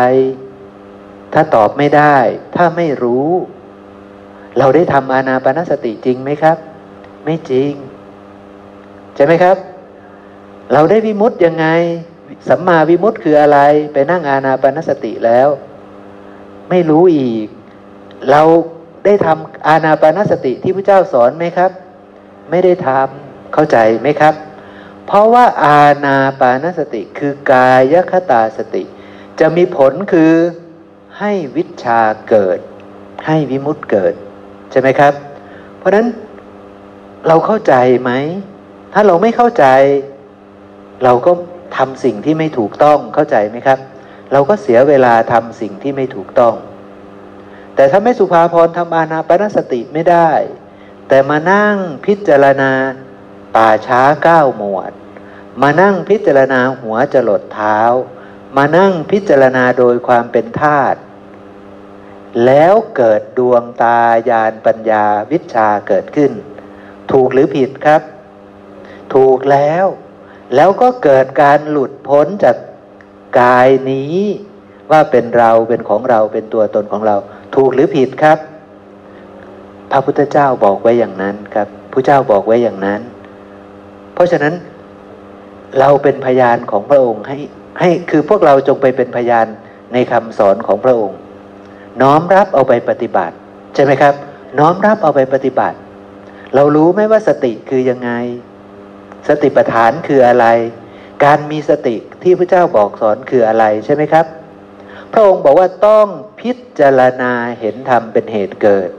[1.33, 2.15] ถ้าตอบไม่ได้
[2.55, 3.29] ถ้าไม่รู้
[4.57, 6.57] เราได้ทำอาณาปานสติจริงไหมครับ
[7.25, 7.71] ไม่จริง
[9.15, 9.57] ใช่ไหมครับ
[10.73, 11.67] เราได้วิมุตต์ยังไง
[12.49, 13.59] สัมมาวิมุตต์คืออะไร
[13.93, 15.49] ไปนั่งอาณาปานสติแล้ว
[16.69, 17.47] ไม่รู้อีก
[18.31, 18.41] เรา
[19.05, 21.71] ได้ทำอาณาปานสติที่พระเจ้าสอนไหมครับ
[22.49, 24.33] ไม่ได้ทำเข้าใจไหมครับ
[25.07, 28.83] เพราะว่าอาณาปานสติคือกายคตาสติ
[29.39, 30.33] จะมีผลคือ
[31.19, 32.59] ให้วิชาเกิด
[33.25, 34.13] ให้วิมุตเกิด
[34.71, 35.13] ใช่ไหมครับ
[35.77, 36.07] เพราะนั้น
[37.27, 38.11] เราเข้าใจไหม
[38.93, 39.65] ถ้าเราไม่เข้าใจ
[41.03, 41.31] เราก็
[41.77, 43.79] ทำสิ่งที่ไม่ถูกต้องเข้าใจไหมครับ
[44.33, 46.53] เราก็เสียเวลาทำสิ่งที่ไม่ถูกต้อง
[47.75, 50.29] แต่ถ้าไม่สุภาพรทำอานาปนสติไม่ได้
[51.07, 52.71] แต่มานั่งพิจารณา
[53.57, 54.91] ป่าช้าเก้าหมวด
[55.61, 57.79] มานั่งพิจารณาหัวจรดเท้า
[58.57, 60.99] มานั่งพิจารณาโดยความเป็นธาตุ
[62.45, 63.99] แล้วเกิดดวงตา
[64.29, 66.31] ยานปัญญาวิชาเกิดขึ้น
[67.11, 68.01] ถูกหรือผิดครับ
[69.15, 69.85] ถูกแล้ว
[70.55, 72.57] แล้วก็เกิดการหลุดพ้นจาก
[73.41, 74.19] กายนี้
[74.91, 77.15] ว่าเป็นเราเป็นของเราเป็นตัวตนของเรา
[77.55, 78.39] ถูกหรือผิดครับ
[79.91, 83.01] พระพุทธเจ้าบอกไว้อย่างนั้นครับพระเจ้าบอกไว้อย่างนั้น
[84.17, 84.55] เพราะฉะนั้น
[85.79, 87.37] เราเป็นพยานของพระองค์ให้
[87.79, 89.47] ให้คือพวกเราจงไปเป็นพยาน
[89.93, 91.17] ในคำสอนของพระองค์
[92.01, 93.35] น้อมรับเอาไปปฏิบัติ
[93.75, 94.13] ใช่ไหมครับ
[94.59, 95.77] น้อมรับเอาไปปฏิบัติ
[96.55, 98.11] เรารู้ไหมว่าสติคือยังไง
[99.27, 100.45] สติปัฏฐานคืออะไร
[101.23, 104.25] การมีสติที่พระเจ้าบอกสอนคืออะไรใช่ไหมครับ
[105.11, 106.07] พระองค์บอกว่าต้อง
[106.41, 108.89] พิจารณาเห็นธรรมเป็นเหตุเกิด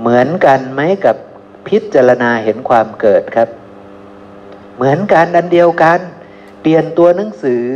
[0.00, 1.16] เหมือนกันไหมกับ
[1.68, 3.48] พิจารณาเห็นความเกิดครับ
[4.76, 6.00] เหมือนกันอันเดียวกัน
[6.60, 7.66] เปลี่ยนตัวหนังสือ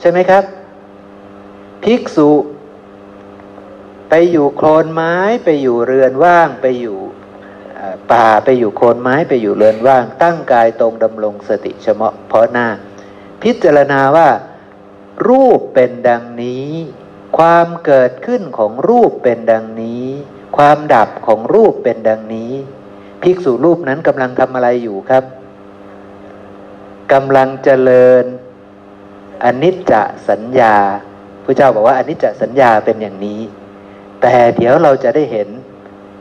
[0.00, 0.44] ใช่ไหมครับ
[1.84, 2.30] ภิกษุ
[4.08, 5.14] ไปอยู่โคลนไม้
[5.44, 6.98] ไปอยู่เรือนว่างไปอยู่
[8.12, 12.68] ป่าไปอยู่โคนไม้ไปอยู่เรือนว่าง ตั้งกายตรงดำรงสติเฉพาะเพราะหน้า
[13.42, 14.28] พิจารณาว่า
[15.28, 16.70] รูปเป็นดังนี้
[17.38, 20.06] ความเกิดขึ้นของรูปเป็นดังนี้
[20.56, 22.52] ความดับของรูปเป็นดังนี้
[23.22, 25.24] ภิกษุรูปนั้นกำลังทำอะไรอยู่ครับ
[27.12, 28.24] กำลังเจริญ
[29.44, 29.92] อนิจจ
[30.28, 30.76] สัญญา
[31.44, 33.40] พระเจ้าบอกว่าอนิจจสัญญาเป็นอย่างนี้
[34.20, 35.48] แต่เดี๋ยวเราจะได้เห็น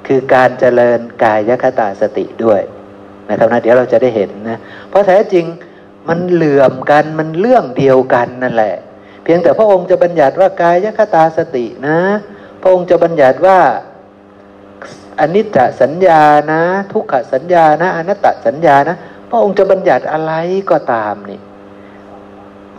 [0.07, 2.61] คือการเจริญกายคตาสติด้วย
[3.29, 4.57] นะครับนะเดี๋ยวเราจะได้เห็นนะ
[4.89, 5.45] เพราะแท้จริง
[6.09, 8.75] มันเหลื่อมกันมันเรื่องเดียวกันนั่นแหละ
[9.23, 11.97] เพียงแต่พระองค์จะบัญญัติว่ากายคตาสตินะ
[12.61, 13.59] พระองค์จะบัญญัติว่า
[15.19, 16.21] อนิจจสัญญา
[16.51, 16.61] นะ
[16.93, 18.97] ทุกขสัญญานะอนัตตสัญญานะ
[19.35, 20.33] ระองค์จะบัญญัติอะไร
[20.71, 21.39] ก็ตามนี่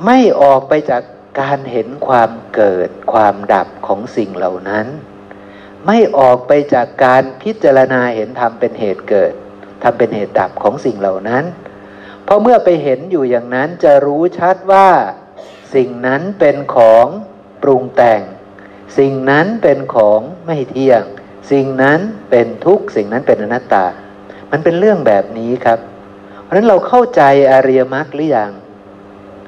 [0.04, 1.02] ไม่ออกไปจาก
[1.40, 4.86] การเห็นความเกิดความดับของสิ่งเหล่านั้น
[5.86, 9.32] ไม่ออกไปจากการพิจารณาเห็นธรรมเป็นเหตุเกิด
[9.82, 11.44] ทำเป็นเหตุดับของสิ่งเหล่านั้น
[12.24, 14.88] เพราะเมื่อไปเห็นอยู่อย่างนั้นจะรู้ชัดว่า
[15.74, 17.06] สิ่งนั้นเป็นของ
[17.62, 18.22] ปรุงแต่ง
[18.98, 21.02] สิ่งนั้นเป็นของไม่เที่ยง
[21.50, 22.00] สิ่งนั้น
[22.30, 23.86] เป็นทุกข์สิ่งนั้นเป็นอนัตตา
[24.50, 25.78] มันเป็นเรื่องแบบนี้ครับ
[26.46, 27.22] เพราะฉะนั้นเราเข้าใจ
[27.52, 28.50] อริยมรรคหรือยัง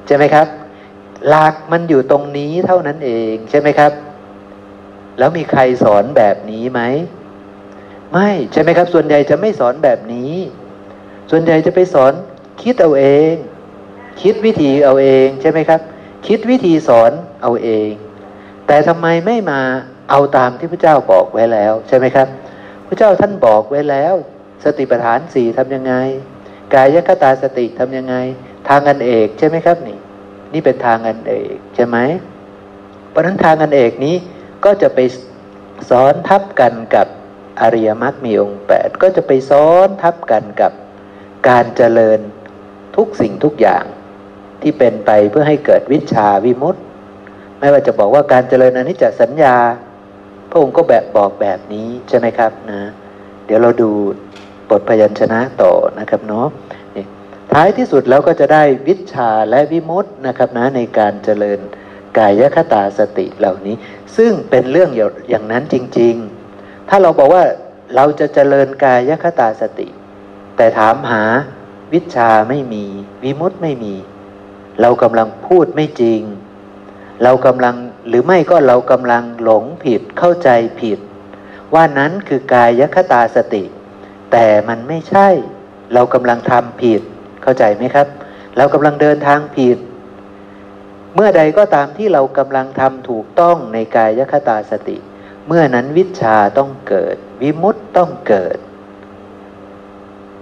[0.06, 0.46] ใช่ไหมครับ
[1.28, 3.92] หลักมันอยู่ตรงนี้เท่านั้นเองใช่ไหมครับ
[5.18, 6.80] แล้วมีใครสอนแบบนี้ไหม
[8.12, 10.32] ไม่ใช่ไหมครับ ส่วนใหญ่จะไม่สอนแบบนี้
[11.30, 12.12] ส่วนใหญ่จะไปสอน
[12.62, 13.32] คิดเอาเอง
[14.22, 15.80] คิดวิธีเอาเองใช่ไหมครับ
[16.26, 17.90] คิดวิธีสอนเอาเอง
[18.66, 19.60] แต่ทำไมไม่มา
[20.10, 22.28] เอาตามที่พระเจ้าบอกไว้แล้ว ใช่ไหมครับ
[22.86, 24.14] พระเจ้าท่านบอกไว้แล้ว
[24.64, 25.94] สติปัฏฐานสี่ทำยังไง
[26.74, 28.14] กายคตาสติทำยังไง
[28.68, 29.98] ทางอันเอกใช่ไหมครับนี่
[30.52, 31.96] นี่เป็นทางอันเอกใช่ไหม
[33.10, 34.16] เพราะนั้นทางอันเอกนี้
[34.64, 34.98] ก็จะไป
[35.90, 37.06] ซ้อนทับกันกับ
[37.60, 40.72] อริยมรรคมีองค์แปดก็จะไปซ้อนทับกันกับ
[41.48, 42.20] การเจริญ
[42.96, 43.84] ทุกสิ่งทุกอย่าง
[44.62, 46.80] ที่เป็นไปเพื่อให้เกิดวิชาวิมุตติ
[47.58, 49.56] ไม่ว่าจะบอกว่าการเจริญอนิจจสัญญา
[50.50, 52.82] พระองค์ก็แบบบอกแบบนี้ใช่ไหมครับนะ
[53.46, 53.90] เดี๋ยวเราดู
[54.70, 56.48] บทพยัญชนะต่อนะครับเนาะ
[57.52, 61.60] ท้ายที่สุดแล้วก็จะได้วิชาและวิมุตตินะครับนะในการเจริญ
[62.18, 63.76] กายคตาสติเหล่านี้
[64.16, 64.90] ซึ่งเป็นเรื่อง
[65.28, 66.14] อย่างนั้นจริง
[66.52, 67.44] ๆ ถ้าเราบอกว่า
[67.96, 69.88] เราจะเจริญกายคตาสติ
[70.56, 71.24] แต่ถามหา
[71.92, 72.84] วิชาไม่มี
[73.24, 73.94] วิมุตไม่มี
[74.80, 76.20] เรากำลังพูดไม่จริง
[77.22, 77.76] เรากำลัง
[78.08, 80.48] หรือไม่ก็เรากำลังหลงผิดเข้าใจ
[80.80, 80.98] ผิด
[81.74, 83.64] ว่านั้นคือกายคตาสติ
[84.32, 85.28] แต่มันไม่ใช่
[85.94, 87.02] เรากำลังทำผิด
[87.42, 88.06] เข้าใจไหมครับ
[88.56, 89.78] เรากำลังเดินทางผิด
[91.14, 94.96] เมื่อใดก็ตามที่เรากำลังทำถูกต้องในกายคตาสติ
[95.46, 98.58] เมื่อนั้นวิชาต้องเกิด วิมุตต้องเกิด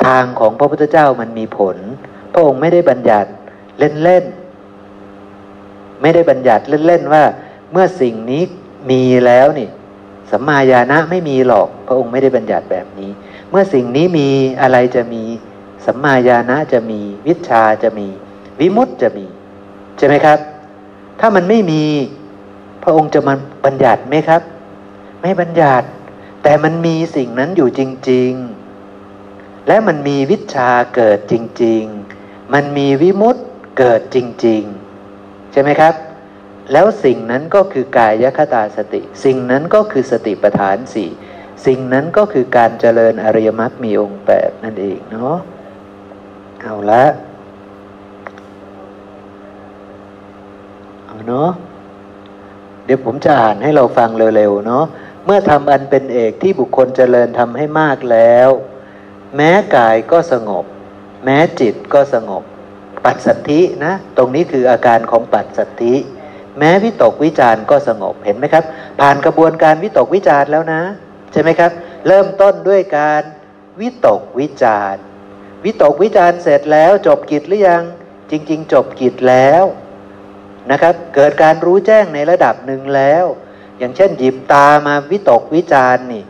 [0.07, 1.77] ทางของพระพุทธเจ้ามันมีผล
[2.33, 3.31] พระองค์ไม่ได้บัญญัติ
[3.79, 7.25] เล่นๆ ไม่ได้บัญญัติเล่นๆว่า
[7.73, 8.43] เมื่อสิ่งนี้
[8.91, 9.69] มีแล้วนี่
[10.31, 13.11] สัมมาญาณะไม่มีหรอก พระองค์ไม่ได้บัญญัติแบบนี้
[13.51, 14.29] เมื่อสิ่งนี้มี
[14.61, 15.23] อะไรจะมี
[15.87, 18.09] สัมมาญาณะจะมี วิชาจะมี
[18.61, 19.27] วิมุตจะมี
[19.99, 20.39] ใช่ไหมครับ
[21.21, 21.83] ถ้ามันไม่มี
[22.83, 24.43] พระองค์จะมันบัญญัติไหมครับ
[25.21, 25.87] ไม่บัญญัติ
[26.43, 27.81] แต่มันมีสิ่งนั้นอยู่จ
[28.11, 28.33] ริง
[29.01, 31.83] ๆ และมันมีวิชาเกิดจริง
[32.19, 33.37] ๆ มันมีวิมุต
[33.79, 34.17] เกิดจ
[34.47, 34.63] ริง
[35.09, 35.95] ๆ ใช่ไหมครับ
[36.73, 41.09] แล้วสิ่งนั้นก็คือกายคตาสติ สิ่งนั้นก็คือสติปัฏฐานสี่
[41.67, 45.37] สิ่งนั้นก็คือการเจริญอริยมรรคมีองค์แปดนั่นเองเนาะ
[46.63, 47.05] เอาละ
[51.07, 51.51] เอาเนาะ
[52.85, 54.85] เดี๋ยวผมจะอ่านให้เราฟังเร็วๆเนาะ
[55.25, 58.49] เมื่อทำอันเป็นเอกที่บุคคลเจริญทำให้มากแล้ว
[59.37, 60.65] แม้กายก็สงบ
[61.25, 62.43] แม้จิตก็สงบ
[63.05, 65.95] ปัจสัทธินะ ตรงนี้คืออาการของปัจสัทธิ
[66.59, 68.65] แม้วิตกวิจารก็สงบเห็นไหมครับ
[69.01, 70.83] ผ่านกระบวนการวิตกวิจารแล้วนะ
[71.39, 71.73] ช่ไหมครับ
[72.07, 73.23] เริ่มต้นด้วยการ
[73.81, 74.95] วิตกวิจาร
[75.65, 77.85] วิตกวิจารเสร็จแล้วจบกิจหรือยัง
[78.31, 79.65] จริง ๆ จบกิจแล้ว
[80.71, 83.25] นะครับ เกิดการรู้แจ้งในระดับหนึ่งแล้ว
[83.79, 86.25] อย่างเช่น หยิบตามาวิตกวิจารนี่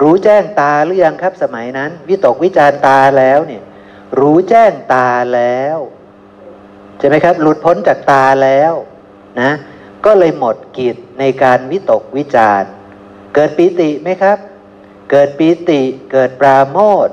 [0.00, 3.62] รู้แจ้งตาหรือยังครับสมัยนั้น วิตกวิจารตาแล้วเนี่ย
[4.20, 5.78] รู้แจ้งตาแล้ว
[6.98, 8.72] ใช่ไหมครับ หลุดพ้นจากตาแล้ว
[9.40, 9.52] นะ
[10.04, 12.62] ก็เลยหมดกิจในการวิตกวิจาร
[13.40, 14.38] เกิดปีติไหมครับ
[15.10, 15.80] เกิดปีติ
[16.12, 17.08] เกิดปราโมท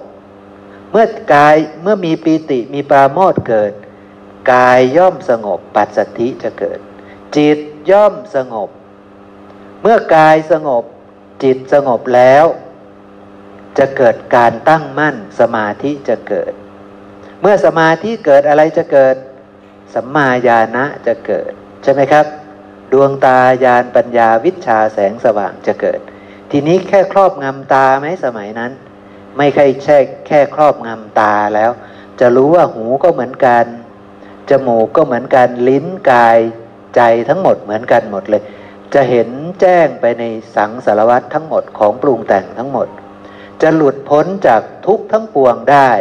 [0.91, 3.71] เมื่อกายเมื่อมีปีติมีปราโมทเกิด
[4.53, 6.79] กายย่อมสงบปัสสธิจะเกิด
[7.35, 7.57] จิต
[7.91, 8.69] ย่อมสงบ
[9.81, 10.83] เมื่อกายสงบ
[11.43, 12.45] จิตสงบแล้ว
[13.77, 16.53] จะเกิดการตั้งมั่นสมาธิจะเกิด
[17.41, 19.15] เมื่อสมาธิเกิดอะไรจะเกิด
[19.93, 21.51] สัมมาญาณะจะเกิด
[21.83, 22.25] ใช่ไหมครับ
[22.91, 25.99] ดวงตาญาณปัญญาวิชาแสงสว่างจะเกิด
[26.57, 28.71] ทีนี้แค่ครอบงำตาไหมสมัยนั้น
[29.37, 29.97] ไม่ใช่แค่
[30.27, 31.71] แค่ครอบงำตาแล้ว
[32.19, 33.65] จะรู้ว่าหูก็เหมือนกัน
[34.49, 36.39] จมูกก็เหมือนกัน ลิ้นกาย
[36.95, 38.43] ใจทั้งหมดเหมือนกันหมดเลย
[38.93, 39.29] จะเห็น
[39.61, 40.23] แจ้งไปใน
[40.55, 42.87] สังสารวัตทั้งหมดของปรุงแต่งทั้งหมด
[43.61, 45.91] จะหลุดพ้นจากทุกทั้งปวงได้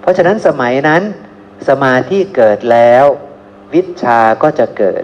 [0.00, 1.02] เพราะฉะนั้นสมัยนั้น
[1.68, 3.04] สมาธิเกิดแล้ว
[3.74, 5.02] วิชาก็จะเกิด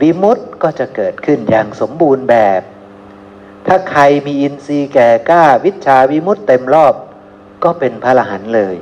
[0.00, 2.62] วิมุตต์ก็จะเกิดขึ้นอย่างสมบูรณ์แบบ
[3.72, 6.94] ถ้าใครมีอินทรีย์แก่กล้าวิชาวิมุตต์เต็มรอบ
[7.64, 8.76] ก็เป็นพระอรหันต์เลย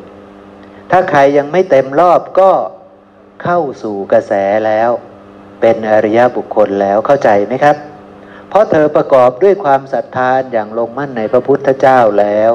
[0.91, 2.51] ถ้าใครยังไม่เต็มรอบก็
[3.43, 4.33] เข้าสู่กระแส
[4.67, 4.91] แล้ว
[5.61, 7.77] เป็นอริยบุคคลแล้วเข้าใจไหมครับ
[8.49, 12.53] เพราะเธอประกอบด้วยความศรัทธาอย่างลงมั่นในพระพุทธเจ้าแล้ว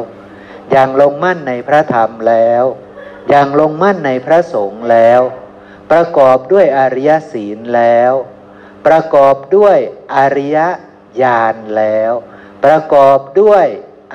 [0.71, 2.63] อย่างลงมั่นในพระธรรมแล้ว
[3.29, 5.21] อย่างลงมั่นในพระสงฆ์แล้ว
[5.91, 8.11] ประกอบด้วยอริยศีลแล้ว
[8.87, 9.77] ประกอบด้วย
[10.15, 10.59] อริย
[11.21, 12.13] ญาณแล้ว
[12.65, 13.65] ประกอบด้วย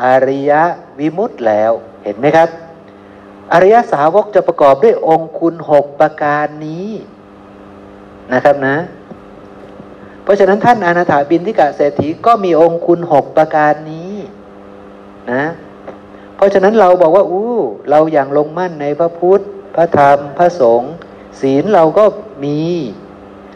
[0.02, 0.52] อริย
[0.98, 1.72] วิมุตต์แล้ว
[2.04, 2.48] เห็นไหมครับ
[3.52, 6.88] อริยสาวกจะประกอบด้วยองคุณหกประการนี้
[8.32, 8.76] นะครับนะ
[10.22, 14.14] เพราะฉะนั้นท่านอนาถาบินทิกาเศรษฐีก็มีองคุณหกประการนี้
[15.32, 15.44] นะ
[16.36, 17.52] เพราะฉะนั้นเราบอกว่าอู้
[17.90, 19.44] เราอย่างลงมั่นในพระพุทธ
[19.74, 20.92] พระธรรมพระสงฆ์
[21.40, 22.04] ศีลเราก็
[22.44, 22.60] มี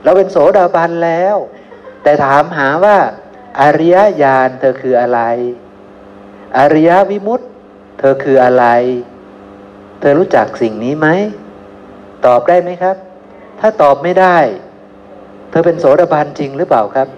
[0.04, 1.36] เราเป็นโสดาบันแล้ว
[2.02, 2.96] แต่ถามหาว่า
[3.60, 5.20] อริยญาณเธอคืออะไร
[6.58, 7.48] อริยวิมุตต์
[7.98, 8.64] เธอคืออะไร
[10.00, 11.08] เธอรู้จักสิ่งนี้ไหม
[12.26, 12.96] ตอบได้ไหมครับ
[13.60, 14.36] ถ้าตอบไม่ได้
[15.50, 17.08] เธอเป็นโสดาบันจริงหรือเปล่าครับ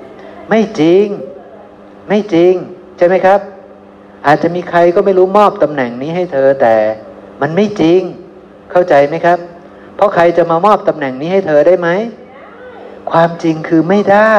[0.51, 1.07] ไม่จริง
[2.09, 2.55] ไม่จริง
[2.97, 3.41] ใช่ไหมครับ
[4.27, 6.77] อาจจะมีใครก็ไม่รู้มอบตำแหน่งนี้ให้เธอแต่
[7.41, 8.01] มันไม่จริง
[8.71, 9.39] เข้าใจไหมครับ
[9.97, 11.89] เพราะใครจะมามอบตำแหน่งนี้ให้เธอได้ไหม
[13.11, 14.37] ความจริงคือไม่ได้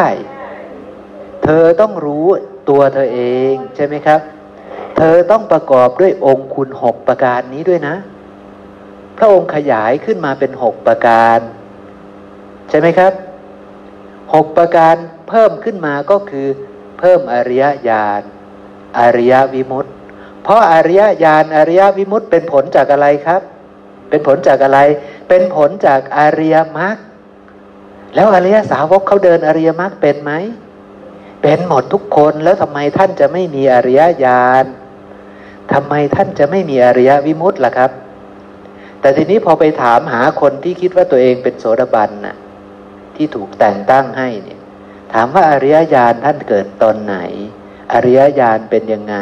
[1.46, 2.26] เธอต้องรู้
[2.70, 4.20] ตัวเธอเองใช่ไหมครับ
[4.98, 7.96] เธอต้องประกอบด้วยองค์คุณหกประการนี้ด้วยนะ
[9.18, 11.40] พระองค์ขยายขึ้นมาเป็นหกประการ
[12.70, 13.14] ใช่ไหมครับ
[14.34, 14.96] หกประการ
[15.30, 16.48] เพิ่มขึ้นมาก็คือ
[17.00, 18.22] เพิ่มอริยญาณ
[19.00, 19.94] อริยวิมุตต์
[20.44, 23.42] เพราะอริยญาณอริยวิมุตต์เป็นผลจากอะไรครับ
[24.10, 24.80] เป็นผลจากอะไร
[25.30, 26.96] เป็นผลจากอริยมรรค
[28.16, 30.32] แล้วอริยสาวกเขาเดินอริยมรรคเป็นไหม
[31.48, 34.66] เป็นหมดทุกคนแล้วทำไมท่านจะไม่มีอริยญาณ
[35.74, 37.92] ทำไมท่านจะไม่มีอริยวิมุตต์ล่ะครับ
[39.00, 42.36] แต่ทีนี้พอไปถามหาคนที่คิดว่าตัวเองเป็นโสดาบันน่ะ
[43.16, 44.60] ที่ถูกแต่งตั้งให้เนี่ย
[45.14, 47.16] ถามว่าอริยญาณท่านเกิดตอนไหน
[47.94, 49.16] อริยญาณเป็นยังไง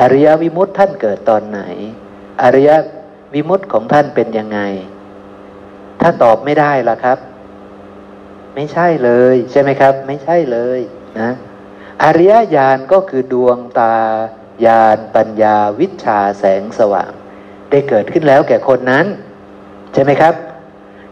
[0.00, 1.60] อริยวิมุตต์ท่านเกิดตอนไหน
[2.42, 2.70] อริย
[3.34, 4.60] วิมุตต์ของท่านเป็นยังไง
[6.00, 7.18] ถ้าตอบไม่ได้ล่ะครับ
[8.54, 10.80] ไม่ใช่เลย ใช่ไหมครับ ไม่ใช่เลย
[11.20, 11.30] นะ
[12.02, 13.94] อริยญาณก็คือดวงตา
[14.66, 17.12] ญาณปัญญาวิชาแสงสว่าง
[17.70, 19.06] ได้เกิดขึ้นแล้วแก่คนนั้น
[19.92, 20.34] ใช่ไหมครับ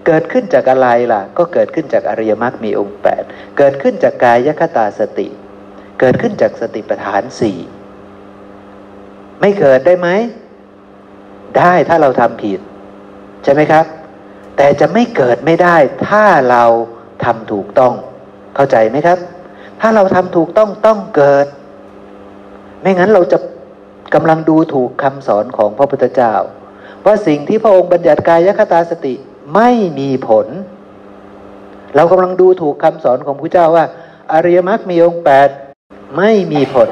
[0.06, 3.22] เกิดขึ้นจากอะไรล่ะ ก็เกิดขึ้นจากอริยมรรคมีองค์แปด
[3.58, 5.28] เกิดขึ้นจากกายคตาสติ
[6.00, 7.58] เกิดขึ้นจากสติปัฏฐานสี่
[9.40, 10.08] ไม่เกิดได้ไหม
[11.58, 12.60] ได้ถ้าเราทำผิด
[13.44, 13.86] ใช่ไหมครับ
[14.56, 15.76] แต่จะไม่เกิดไม่ได้
[16.08, 16.64] ถ้าเรา
[17.24, 17.92] ทำถูกต้อง
[18.54, 19.18] เข้าใจไหมครับ
[19.80, 21.46] ถ้าเราทำถูกต้องต้องเกิด
[22.80, 23.38] ไม่งั้นเราจะ
[24.14, 26.34] กำลังดูถูกคำสอนของพระพุทธเจ้า
[27.04, 29.14] ว่าสิ่งที่พระองค์บัญญัติกายคตาสติ
[29.54, 30.46] ไม่มีผล
[31.94, 33.84] เรากำลังดูถูกคำสอนของพระเจ้าว่า
[34.32, 35.48] อริยมรรคมีองค์แปด
[36.16, 36.90] ไม่มีผล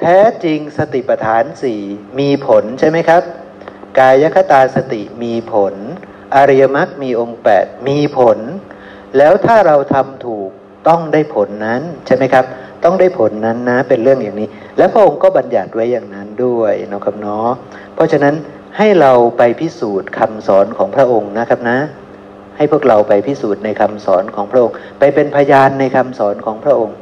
[0.00, 1.80] แท้จริงสติปัฏฐานสี่
[2.18, 3.22] มีผลใช่ไหมครับ
[3.98, 5.74] กายคตาสติมีผล
[6.36, 8.38] อริยมรรคมีองค์แปดมีผล
[9.16, 10.50] แล้วถ้าเราทำถูก
[10.88, 12.44] ต้องได้ผลนั้นใช่ไหมครับ
[12.84, 14.48] ต้องได้ผลนั้นนะเป็นเรื่องอย่างนี้
[14.78, 17.48] และพระองค์ก็บัญญัติไว้อย่างนั้นด้วยนะครับเนาะ
[17.94, 18.34] เพราะฉะนั้น
[18.78, 21.78] ให้เราไปพิสูจน์คำสอนของพระองค์นะครับนะ
[22.56, 26.96] ให้พวกเราไปพิสูจน์ในคำสอนของพระองค์ ไปเป็นพยานในคำสอนของพระองค์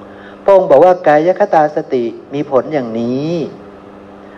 [0.45, 2.05] พระองค์บอกว่ากายคตาสติ
[2.35, 3.31] มีผลอย่างนี้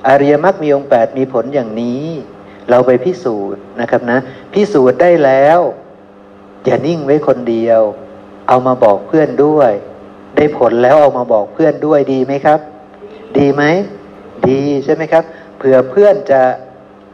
[0.08, 2.04] อริยมรรคมีองค์แปดมีผลอย่างนี้
[2.70, 4.18] เราไปพิสูจน์นะครับนะ
[4.54, 5.60] พิสูจน์ได้แล้ว
[6.66, 7.80] อย่านิ่งไว้คนเดียว
[8.48, 9.72] เอามาบอกเพื่อนด้วย
[10.36, 12.60] ได้ผลแล้วเอามาบอกเพื่อนด้วยดีไหมครับ
[13.38, 13.62] ดีไหม
[14.48, 15.24] ดีใช่ไหมครับ
[15.58, 16.42] เผื่อเพื่อนจะ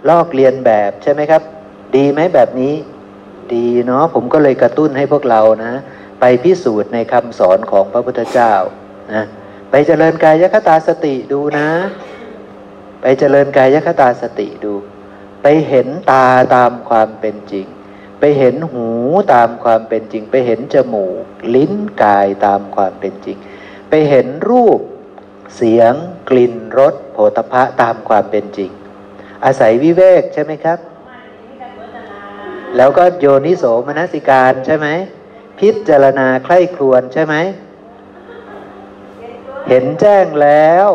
[0.09, 1.43] ลอกเรียนแบบใช่ไหมครับ
[1.97, 2.75] ดีไหมแบบนี้
[3.55, 5.73] ดีเนาะผมก็เลยกระตุ้นให้พวกเรานะ
[6.21, 8.53] ไปพิสูจน์ในคำสอนของพระพุทธเจ้า
[9.13, 9.23] นะ
[9.71, 11.69] ไปเจริญกายคตาสติดูนะ
[13.03, 14.73] ไปเจริญกายคตาสติดู
[15.43, 17.67] ไปเห็นตาตามความเป็นจริง
[18.25, 18.89] ไปเห็นหู
[19.35, 21.25] ตามความเป็นจริง ไปเห็นจมูก
[21.55, 23.37] ลิ้นกายตามความเป็นจริง
[23.89, 24.81] ไปเห็นรูป
[25.57, 25.95] เสียง
[26.29, 28.71] กลิ่นรสโผฏฐะตามความเป็นจริง
[29.45, 30.79] อาศัยวิเวกใช่ไหมครับ
[32.77, 34.89] แล้วก็โยนิโสมนสิการใช่ไหม
[35.59, 37.35] พิจารณาใคร่ครวญใช่ไหม
[39.69, 40.89] เห็นแจ้งแล้ว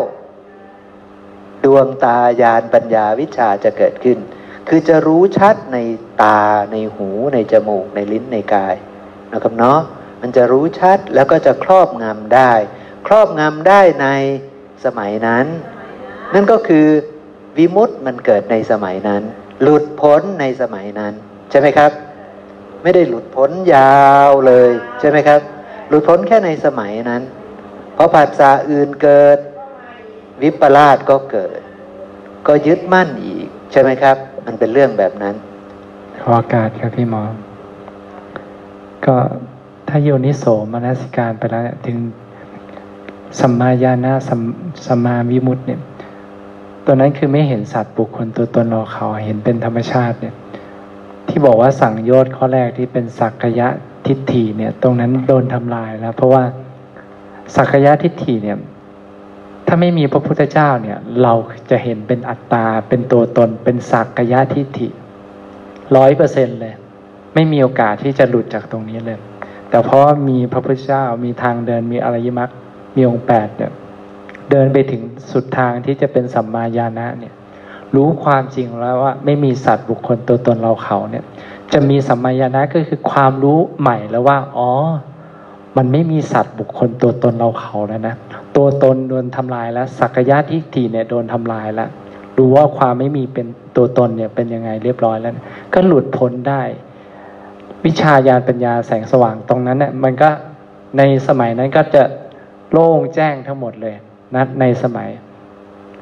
[1.63, 4.17] ดวงตายานปัญญาวิชาจะเกิดขึ้น
[4.67, 5.77] คือจะรู้ชัดใน
[6.21, 6.41] ตา
[6.71, 8.75] ในหูในจมูกในลิ้นในกาย
[9.33, 9.79] นะครับเนาะ
[10.21, 12.51] มันจะรู้ชัดแล้วก็จะครอบงำได้
[13.07, 14.07] ครอบงำได้ใน
[14.85, 15.45] สมัยนั้น
[16.33, 16.87] นั่นก็คือ
[17.57, 19.23] วิมุตต์มันเกิดในสมัยนั้น
[19.61, 21.13] หลุดพ้นในสมัยนั้น
[21.49, 21.91] ใช่ไหมครับ
[22.83, 25.41] ไม่ได้หลุดพ้นยาวเลยใช่ไหมครับ
[25.89, 27.21] หลุดพ้นแค่ในสมัยนั้น
[27.93, 29.37] เพราะผัสสะอื่นเกิด
[30.41, 31.59] วิปลาสก็เกิด
[32.47, 34.17] ก็ยึดมั่นอีกใช่ไหมครับ
[34.49, 35.35] มันเป็นเรื่องแบบนั้น
[36.21, 37.23] ขอโอกาสครับพี่หมอ
[39.05, 39.15] ก็
[39.87, 40.43] ถ้าโยนิโส
[40.73, 41.97] มนสิการไปแล้วเนี่ยถึง
[43.39, 44.41] สัมมาญาณะสัม
[44.85, 45.79] สัมมาวิมุตติเนี่ย
[46.85, 50.35] ตัวนั้นคือไม่เห็นสัตว์บุคคลตัวตนเราเขาเห็นเป็นธรรมชาติเนี่ย
[51.27, 53.67] ที่บอกว่าสั่งโยชน์ข้อแรกที่เป็นสักกยะ
[54.05, 56.43] ทิฏฐิเนี่ย ตรงนั้นโดนทำลายแล้ว เพราะว่า
[57.55, 58.57] สักกยะทิฏฐิเนี่ย
[59.67, 61.33] ถ้าไม่มีพระพุทธเจ้าเนี่ยเรา
[61.69, 64.87] จะเห็นเป็นอัตตา เป็นตัวตน เป็นสักกยทิฏฐิ
[65.95, 66.73] ร้อยเปอร์เซ็นเลย
[67.33, 69.19] ไม่มีโอกาสที่จะหลุดจากตรงนี้เลย
[69.69, 72.51] แต่เพราะมีพระพุทธเจ้ามีทางเดินมีอริยมรรค
[72.95, 73.71] มีองค์แปดเนี่ย
[74.51, 77.33] เดินไปถึงสุดทางที่จะเป็นสัมมาญาณะเนี่ย
[77.95, 81.23] รู้ความจริงแล้วว่าไม่มีสัตว์บุคคลตัวตนเราเขาเนี่ย
[81.73, 84.71] จะมีสัมมาญาณะก็คือความรู้ใหม่แล้วว่า อ๋อ
[85.77, 88.15] มันไม่มีสัตว์บุคคลตัวตนเราเขาแล้วนะ
[88.57, 91.89] ตัวตนโดนทำลายแล้วสักยะทิฏฐิเนี่ยโดนทำลายแล้ว
[92.37, 95.33] รู้ว่าความไม่มีเป็นตัวตนเนี่ยเป็นยังไงเรียบร้อยแล้ว
[95.73, 96.61] ก็หลุดพ้นได้
[97.85, 100.29] วิชาญาณปัญญาแสงสว่างตรงนั้นเนี่ยมันก็
[100.97, 102.03] ในสมัยนั้นก็จะ
[102.71, 103.95] โล่งแจ้งทั้งหมดเลย
[104.35, 105.09] นะในสมัย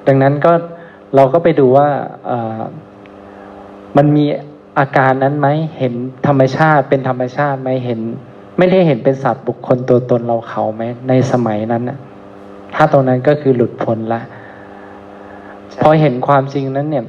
[0.08, 0.54] ดังนั้นก็
[1.16, 1.88] เราก็ไปดูว่า
[3.98, 4.26] มันมี
[4.80, 5.94] อาการนั้นไหมเห็น
[6.28, 8.00] ธรรมชาติเป็นธรรมชาติไหมเห็น
[8.58, 11.98] ไม่ได้เห็นเป็นสัตว์บุคคลตัวตนเราเขาไหมในสมัยนั้นนะ
[12.76, 14.22] ถ้าตรงนั้นก็คือหลุดพ้นละ
[15.72, 17.06] ใช่พอเห็นความจริงนั้นเนี่ย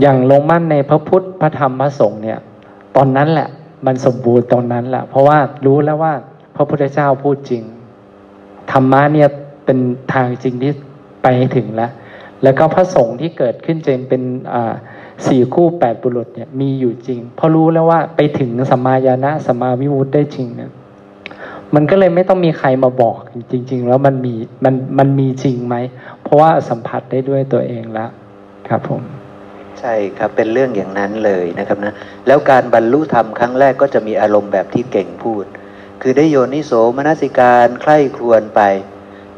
[0.00, 2.38] อย่างลงมั่นในพระพุทธพระธรรมพระสงฆ์เนี่ย
[2.96, 3.48] ตอนนั้นแหละ
[3.86, 6.12] มันสมบูรณ์ตอนนั้นแหละ เพราะว่ารู้แล้วว่า
[6.56, 7.62] พระพุทธเจ้าพูดจริง
[8.72, 9.28] ธรรมะเนี่ย
[9.64, 9.78] เป็น
[10.12, 10.72] ทางจริงที่
[11.22, 11.90] ไปให้ถึงแล้ว
[12.42, 14.22] แล้วก็พระสงฆ์ที่เกิดขึ้นจริงเป็น
[14.52, 14.74] อ่า
[15.26, 20.70] สี่คู่แปดบุรุษเนี่ยมีอยู่จริง เพราะรู้แล้วว่าไปถึงสัมมาญาณะสัมมาวิมุตติได้จริงเนี่ย
[21.74, 23.18] มันก็เลยไม่ต้องมีใครมาบอก
[23.52, 24.34] จริง ๆ แล้วมันมี
[24.64, 25.76] มันมันมีจริงไหม
[26.22, 28.10] เพราะว่าสัมผัสได้ด้วยตัวเองแล้ว
[28.68, 29.02] ครับผม
[29.80, 31.94] ใช่ครับเป็นเรื่องอย่างนั้นเลยนะครับนะ
[32.26, 35.44] แล้วการบรรลุธรรมครั้งแรกก็จะมีอารมณ์แบบที่เก่งพูด
[36.02, 38.60] คือได้โยนิโสมนสิการใคร่ครวญไป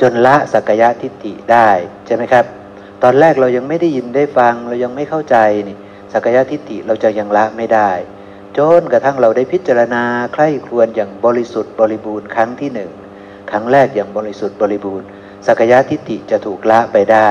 [0.01, 1.69] จนละสักกายทิฏฐิได้
[2.07, 2.45] ใช่ไหมครับ
[3.03, 5.37] ตอนแรกเรายังไม่ได้ยินได้ฟังเรายังไม่เข้าใจ
[5.69, 5.77] นี่
[6.13, 7.91] สักยะทิฏฐิเราจะยังละไม่ได้
[8.59, 12.91] จนกระทั่งเราได้พิจารณาใคร่ครวญอย่างบริสุทธิ์บริบูรณ์ครั้งที่หนึ่ง
[13.51, 15.07] ครั้งแรกอย่างบริสุทธิ์บริบูรณ์
[15.47, 17.31] สักยะทิฏฐิจะถูกละไปได้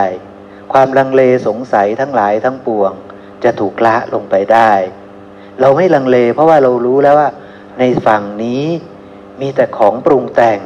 [0.74, 2.92] ความลังเลสงสัยทั้งหลายทั้งปวง
[3.44, 4.72] จะถูกละลงไปได้
[5.60, 7.30] เราไม่ลังเล เพราะว่าเรารู้แล้วว่า
[7.80, 8.66] ในฝั่งนี้
[9.42, 10.60] มีแต่ของปรุงแต่ง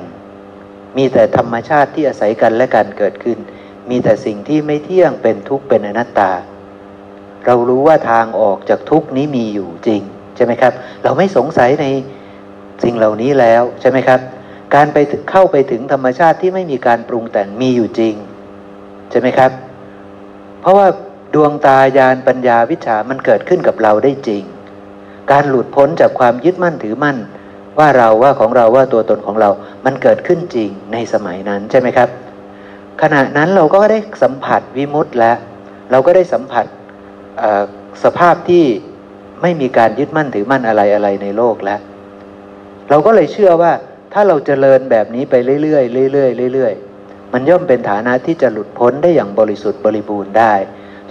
[0.97, 3.37] มีแต่ธรรมชาติที่อาศัยกันและกันเกิดขึ้น
[3.89, 6.31] มีแต่สิ่งที่ไม่เที่ยงเป็นทุกข์เป็นอนัตตา
[7.45, 10.01] เรารู้ว่าทางออกจากทุกข์นี้มีอยู่จริง
[10.37, 10.73] ใช่ไหมครับ
[11.03, 11.85] เราไม่สงสัยใน
[12.83, 14.19] สิ่งเหล่านี้แล้วใช่ไหมครับ
[14.75, 14.97] การไป
[15.31, 18.15] เข้าไปถึงธรรมชาติที่ไม่มีการปรุงแต่งมีอยู่จริง
[19.11, 19.51] ใช่ไหมครับ
[20.61, 20.87] เพราะว่า
[21.35, 24.43] ดวงตายานปัญญาวิชามันเกิดขึ้นกับเราได้จริง
[25.31, 27.17] การหลุดพ้นจากความยึดมั่นถือมั่น
[27.79, 29.49] ว่าเราว่าของเราว่าตัวตนของเรา
[29.85, 32.09] มันเกิดขึ้นจริงในสมัยนั้นใช่ไหมครับ
[33.01, 35.37] ขณะนั้นเราก็ได้สัมผัสวิมุตต์แล้ว
[35.91, 36.65] เราก็ได้สัมผัส
[38.03, 38.63] สภาพที่
[39.41, 41.79] ไม่มีการยึดมั่นถือมั่นอะไรอะไรในโลกแล้ว
[42.89, 43.71] เราก็เลยเชื่อว่า
[44.13, 50.53] ถ้าเราจเจริญแบบนี้ไปเรื่อยๆเรื่อยๆเรื่อยๆมันย่อมเป็นฐานะที่จะหลุดพ้นได้อย่างบริสุทธิ์บริบูรณ์ได้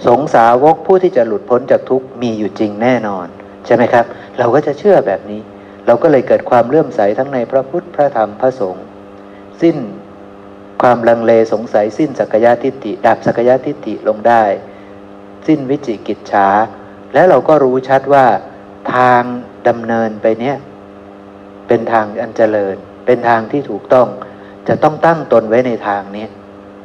[0.07, 3.27] สงสาวกผู้ที่จะหลุดพ้นจากทุกข์มีอยู่จริงแน่นอน
[3.65, 4.05] ใช่ไหมครับ
[4.37, 5.41] เราก็จะเชื่อแบบนี้
[5.85, 8.85] เราก็เลยเกิดความเลื่อมใสทั้งในพระพุทธพระธรรมพระสงฆ์
[9.61, 9.77] สิ้น
[10.81, 14.43] ความลังเลสงสัยสิ้นสักยะทิฏฐิดับสักยะทิฏฐิลงได้
[15.47, 16.47] สิ้นวิจิกิจฉา
[17.17, 18.25] และเราก็รู้ชัดว่า
[18.95, 19.23] ทาง
[19.67, 20.57] ดำเนินไปเนี้ย
[21.67, 22.75] เป็นทางอันเจริญ
[23.05, 24.07] เป็นทางที่ถูกต้อง
[24.67, 26.25] จะต้องตั้งตนไว้ในทางนี้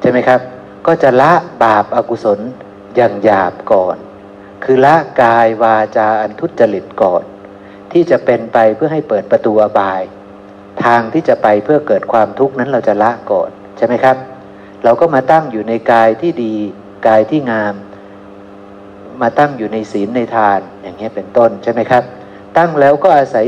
[0.01, 0.41] ใช่ไหมครับ
[0.87, 1.33] ก็จะละ
[1.63, 2.41] บาปอากุศล
[2.97, 3.97] อย่างหยาบก่อน
[4.65, 7.23] คือละกายวาจาอันทุจริตก่อน
[7.93, 10.03] ที่จะเป็นไปเพื่อให้เปิดประตูอบาย
[10.85, 14.17] ทางที่จะไปเพื่อเกิดความทุกข์นั้นเราจะละก่อน ใช่ไหมครับ
[14.85, 16.55] เราก็มาตั้งอยู่ในกายที่ดี
[17.07, 17.77] กายที่งาม
[19.23, 22.03] มาตั้งอยู่ในศีลในทานอย่างเงี้ยเป็นต้นใช่ไหมครับ
[22.57, 23.45] ตั้งแล้วก็อาศัย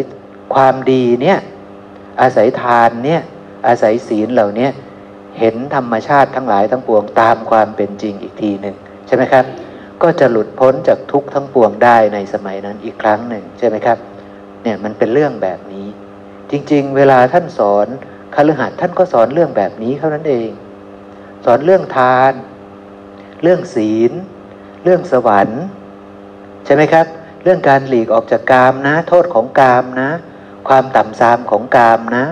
[0.55, 1.39] ความดีเนี่ย
[2.21, 3.21] อาศัยทานเนี่ย
[3.67, 4.69] อาศัยศีลเหล่านี้
[5.39, 8.77] เห็นธรรมชาติทั้งหลายทั้งปวงตามความเป็นจริงอีกทีหนึ่ง
[9.07, 9.45] ใช่ไหมครับ
[10.03, 13.99] ก็จะหลุดพ้นจากทุกข์ทั้งปวงได้ในสมัยนั้นอีกครั้งหนึ่งใช่ไหมครับ
[14.63, 15.87] เนี่ยมันเป็นเรื่องแบบนี้
[16.51, 17.87] จริงๆ เวลาท่านสอน
[18.35, 20.51] คฤหัสถ์ท่านก็สอนเรื่องแบบนี้เท่านั้นเอง
[21.45, 22.33] สอนเรื่องทาน
[23.43, 24.13] เรื่องศีล
[24.86, 25.62] เรื่องสวรรค์
[26.65, 27.06] ใช่ไหมครับ
[27.43, 30.11] เรื่องการหลีกออกจากกามนะ โทษของกามนะ
[30.69, 32.24] ความต่ำซามของกามนะ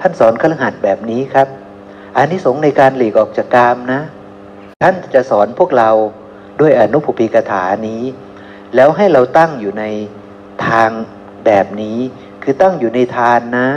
[0.00, 1.48] ท่านสอนขลังหัดแบบนี้ครับ
[2.16, 4.00] อันนี้สงในการหลีกออกจากกามนะ
[4.82, 5.90] ท่านจะสอนพวกเรา
[6.60, 8.02] ด้วยอนุภูปิกถานี้
[8.74, 9.84] แล้วให้เราตั้งอยู่ใน
[10.66, 10.90] ทาง
[11.46, 11.98] แบบนี้
[12.42, 13.68] คือตั้งอยู่ในทานนะ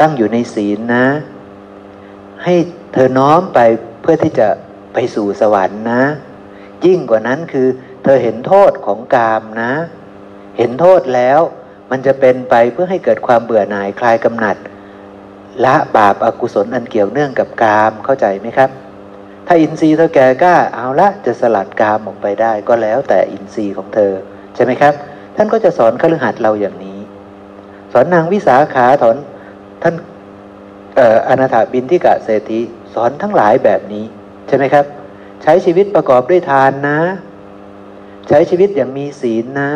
[0.00, 1.06] ตั้งอยู่ในศีลนะ
[2.44, 2.54] ให้
[2.92, 3.58] เธอน้อมไป
[4.00, 4.48] เพื่อที่จะ
[4.92, 6.02] ไปสู่สวรรค์นะ
[6.86, 7.68] ยิ่งกว่านั้นคือ
[8.02, 9.72] เธอเห็นโทษของกามนะ
[10.58, 11.40] เห็นโทษแล้ว
[11.90, 14.56] มันจะเป็นไปเพื่อให้เกิดความเบื่อหน่ายคลายกำหนัด
[15.64, 18.70] ละบาปอากุศลอันเกี่ยวเนื่องกับกามเข้าใจไหมครับ
[19.46, 24.12] ถ้าอินทรีย์เธอแก่กล้าเอาละจะสลัดกามออกไปได้ก็แล้วแต่อินทรีย์ของเธอ
[24.54, 24.94] ใช่ไหมครับ
[25.36, 26.98] ท่านก็จะสอนคฤหัสเราอย่างนี้
[27.92, 29.16] สอนนางวิสาขาถอน
[29.82, 29.94] ท่าน
[31.28, 32.58] อนาถาบินที่กะเศรษฐี
[32.94, 34.04] สอนทั้งหลายแบบนี้
[34.48, 34.84] ใช่ไหมครับ
[35.42, 37.00] ใช้ชีวิตประกอบด้วยทานนะ
[38.28, 39.72] ใช้ชีวิตอย่างมีศีลนะ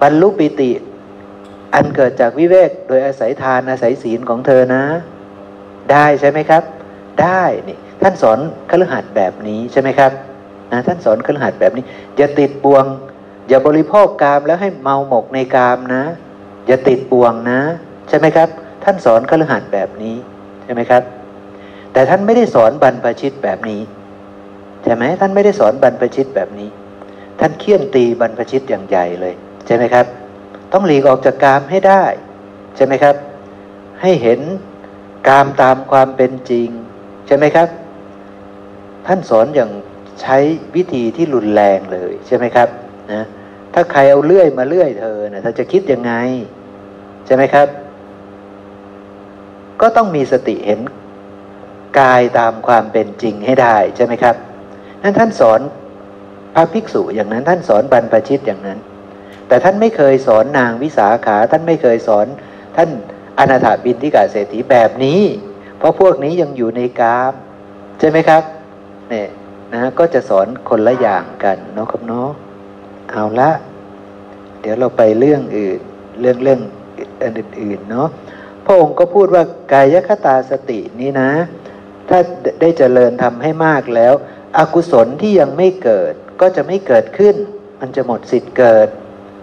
[0.00, 0.70] บรรลุปิติ
[1.74, 4.84] อันเกิดจากวิเวกโดยอาศัยทานอาศัยศีลของเธอนะ
[5.92, 6.62] ได้ใช่ไหมครับ
[7.22, 8.38] ได้นี่ท่านสอน
[8.70, 10.12] คฤหัสแบบนี้ใช่ไหมครับ
[10.72, 11.84] นะท่านสอนคฤหัสแบบนี้
[12.16, 12.84] อย่าติดบ่วง
[13.48, 16.04] อย่าบริโภคกามแล้วให้เมาหมกในกามนะ
[16.66, 17.60] อย่าติดบ่วงนะ
[18.08, 18.48] ใช่ไหมครับ
[18.84, 20.16] ท่านสอนคฤหัสแบบนี้
[20.64, 21.02] ใช่ไหมครับ
[21.94, 23.82] แต่ท่านไม่ได้สอนบรรพชิตแบบนี้
[24.84, 26.68] ใช่ไหมท่านไม่ได้สอนบรรพชิตแบบนี้
[27.40, 29.34] ท่านเคี่ยนตีบรรพชิตอย่างใหญ่เลย
[29.66, 30.06] ใช่ไหมครับ
[30.72, 32.04] ต้องหลีกออกจากกามให้ได้
[32.76, 33.16] ใช่ไหมครับ
[34.02, 34.40] ให้เห็น
[35.28, 36.68] กามตามความเป็นจริง
[37.26, 37.68] ใช่ไหมครับ
[39.06, 39.70] ท่านสอนอย่าง
[40.20, 40.36] ใช้
[40.74, 42.68] วิธีที่รุนแรงเลยใช่ไหมครับ
[43.12, 43.24] นะ
[43.74, 46.12] ถ้าใครเอาเลื่อยมาเลื่อยเธอเนะ่ยเธอจะคิดยังไง
[47.26, 47.68] ใช่ไหมครับ
[49.80, 50.80] ก็ต้องมีสติเห็น
[52.00, 54.36] กายตามความเป็นจริงให้ได้ใช่ไหมครับ
[55.02, 55.60] นั้นท่านสอน
[56.54, 58.78] พระภิกษุอย่างนั้นท่านสอนบรรพชิตอย่างนั้น
[59.48, 62.26] แต่ท่านไม่เคยสอนนางวิสาขา ท่านไม่เคยสอน
[62.76, 62.88] ท่าน
[63.38, 65.20] อนาถาบินทิกาเศรษฐีแบบนี้
[65.78, 67.32] เพราะพวกนี้ยังอยู่ในกาม
[67.98, 68.42] ใช่ไหมครับ
[69.10, 69.28] เนี่ย
[69.74, 72.28] นะก็จะสอนคนละอย่างกันเนาะครับเนาะ
[73.10, 73.50] เอาละ
[74.60, 75.78] เดี๋ยวเราไปเรื่องอื่น
[76.20, 76.60] เรื่องเรื่อง
[77.22, 78.08] อื่นๆเนาะ
[78.64, 79.42] พระองค์ก็พูดว่า
[79.72, 81.30] กายคตาสตินี้นะ
[82.08, 82.18] ถ้า
[82.60, 84.14] ได้เจริญทำให้มากแล้ว
[84.58, 87.34] อกุศลที่ยังไม่เกิดก็จะไม่เกิดขึ้น
[87.80, 88.88] มันจะหมดสิทธิ์เกิด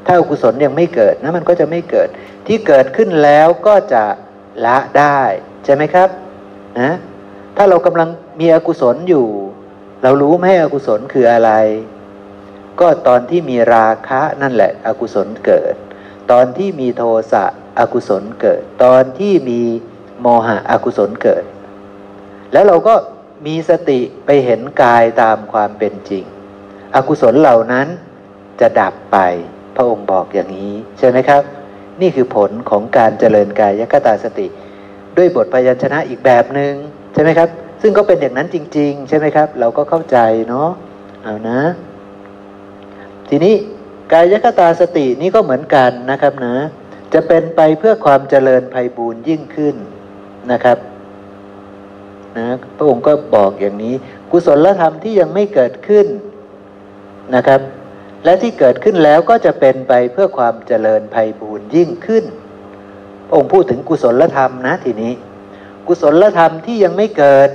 [0.05, 2.07] ถ้าอกุศลยังไม่เกิดนะมันก็จะไม่เกิด
[2.47, 4.03] ที่เกิดขึ้นแล้วก็จะ
[4.65, 5.21] ละได้
[5.65, 6.09] ใช่ไหมครับ
[6.79, 6.95] นะ
[7.57, 8.09] ถ้าเรากำลัง
[8.39, 9.27] มีอกุศลอยู่
[10.03, 11.51] เรารู้ไหมอกุศลคืออะไร
[12.79, 15.73] ก็ตอนที่มีราคะนั่นแหละอกุศลเกิด
[16.31, 17.45] ตอนที่มีโทสะ
[17.79, 19.61] อกุศลเกิด ตอนที่มี
[20.21, 21.43] โมหะอกุศลเกิด
[22.53, 22.95] แล้วเราก็
[23.45, 26.23] มีสติไปเห็นกายตามความเป็นจริง
[26.95, 27.87] อกุศลเหล่านั้น
[28.59, 29.17] จะดับไป
[29.75, 31.43] พระองค์บอกอย่างนี้ใช่ไหมครับ
[32.01, 34.47] นี่คือผลของการเจริญกายยกตาสติ
[35.17, 36.73] ด้วยบทพยัญชนะอีกแบบหนึง่ง
[37.13, 37.49] ใช่ไหมครับ
[37.81, 40.17] ซึ่งก็เป็นอย่างนั้นจริง ๆ ใช่ไหมครับ เราก็เข้าใจ
[40.49, 40.69] เนาะ
[41.23, 41.61] เอานะ
[43.29, 43.53] ทีนี้
[44.11, 46.55] กายคตาสตินี่ก็เหมือนกันนะครับนะ
[47.13, 49.75] จะเป็นไปเพื่อความเจริญภัยบูรยิ่งขึ้น
[50.51, 50.77] นะครับ
[52.37, 52.47] นะ
[52.77, 53.95] พระองค์ก็บอกอย่างนี้
[54.31, 56.07] กุศลธรรมที่ยังไม่เกิดขึ้น
[57.35, 57.61] นะครับ
[58.23, 62.25] และที่เกิดขึ้นแล้วก็จะเป็นไปเพื่อความเจริญภัยบูรยิ่งขึ้น
[63.27, 65.13] พระองค์พูดถึงกุศลธรรมนะทีนี้
[65.87, 67.49] กุศลธรรมที่ยังไม่เกิด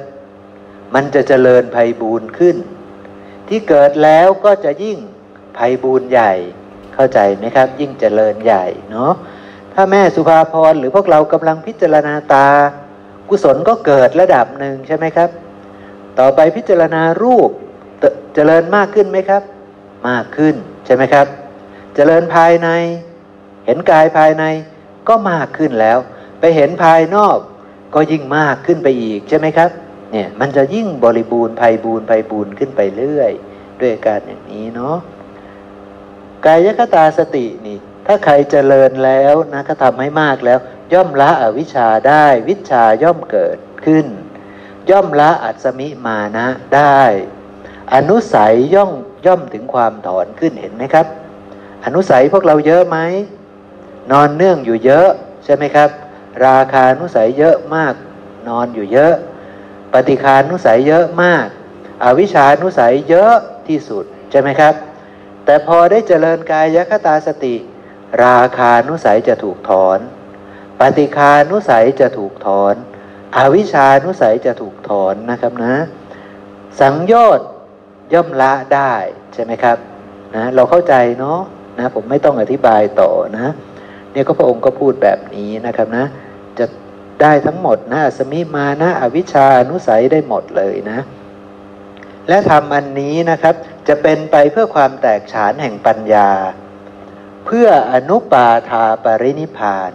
[0.95, 2.57] มันจะเจริญภัยบูรขึ้น
[3.49, 4.99] ที่เกิดแล้วก็จะยิ่ง
[5.59, 6.33] ภัยบูรใหญ่
[6.95, 9.13] เข้าใจไหมครับ ยิ่งเจริญใหญ่เนาะ
[9.75, 12.49] ถ้าแม่สุภาพรหรือพวกเรากำลังพิจารณาตา
[13.31, 15.31] กุศลก็เกิดระดับหนึ่งใช่ไหมครับ
[16.19, 17.51] ต่อไปพิจารณารูป
[18.01, 18.05] เต
[18.35, 19.43] เจริญมากขึ้นไหมครับ
[20.09, 20.55] มากขึ้น
[20.87, 21.27] ใช่ไหมครับ
[21.95, 22.69] เจริญภายใน
[23.67, 24.45] เห็นกายภายใน
[25.09, 25.99] ก็มากขึ้นแล้ว
[26.41, 27.39] ไปเห็นภายนอก
[27.95, 29.71] ก็ยิ่งมากขึ้นไปอีกใช่ไหมครับ
[30.13, 33.33] เนี่ยมันจะยิ่งบริบูรณ์ภัยบูรณ์ภัยบูรณ์ขึ้นไปเรื่อย
[33.81, 34.97] ด้วยการอย่างนี้เนาะ
[36.47, 40.59] กายคตาสตินี่ ถ้าใครเจริญแล้วนะก็ทำให้มากแล้ว
[40.93, 44.07] ย่อมละอวิชชาได้วิชาย่อมเกิดขึ้น
[44.91, 47.01] ย่อมละอัศมิมานะได้
[47.95, 48.91] อนุสัยย่อม
[49.27, 51.07] ย่อมถึงความถอนขึ้นเห็นไหมครับ
[51.85, 52.99] อนุสัยพวกเราเยอะไหม
[54.11, 55.09] นอนเนื่องอยู่เยอะ
[55.45, 55.91] ใช่ไหมครับ
[56.47, 57.95] ราคานุสัยเยอะมาก
[58.49, 59.15] นอนอยู่เยอะ
[59.93, 61.47] ปฏิคานุสัยเยอะมาก
[62.05, 63.35] อวิชานุสัยเยอะ
[63.69, 64.75] ที่สุดใช่ไหมครับ
[65.45, 67.55] แต่พอได้เจริญกายคตาสติ
[68.25, 69.99] ราคานุสัยจะถูกถอน
[70.81, 72.75] ปฏิคานุสัยจะถูกถอน
[73.37, 75.75] อวิชานุสัยจะถูกถอนนะครับนะ
[76.81, 77.49] สังโยชน์
[78.13, 78.93] ย่อมละได้
[79.35, 79.77] ใช่ไหมครับ
[80.35, 81.41] นะเราเข้าใจเนาะ
[81.79, 83.47] นะผมไม่ต้องอธิบายต่อนะ
[84.13, 86.05] เนี่ยก็พระองค์ก็พูดแบบนี้นะครับนะ
[86.59, 86.67] จะ
[87.23, 90.99] ได้ทั้งหมดนะสมิมานะอวิชานุสัยได้หมดเลยนะ
[92.29, 93.55] และทำอันนี้นะครับ
[93.89, 96.31] จะเป็นไปเพื่อความแตกฉานแห่งปัญญา
[97.47, 99.91] เพื่ออนุปาทาปรินิพาน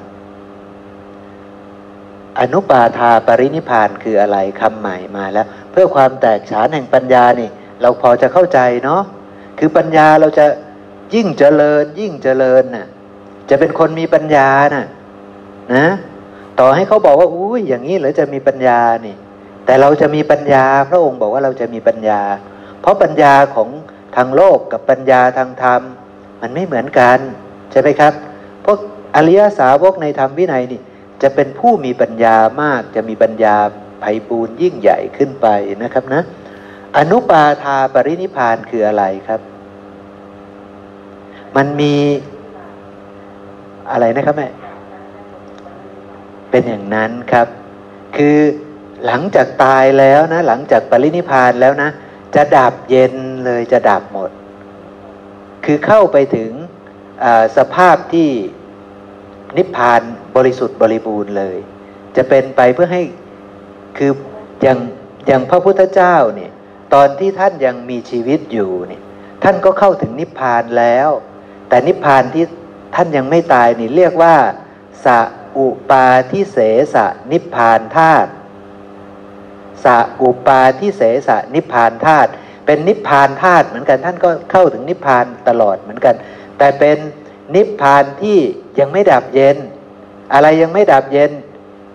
[2.39, 7.49] อนุปาทาปรินิพานคืออะไรคำใหม่มาแล้ว เพื่อความแตกฉานแห่งปัญญานี่
[7.81, 9.01] เราพอจะเข้าใจเนาะ
[9.59, 10.45] คือปัญญาเราจะ
[11.15, 12.87] ยิ่งเจริญยิ่งเจริญน่ะ
[13.49, 14.85] จะเป็นคนมีปัญญาน่ะ
[15.75, 15.87] นะ
[16.59, 19.15] ต่อให้เขาบอกว่าอุ้ยอย่างนี้หรือจะมีปัญญานี่
[19.65, 22.21] แต่เราจะมีปัญญา พระองค์บอกว่าเราจะมีปัญญา
[22.81, 23.69] เพราะปัญญาของ
[24.15, 25.81] ทางโลกกับปัญญาทางธรรม
[26.41, 27.17] มันไม่เหมือนกัน
[27.71, 28.13] ใช่ไหมครับ
[28.65, 28.79] พวก
[29.15, 30.81] อริยสาวกในธรรมวินัยนี่
[31.21, 33.55] จะเป็นผู้มีปัญญามากจะมีปัญญา
[33.99, 35.47] ไพ่บูรณ์ยิ่งใหญ่ขึ้นไป
[35.83, 36.21] นะครับนะ
[36.97, 39.41] อนุปาทาปรินิพานคืออะไรครับ
[41.55, 41.95] มันมี
[43.91, 44.49] อะไรนะครับแม่
[46.51, 47.47] เป็นอย่างนั้นครับ
[48.17, 48.37] คือ
[49.05, 51.89] หลังจากตายแล้วนะ หลังจากปรินิพานแล้วนะ
[52.35, 53.13] จะดับเย็น
[53.45, 54.29] เลยจะดับหมด
[55.65, 56.51] คือเข้าไปถึง
[57.57, 58.29] สภาพที่
[59.57, 60.01] นิพพาน
[60.35, 61.57] บริสุทธิ์บริบูรณ์เลย
[62.15, 63.03] จะเป็นไปเพื่อให้
[63.97, 64.11] คือ
[64.61, 64.79] อย่าง
[65.27, 66.51] อย่างพระพุทธเจ้าเนี่ย
[66.93, 69.01] ตอนที่ท่านยังมีชีวิตอยู่เนี่ย
[69.43, 71.09] ท่านก็เข้าถึงนิพพานแล้ว
[71.69, 72.45] แต่นิพพานที่
[72.95, 74.35] ท่านยังไม่ตายนี่เรียกว่า
[75.05, 75.19] สะ
[75.57, 76.57] อุปาทิเส
[76.93, 76.95] ส
[77.31, 78.29] นิพพานธาตุ
[79.83, 82.29] สะอุปาทิเสสนิพพานธาตุ
[82.65, 86.15] เป็นนิพพานธาตุเหมือนกันท่านก็เข้าถึงนิพพานตลอดเหมือนกัน
[86.57, 86.97] แต่เป็น
[87.55, 88.39] นิพพานที่
[88.79, 89.57] ยังไม่ดับเย็น
[90.33, 91.31] อะไรยังไม่ดับเย็น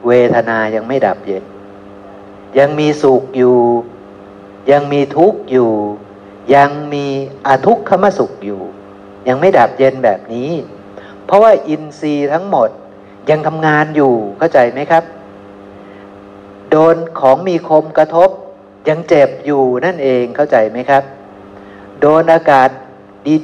[0.06, 1.42] เวทนายังไม่ดับเย็น
[2.58, 3.58] ยังมีสุขอยู่
[4.70, 5.72] ยังมีทุกข์อยู่
[6.54, 7.06] ยังมี
[7.46, 8.60] อทุกขมสุขอยู่
[9.28, 10.50] ยังไม่ดับเย็นแบบนี้
[11.24, 12.68] เพราะว่าอินทรีย์ทั้งหมด
[13.30, 15.04] ยังทำงานอยู่เข้าใจไหมครับ
[16.70, 18.30] โดนของมีคมกระทบ
[18.88, 21.02] ยังเจ็บอยู่นั่นเองเข้าใจไหมครับ
[22.00, 22.68] โดนอากาศ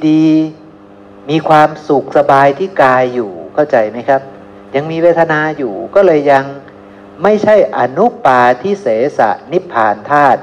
[0.07, 0.62] ดีๆ
[1.29, 4.21] มีความสุขสบายที่กายอยู่เข้าใจไหมครับ
[4.75, 6.45] ยังมีเวทนาอยู่ก็เลยยัง
[7.23, 8.87] ไม่ใช่อนุปาทิเส
[9.17, 9.19] ส
[9.51, 10.41] นิพพานธาตุ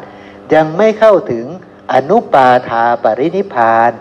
[0.54, 1.46] ยังไม่เข้าถึง
[1.92, 3.92] อนุปาทาปรินิพาน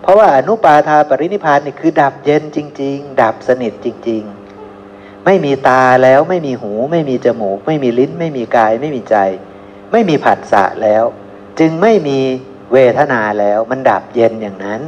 [0.00, 4.22] เพราะว่าอนุปาทาปรินิพพานนี่คือดับเย็นจริง ๆ ดับสนิทจริง
[4.74, 9.16] ๆ ไม่มีตาแล้วไม่มีหู ไม่มีจมูก ไม่มีลิ้น ไม่มีกาย ไม่มีใจ
[9.92, 11.04] ไม่มีผัสสะแล้ว
[11.58, 12.18] จึงไม่มี
[12.72, 14.82] เวทนาแล้วมันดับเย็นอย่างนั้น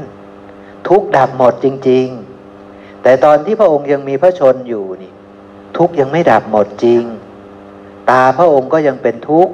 [0.89, 2.07] ทุกดับหมดจริง
[2.57, 5.13] ๆ แต่ตอนที่พระองค์ยังมีพระชนอยู่นี่
[5.79, 7.03] ทุกยังไม่ดับหมดจริง
[8.11, 9.53] ตาพระองค์ก็ยังเป็นทุกข์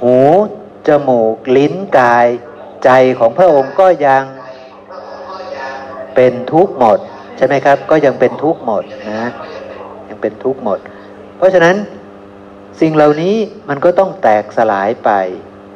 [0.00, 0.16] หู
[0.88, 2.26] จมูกลิ้นกาย
[2.84, 4.24] ใจของพระองค์ก็ยัง
[6.14, 6.98] เป็นทุกข์หมด
[7.36, 9.24] ใช่ไหมครับ ก็ยังเป็นทุกข์หมดนะ
[10.08, 10.78] ยังเป็นทุกข์หมด
[11.36, 11.76] เพราะฉะนั้น
[12.80, 13.34] สิ่งเหล่านี้
[13.68, 15.10] มันก็ต้องแตกสลายไป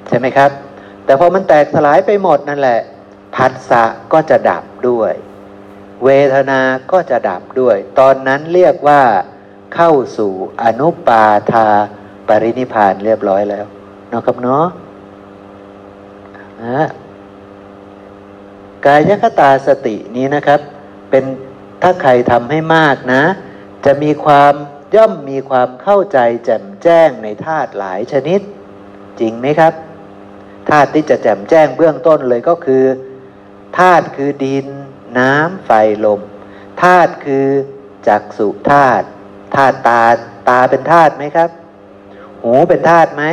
[0.09, 0.51] ใช่ไหมครับ
[1.05, 2.81] แต่พอมันแตกสลายไปหมดนั่นแหละ
[3.35, 5.12] ผัสสะก็จะดับด้วย
[6.05, 6.61] เวทนา
[6.93, 9.02] ก็จะดับด้วย ตอนนั้นเรียกว่า
[9.74, 10.32] เข้าสู่
[10.62, 11.66] อนุปาทา
[12.28, 13.66] ปรินิพานเรียบร้อยแล้ว
[14.12, 14.66] นะครับเนาะ
[16.62, 16.89] นะ
[18.86, 20.61] กายคตาสตินี้นะครับ
[21.11, 21.24] เป็น
[21.82, 23.23] ถ้าใครทำให้มากนะ
[23.85, 24.55] จะมีความ
[24.94, 28.40] ย่อมมีความเข้าใจแจ่มแจ้งในธาตุหลายชนิด
[29.20, 29.73] จริงไหมครับ
[30.69, 32.85] ธาตุที่จะแจ่มแจ้งเบื้องต้นเลยก็คือ
[33.78, 34.66] ธาตุคือดิน
[35.18, 35.70] น้ำไฟ
[36.05, 36.20] ลม
[36.82, 37.47] ธาตุคือ
[38.09, 39.06] จักสุธาตุ
[39.55, 40.02] ธาตุตา
[40.48, 41.51] ตาเป็นธาตุไหมครับ
[42.42, 43.24] หูเป็นธาตุไหม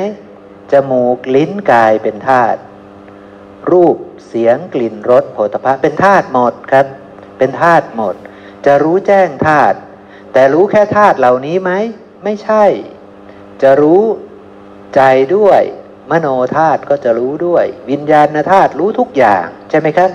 [0.72, 2.60] จมูกลิ้นกายเป็นธาตุ
[3.72, 3.96] รูป
[4.28, 6.86] เสียงกลิ่นรสโผฏฐัพพะเป็นธาตุหมดครับ
[7.38, 8.16] เป็นธาตุหมด
[8.66, 9.78] จะรู้แจ้งธาตุ
[10.34, 11.72] แต่รู้แค่ธาตุเหล่านี้ไหม
[12.24, 12.64] ไม่ใช่
[13.62, 14.04] จะรู้
[14.96, 15.02] ใจ
[15.36, 15.62] ด้วย
[16.12, 16.28] มโน
[16.58, 20.10] ธาตุก็จะรู้ด้วย วิญญาณธาตุรู้ทุกอย่างใช่ไหมครับ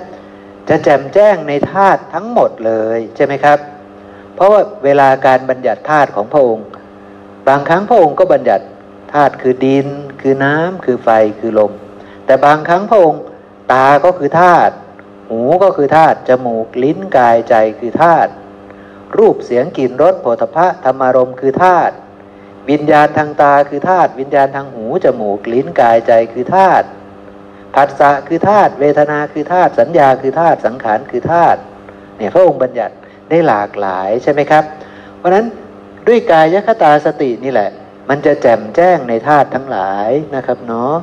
[0.69, 3.59] จะแจ่มแจ้งในธาตุทั้งหมดเลยใช่ไหมครับ
[4.35, 6.67] เพราะว่าเวลาการบัญญัติธาตุของพระองค์
[7.49, 8.65] บางครั้งพระองค์ก็บัญญัติ
[9.13, 9.89] ธาตุคือดิน
[10.21, 11.09] คือน้ำคือไฟ
[11.41, 11.73] คือลม
[12.27, 13.23] แต่บางครั้งพระองค์
[13.73, 14.75] ตาก็คือธาตุ
[15.29, 18.31] หูก็คือธาตุจมูกลิ้นกายใจคือธาตุ
[19.17, 21.95] รูปเสียงกลิ่นรสโผฏฐะธรรมารมคือธาตุ
[22.71, 26.87] วิญญาณทางตาคือธาตุวิญญาณทางหูจมูกลิ้นกายใจคือธาตุ
[27.75, 31.61] ผัสสะคือธาตุเวทนาคือธาตุสัญญาคือธาตุสังขารคือธาตุ
[32.17, 32.95] เนี่ยพระองค์บัญญัติ
[33.29, 34.65] ได้หลากหลายใช่ไหมครับ
[35.19, 35.47] เพราะฉะนั้น
[36.07, 37.71] ด้วยกายคตาสตินี่แหละ
[38.09, 40.95] มันจะแจ่มแจ้งในธาตุทั้งหลายนะครับเนาะ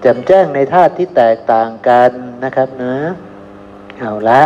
[0.00, 2.10] แจ่มแจ้งในธาตุที่แตกต่างกัน
[2.44, 2.96] นะครับนะ
[3.98, 4.42] เอาละ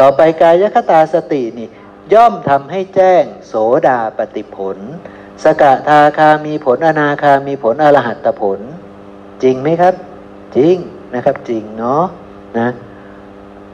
[0.00, 1.68] ต่อไปกายคตาสตินี่
[2.14, 3.54] ย่อมทำให้แจ้งโส
[3.88, 4.78] ดาปฏิผล
[5.44, 8.60] สกทาคามีผลอนาคามีผลอรหัตผล
[9.42, 9.94] จริงไหมครับ
[10.56, 10.76] จริง
[11.14, 12.04] นะครับจริงเนาะ
[12.58, 12.68] นะ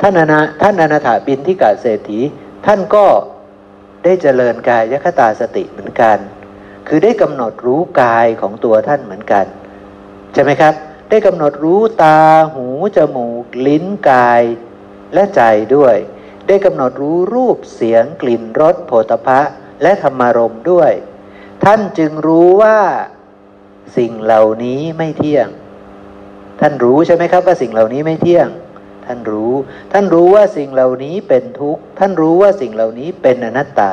[0.01, 2.20] ท่านอนาท่านอนาถาบินที่กาเศรษฐี
[2.66, 3.07] ท่านก็
[4.05, 6.19] ได้เจริญกายยคตาสติเหมือนกัน
[6.89, 9.47] คือได้กำหนดรู้กายของตัวท่านเหมือนกัน
[10.32, 10.74] ใช่ไหมครับ
[11.11, 12.20] ได้กำหนดรู้ตา
[12.55, 12.66] หู
[12.97, 14.43] จมูก ลิ้นกาย
[15.15, 15.43] และใจ
[15.77, 15.97] ด้วย
[16.48, 19.40] ได้กำหนดรู้รูปเสียงกลิ่นรสโผฏฐะ
[19.82, 20.93] และธรรมารมณ์ด้วย
[21.65, 22.78] ท่านจึงรู้ว่า
[23.97, 25.48] สิ่งเหล่านี้ไม่เที่ยง
[26.60, 28.48] ท่านรู้ใช่ไหมครับว่าสิ่งเหล่านี้ไม่เที่ยง
[29.06, 29.52] ท่านรู้
[29.92, 33.92] ท่านรู้ว่าสิ่งเหล่านี้เป็นทุกข์ ท่านรู้ว่าสิ่งเหล่านี้เป็นอนัตตา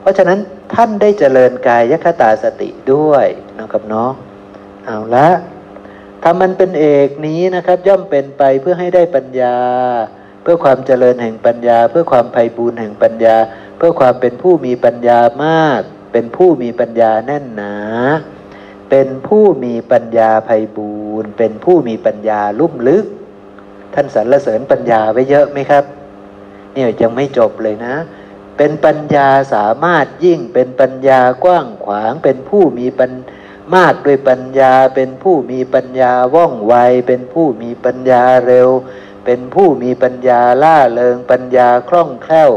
[0.00, 0.38] เพราะฉะนั้น
[0.74, 3.26] ท่านได้เจริญกายยคตาสติด้วย
[3.58, 4.10] นะครับเนาะ
[4.84, 5.28] เอาละ
[6.22, 9.56] ทำมันเป็นเอกนี้นะครับ ย่อมเป็นไปเพื่อให้ได้ปัญญา
[10.42, 13.36] เพื่อความเจริญแห่งปัญญา เพื่อความไพ่บูรณ์แห่งปัญญา
[13.78, 15.80] เพื่อความเป็นผู้มีปัญญามาก
[16.12, 17.74] เป็นผู้มีปัญญาแน่นหนา
[18.94, 23.06] เป็นผู้มีปัญญาไพ่บูรณ์เป็นผู้มีปัญญาลุ่มลึก
[23.94, 25.84] ท่านสรรเสริญปัญญาไว้เยอะไหมครับ
[26.72, 27.94] เนี่ยยังไม่จบเลยนะ
[28.56, 33.10] เป็นปัญญาสามารถยิ่งเป็นปัญญากว้างขวาง เป็นผู้มีปัญ
[33.74, 36.74] มากด้วยปัญญา เป็นผู้มีปัญญาว่องไว
[37.08, 38.68] เป็นผู้มีปัญญาเร็ว
[39.24, 42.52] เป็นผู้มีปัญญาล่าเริง ปัญญาคล่องแคล่ว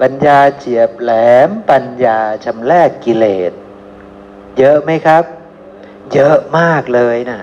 [0.00, 1.12] ปัญญาเฉียบแหล
[1.48, 3.52] ม ปัญญาชำแรกกิเลส
[4.58, 5.41] เยอะไหมครับ
[6.14, 7.40] เยอะมากเลยนะ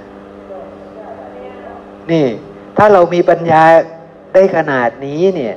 [2.11, 2.25] นี่
[2.77, 3.63] ถ้าเรามีปัญญา
[4.33, 5.55] ได้ขนาดนี้เนี่ย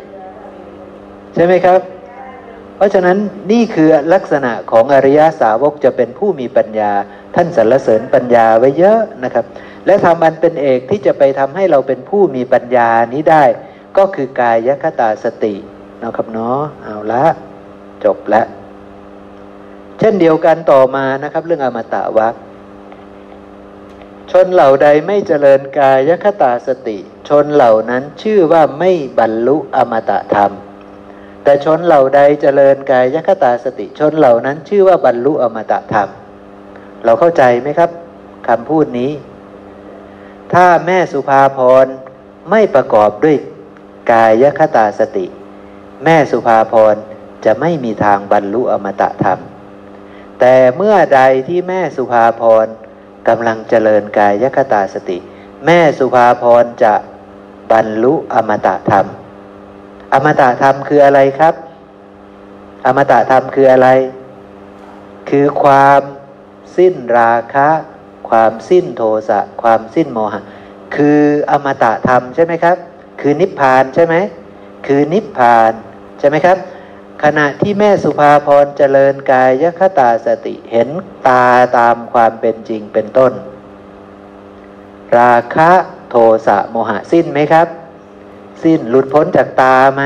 [1.34, 1.80] ใช่ไหมครับ
[2.76, 3.16] เพราะฉะนั้น
[3.52, 6.92] นี่คือลักษณะของอริยสาวกจะเป็นผู้มีปัญญา
[7.34, 9.44] ท่านสรรเสริญปัญญาไว้เยอะนะครับ
[9.86, 13.44] และทำมันเป็นเอกที่จะไปทำให้เราเป็นผู้มีปัญญานี้ได้
[13.96, 15.54] ก็คือกายคตาสติ
[16.02, 17.24] นะครับเนาะเอาละ
[18.04, 18.42] จบละ
[19.98, 22.34] เช่นเดียวกันต่อมานะครับ เรื่องอมตะวัค
[24.32, 26.98] ชนเหล่าใดไม่เจริญกายคตาสติ
[27.28, 30.52] ชนเหล่านั้นชื่อว่าไม่บรรลุอมตะธรรม
[31.42, 36.08] แต่ชนเหล่าใดเจริญกายคตาสติ ชนเหล่านั้นชื่อว่าบรรลุอมตะธรรม
[37.04, 37.90] เราเข้าใจไหมครับ
[38.48, 39.12] คำพูดนี้
[40.52, 41.86] ถ้าแม่สุภาพร
[42.50, 43.36] ไม่ประกอบด้วย
[44.12, 45.26] กายคตาสติ
[46.04, 46.94] แม่สุภาพร
[47.44, 49.38] จะไม่มีทางบรรลุอมตะธรรม
[50.40, 52.66] แต่เมื่อใดที่แม่สุภาพร
[53.28, 55.18] กำลังเจริญกายยคตาสติ
[55.64, 56.94] แม่สุภาพรจะ
[57.70, 59.06] บรรลุอมตะธรรม
[60.12, 61.54] อมตะธรรมคืออะไรครับ
[62.86, 63.88] อมตะธรรมคืออะไร
[65.28, 66.00] คือความ
[66.76, 67.68] สิ้นราคะ
[68.28, 70.42] ความสิ้นโทสะ ความสิ้นโมหะ
[70.96, 71.20] คือ
[71.50, 72.76] อมตะธรรมใช่ไหมครับ
[73.20, 74.14] คือนิพพานใช่ไหม
[74.86, 75.72] คือนิพพาน
[76.18, 76.56] ใช่ไหมครับ
[77.22, 80.88] ขณะที่แม่สุภาพรเจริญกายยคตาสติเห็น
[81.28, 81.46] ตา
[81.78, 83.32] ตามความเป็นจริงเป็นต้น
[85.18, 85.70] ราคะ
[86.10, 86.16] โท
[86.46, 87.68] สะโมหะสิ้นไหมครับ
[88.64, 90.02] สิ้นหลุดพ้นจากตาไหม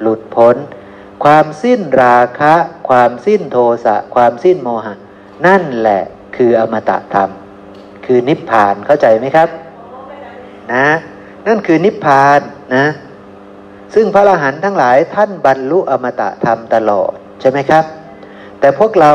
[0.00, 0.56] หลุดพ้น
[1.24, 2.54] ความสิ้นราคะ
[2.88, 4.94] ความสิ้นโทสะ ความสิ้นโมหะ
[5.46, 6.02] นั่นแหละ
[6.36, 7.30] คืออมตะธรรม
[8.04, 9.48] คือนิพพานเข้าใจไหมครับ
[10.72, 10.86] นะ
[11.46, 12.40] นั่นคือนิพพาน
[12.76, 12.86] นะ
[13.94, 17.84] ซึ่งพระอรหันต์ทั้งหลายท่านบรรลุอมตะธรรมตลอดใช่ไหมครับ
[18.60, 19.12] แต่พวกเรา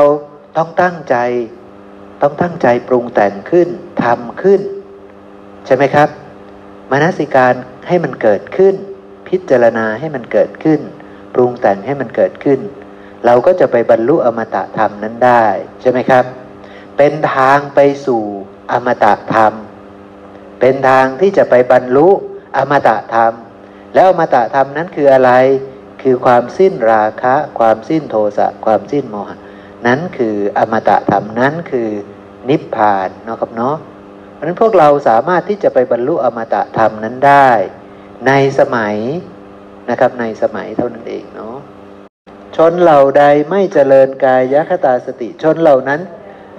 [0.56, 1.16] ต้องตั้งใจ
[2.22, 3.68] ต้องตั้งใจปรุงแต่งขึ้น
[4.04, 4.60] ทำขึ้น
[5.66, 6.08] ใช่ไหมครับ
[6.90, 7.54] มนสิการ
[7.88, 8.74] ให้มันเกิดขึ้น
[9.28, 10.80] พิจารณาให้มันเกิดขึ้น
[11.34, 12.60] ปรุงแต่งให้มันเกิดขึ้น
[13.26, 15.44] เราก็จะไปบรรลุอมตะธรรมนั้นได้
[15.80, 16.24] ใช่ไหมครับ
[16.96, 18.22] เป็นทางไปสู่
[18.72, 19.52] อมตะธรรม
[20.60, 22.08] เป็นทางที่จะไปบรรลุ
[22.56, 23.32] อมตะธรรม
[23.94, 25.32] แล้วอมตะธรรมนั้นคืออะไร
[26.02, 29.38] คือความสิ้นราคะ ความสิ้นโทสะ ความสิ้นโมหะ
[29.86, 31.88] นั้นคืออมตะธรรมนั้นคือ
[32.48, 33.76] นิพพานเนาะครับเนาะ
[34.34, 37.50] เพราะฉะนั้นพวกเราสามารถที่จะไปบรรลุอมตะธรรมนั้นได้
[38.26, 38.96] ในสมัย
[39.90, 41.56] นะครับในสมัยเท่านั้นเองเนาะ
[42.56, 46.00] ชนเหล่าใดไม่เจริญกายคตาสติ ชนเหล่านั้น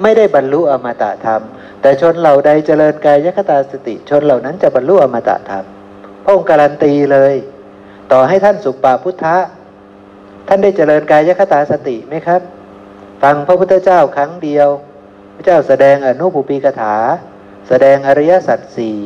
[0.01, 1.41] ไม่ได้บรรลุอมตะธรรม
[1.81, 5.65] แต่ชนเหล่าใดเจริญกายคตาสติ ชนเหล่านั้นจะบรรลุอมตะธรรม
[6.23, 7.33] พระองค์การันตีเลย
[8.11, 9.37] ต่อให้ท่านสุปปาพุทธะ
[10.47, 12.41] ท่านได้เจริญกายคตาสติไหมครับ
[13.23, 14.69] ฟังพระพุทธเจ้าครั้งเดียว
[15.35, 16.95] พระเจ้าแสดงอนุปุปีกถา
[17.67, 18.97] แสดงอริยสัจสี่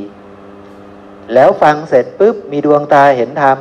[1.34, 3.58] แล้วฟังเสร็จปุ๊บมีดวงตาเห็นธรรม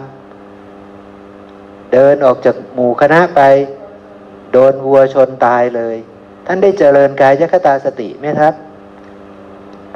[1.93, 3.41] เดินออกจากหมู่คณะไป
[4.53, 5.97] โดนวัวชนตายเลย
[6.47, 8.55] ท่านได้เจริญกายคตาสติไหมครับ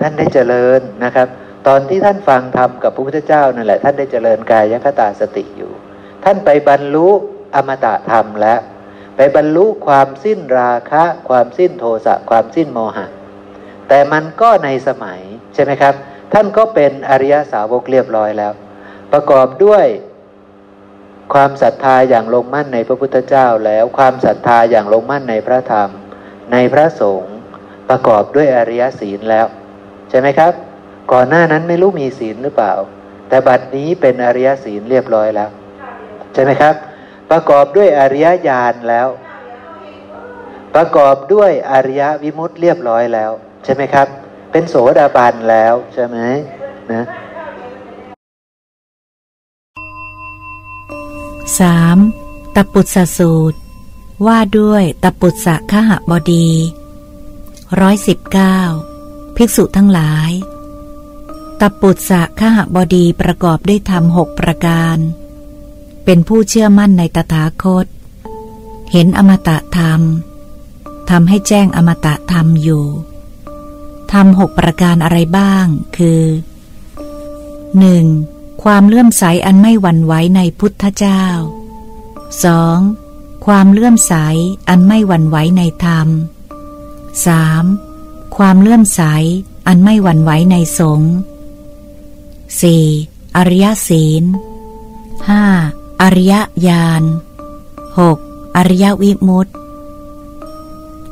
[0.00, 1.28] ท่านได้เจริญนะครับ
[1.66, 5.72] ตอนที่ท่านฟังธรรมกับพระพุทธเจ้านั่นแหละ ท่านได้เจริญกายคตาสติอยู่
[6.24, 7.09] ท่านไปบรรลุ
[7.56, 8.60] อมตะธรรมแล้ว
[9.16, 13.06] ไปบรรลุความสิ้นราคะ ความสิ้นโทสะความสิ้นโมหะ
[13.88, 15.20] แต่มันก็ในสมัย
[15.55, 15.94] ใช่ไหมครับ
[16.32, 18.52] ท่านก็เป็นอริยสาวกเรียบร้อยแล้ว
[19.12, 19.86] ประกอบด้วย
[21.34, 25.90] ความศรัทธาอย่างลงมั่นในพระพุทธเจ้าแล้วความศรัทธาอย่างลงมั่นในพระธรรม
[26.52, 27.34] ในพระสงฆ์
[27.88, 29.47] ประกอบด้วยอริยศีลแล้ว
[30.10, 30.52] ใช่ไหมครับ
[31.12, 32.72] ก่อนหน้านั้นไม่รู้มีศีลหรือเปล่า
[33.28, 35.50] แต่บัดนี้เป็นอริยศีลเรียบร้อยแล้ว
[36.32, 36.74] ใช่ไหมครับ
[37.30, 39.08] ประกอบด้วยอริยญาณแล้ว
[40.74, 43.30] ประกอบด้วยอริยวิมุตติเรียบร้อยแล้ว
[43.64, 44.06] ใช่ไหมครับ
[44.52, 46.18] เป็นโสดาบันแล้วใช่ไหม
[46.92, 47.04] นะ
[51.58, 52.54] 3.
[52.56, 53.58] ตปุตสสูตร
[54.26, 56.48] ว่าด้วยตปุตสะขหบดี
[57.80, 58.58] ร้อยสิบเก้า
[59.36, 60.30] ภิกษุทั้งหลาย
[61.60, 64.98] ตปุตสะขหบดีประกอบด้วยธรรมหกประการ
[66.04, 67.86] เป็นผู้เชื่อมั่นในตถาคต
[68.92, 70.00] เห็นอมตะธรรม
[71.10, 72.84] ทำให้แจ้งอมตะธรรมอยู่
[74.12, 75.66] ทำหกประการอะไรบ้าง
[75.96, 76.22] คือ
[77.84, 78.62] 1.
[78.62, 81.24] ความเลื่อมใสอันไม่หวั่นไหวในพุทธเจ้า
[82.54, 83.46] 2.
[83.46, 84.14] ความเลื่อมใส
[84.68, 86.08] อันไม่หวั่นไหวในธรรม
[87.62, 88.36] 3.
[88.36, 89.02] ความเลื่อมใส
[89.66, 91.12] อันไม่หวั่นไหวในสงฆ์
[92.55, 93.36] 4.
[93.36, 94.24] อริยศีล
[95.32, 96.02] 5.
[96.02, 96.35] อริย
[96.68, 97.02] ญาณ
[97.98, 98.56] 6.
[98.56, 99.52] อริยวิมุตติ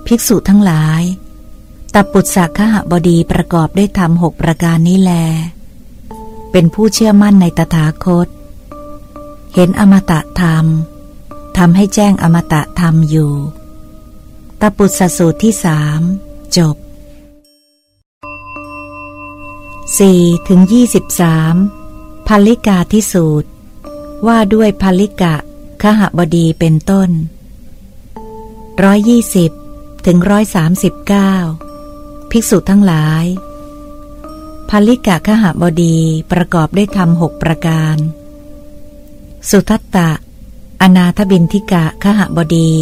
[0.07, 1.03] ภิกษุทั้งหลาย
[1.95, 5.13] ตปุตสะขหบดีประกอบด้วยธรรมหกประการนี้แล
[6.53, 8.29] เป็นผู้เชื่อมั่นในตถาคต
[9.55, 10.67] เห็นอมตะธรรม
[11.57, 13.33] ทำให้แจ้งอมตะธรรมอยู่
[14.61, 16.01] ตปุตสสูตรที่สาม
[16.57, 16.77] จบ
[19.99, 20.61] 4ถึง
[21.45, 23.49] 23พัลลิกาที่สูตร
[24.27, 25.35] ว่าด้วยพัลลิกะ
[25.83, 27.11] ขหบดีเป็นต้น
[29.19, 30.19] 120ถึง
[31.45, 33.25] 139 ภิกษุทั้งหลาย
[34.71, 35.97] พัลลิกะขหบดี
[36.33, 37.97] ประกอบด้วยธรรมหกประการ
[39.51, 40.11] สุทัตตะ
[40.83, 42.73] อนาถบินทิกะขหบดี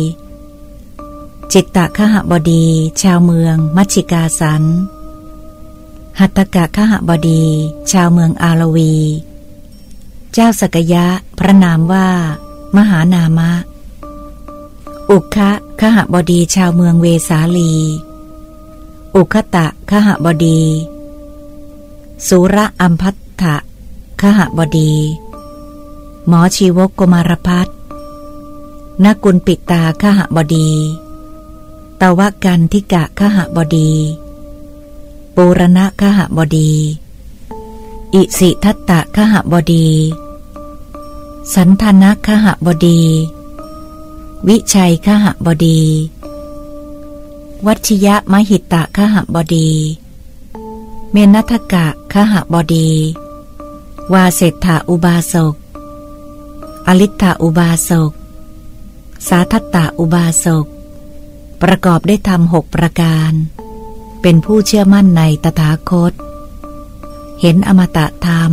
[1.52, 2.64] จิตตะขหบดี
[3.02, 4.64] ชาวเมือง มัชชิกาสัน
[6.18, 7.42] หัตถกะขหบดี
[7.92, 8.94] ชาวเมืองอาลวี
[10.32, 11.06] เจ้าสกยะ
[11.38, 12.08] พระนามว่า
[12.76, 13.50] มหานามะ
[15.10, 17.74] อุคะขหบดีชาวเมืองเวสาลี
[19.14, 20.60] อุคตะขหบดี
[22.28, 23.56] สุระอัมพัตถะ
[24.20, 24.92] ขหบดี
[26.28, 27.66] หมอชีวกกมารพัฒ
[29.04, 30.70] นกุลปิตาขหบดี
[32.00, 33.90] ตวกันทิกะขหบดี
[35.36, 36.72] ปูรณะขหบดี
[38.14, 39.88] อิสิทัตตะขหบดี
[41.54, 43.00] สันทนะขหบดี
[44.48, 45.80] วิชัยขหบดี
[47.66, 49.70] วัชยะมหิตะขหบดี
[51.12, 52.88] เมนัทกะขหบดี
[54.12, 55.54] วาเศรษฐาอุบาสก
[56.86, 58.12] อลิทธาอุบาสก
[59.28, 60.66] สาทัตตาอุบาสก
[61.62, 63.34] ประกอบได้ทำหกประการ
[64.22, 66.12] เป็นผู้เชื่อมั่นในตถาคต
[67.40, 68.52] เห็นอมตะธรรม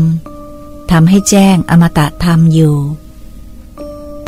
[0.91, 2.77] ทำให้แจ้งอมตะธรรมอยู่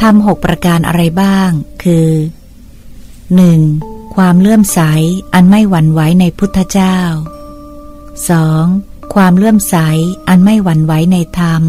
[0.01, 1.49] ทำหกประการอะไรบ้าง
[1.83, 2.09] คือ
[3.11, 4.15] 1.
[4.15, 4.79] ความเลื่อมใส
[5.33, 6.97] อันไม่หวั่นไหวในพุทธเจ้า
[8.29, 9.13] 2.
[9.13, 9.75] ความเลื่อมใส
[10.29, 11.63] อันไม่หวั่นไหวในธรรม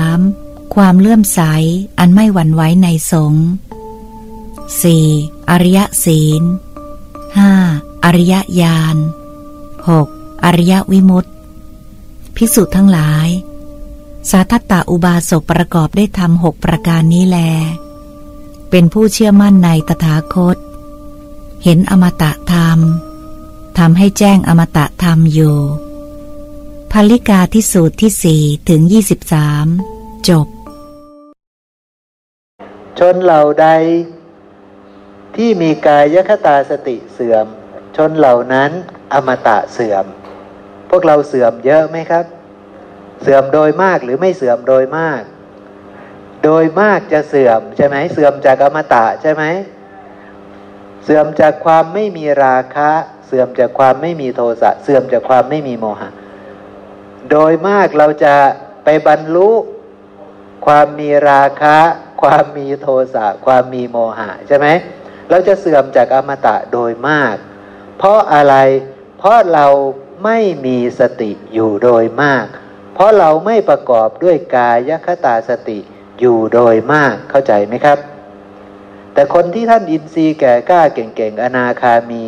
[0.00, 0.74] 3.
[0.74, 1.40] ความเลื่อมใส
[1.98, 3.46] อันไม่หวั่นไหวในสงฆ์
[4.72, 5.50] 4.
[5.50, 6.42] อริยศีล
[7.26, 7.95] 5.
[8.06, 8.96] อริยญาณ
[9.70, 10.44] 6.
[10.44, 11.30] อริยวิมุตติ
[12.36, 13.28] ภิกษุทั้งหลาย
[14.30, 17.38] สาทัตตาอุบาสกประกอบได้ทำหกประการนี้แล
[18.70, 20.56] เป็นผู้เชื่อมั่นในตถาคต
[21.64, 22.78] เห็นอมตะธรรม
[23.78, 25.58] ทำให้แจ้งอมตะธรรมอยู่
[26.92, 29.66] พลิกาที่สูตรที่สี่ถึงยี่สิบสาม
[30.28, 30.46] จบ
[32.98, 33.66] ชนเหล่าใด
[35.36, 37.46] ที่มีกายคตาสติเสื่อม
[37.96, 38.70] ชนเหล่านั้น
[39.14, 40.04] อมตะเสื่อม
[40.90, 42.24] พวกเราเสื่อมเยอะไหมครับ
[43.22, 45.22] เสื่อมโดยมากหรือไม่เสื่อมโดยมาก
[46.44, 49.44] โดยมากจะเสื่อมใช่ไหมเสื่อมจากอมตะใช่ไหม
[51.04, 52.90] เสื่อมจากความไม่มีราคะ
[53.26, 56.08] เสื่อมจากความไม่มีโทสะเสื่อมจากความไม่มีโมหะ
[57.30, 58.34] โดยมากเราจะ
[58.84, 59.50] ไปบรรลุ
[60.66, 61.78] ความมีราคะ
[62.22, 64.66] ความมีโทสะความมีโมหะใช่ไหม
[65.30, 67.36] เราจะเสื่อมจากอมตะโดยมาก
[67.98, 68.54] เพราะอะไร
[69.18, 69.66] เพราะเรา
[70.24, 72.46] ไม่มีสติอยู่โดยมาก
[72.94, 75.78] เพราะเราไม่ประกอบด้วยกายคตาสติ
[76.20, 77.98] อยู่โดยมากเข้าใจไหมครับ
[79.14, 82.22] แต่คนที่ท่านอินทรีย์แก่กล้าเก่งๆ อนาคามี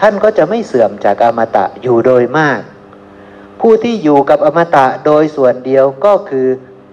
[0.00, 2.60] ท่านก็จะไม่เสื่อมจากอมตะอยู่โดยมาก
[3.60, 6.46] ผู้ที่อยู่กับอมตะโดยส่วนเดียวก็คือ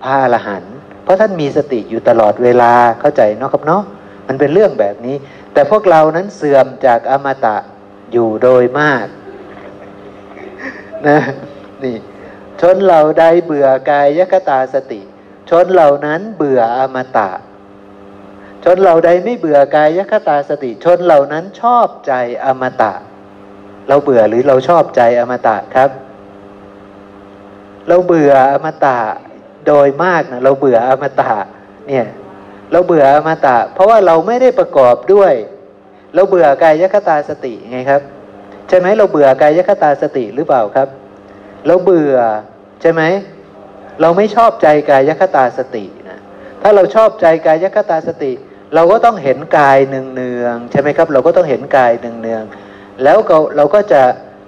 [0.04, 3.84] พระอรหันต์เพราะท่านมีสติอยู่ตลอดเวลาเข้าใจเนาะครับเนาะ
[4.28, 5.16] มันเป็นเรื่องแบบนี้
[5.54, 7.58] แต่พวกเรานั้นเสื่อมจากอมตะ
[8.12, 9.06] อยู่โดยมาก
[11.08, 11.20] นะ
[11.84, 11.98] นี่
[12.62, 15.02] ชนเหล่าใดเบื่อกายยคตาสติ
[15.50, 17.30] ชนเหล่านั้นเบื่ออมตะ
[18.64, 22.14] ชนเหล่าใดไม่เบื่อกายยคตาสติ ชนเหล่านั้นชอบใจ
[22.46, 22.94] อมตะ
[23.88, 25.90] เราเบื่อหรือเราชอบใจอมตะครับ
[27.88, 29.00] เราเบื่ออมตะ
[29.68, 31.34] โดยมากนะเราเบื่ออมตะ
[31.88, 32.08] เนี่ย
[32.72, 35.34] เราเบื่ออมตะ เพราะว่าเราไม่ได้ประกอบด้วย
[36.14, 38.02] เราเบื่อกายยคตาสติไงครับ
[38.68, 40.88] ใช่ไหมเราเบื่อกายยคตาสติหรือเปล่าครับ
[41.68, 42.18] เราเบื่อ
[42.82, 43.02] ใช่ไหม
[44.02, 46.20] เราไม่ชอบใจกายยคตาสตินะ
[46.62, 48.32] ถ้าเราชอบใจกายยคตาสติ
[48.76, 54.02] เราก็ต้องเห็นกายเนืองๆใช่ไหมครับ เราก็ต้องเห็นกายเนืองๆแล้วเราเราก็จะ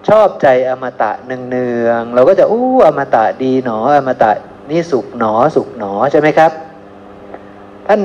[0.10, 4.31] ชอบใจอมตะเนืองๆเราก็จะอู้อมตะดีหนออมตะ
[4.72, 6.52] นี่สุขหนอสุขหนอใช่ไหมครับ
[7.88, 8.02] ท่าน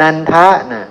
[0.00, 0.84] นันทะนะ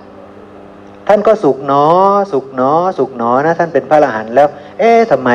[1.10, 1.84] ท่านก็สุขหนอ
[2.32, 4.48] สุขหนอสุขหนอนะท่านเป็นพระอรหันต์แล้ว
[4.78, 5.30] เอ๊ะทำไม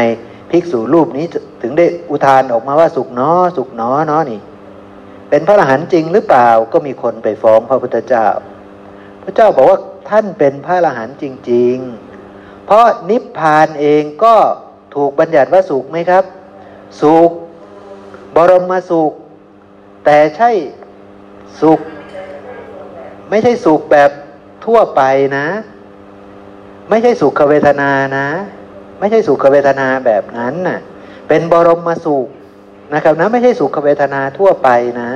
[0.52, 1.26] ภิกษุรูปนี้
[1.62, 4.41] ถึงได้อุทานออกมาว่าสุขหนอสุขหนอเนาะนี่
[5.30, 8.28] เป็นพระอรหันต์จริงหรือเปล่าก็มีคนไปฟ้องพระพุทธเจ้า
[9.24, 9.80] พระเจ้าบอกว่า
[10.10, 11.76] ท่านเป็นพระอรหันต์จริง
[12.20, 14.36] ๆ เพราะนิพพานเองก็
[14.95, 16.24] ถูกบัญญัติว่าสุขไหมครับ
[17.02, 17.32] สุข
[18.36, 19.12] บรมสุข
[20.06, 20.52] แต่ใช่
[21.62, 21.80] สุข
[23.30, 24.10] ไม่ใช่สุขแบบ
[24.65, 25.02] ทั่วไป
[25.38, 25.48] นะ
[26.90, 28.27] ไม่ใช่สุขเวทนานะ
[28.99, 30.80] ไม่ใช่สุขเวทนาแบบนั้นน่ะ
[31.27, 32.27] เป็นบรมสุข
[32.94, 34.69] นะครับนะไม่ใช่สุขเวทนาทั่วไป
[35.02, 35.11] นะ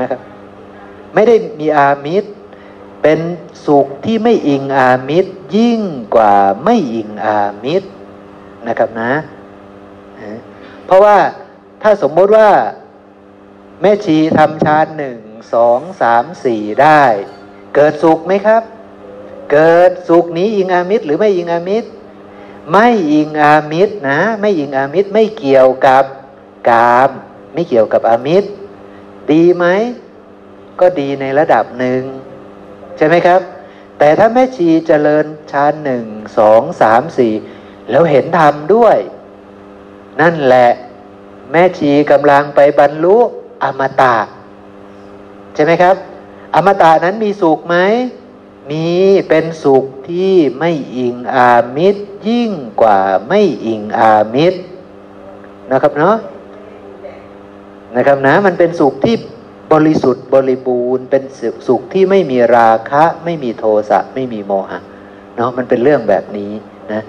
[0.00, 0.20] นะครับ
[1.14, 2.30] ไม่ได้มีอามิตร
[3.02, 3.20] เป็น
[3.66, 5.80] สุขที่ไม่อิงอามิตร ยิ่ง
[6.14, 6.34] กว่า
[6.64, 7.88] ไม่อิงอามิตร
[8.68, 9.12] นะครับนะ
[10.86, 11.16] เพราะว่า
[11.82, 12.50] ถ้าสมมติว่า
[13.80, 15.18] แม่ชีทำฌานหนึ่ง
[15.54, 17.02] สองสามสี่ได้
[17.76, 18.62] เกิดสุขไหมครับ
[19.52, 21.88] เกิดสุขนี้อิงอามิตรหรือไม่อิงอามิตร
[22.72, 26.04] ไม่อิงอามิตรนะ ไม่อิงอามิตรไม่เกี่ยวกับ
[26.68, 27.10] กาม
[27.54, 28.48] ไม่เกี่ยวกับอามิตร
[29.30, 29.64] ดีไหม
[30.80, 32.02] ก็ดีในระดับหนึ่ง
[32.96, 33.40] ใช่ไหมครับ
[33.98, 36.04] แต่ถ้าแม่ชีเจริญฌานหนึ่ง
[36.38, 37.32] สองสามสี่
[37.90, 38.96] แล้วเห็นธรรมด้วย
[40.20, 40.70] นั่นแหละ
[41.52, 43.16] แม่ชีกำลังไปบรรลุ
[43.62, 44.16] อมตะ
[45.54, 45.96] ใช่ไหมครับ
[46.56, 47.76] อมตะนั้นมีสุขไหม
[48.70, 48.86] มี
[49.28, 54.60] เป็นสุขที่ไม่อิงอามิตรยิ่งกว่าไม่อิงอามิตร
[55.70, 56.16] นะครับเนาะ
[57.96, 59.16] นะครับนะมันเป็นสุขที่
[59.72, 61.22] บริสุทธิ์บริบูรณ์ เป็น
[61.66, 64.78] สุขที่ไม่มีราคะ ไม่มีโทสะไม่มีโมหะ
[65.36, 66.52] เนาะมันเป็นเรื่องแบบนี้
[66.92, 67.02] นะ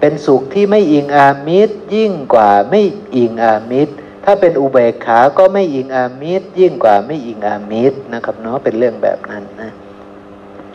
[0.00, 2.82] เป็นสุขที่ไม่อิงอามิตรยิ่งกว่าไม่
[3.16, 9.70] อิงอามิตร ถ้าเป็นอุเบกขาก็ไม่อิงอามิตรยิ่งกว่าไม่อิงอามิตรนะครับเนาะเป็นเรื่องแบบนั้นนะ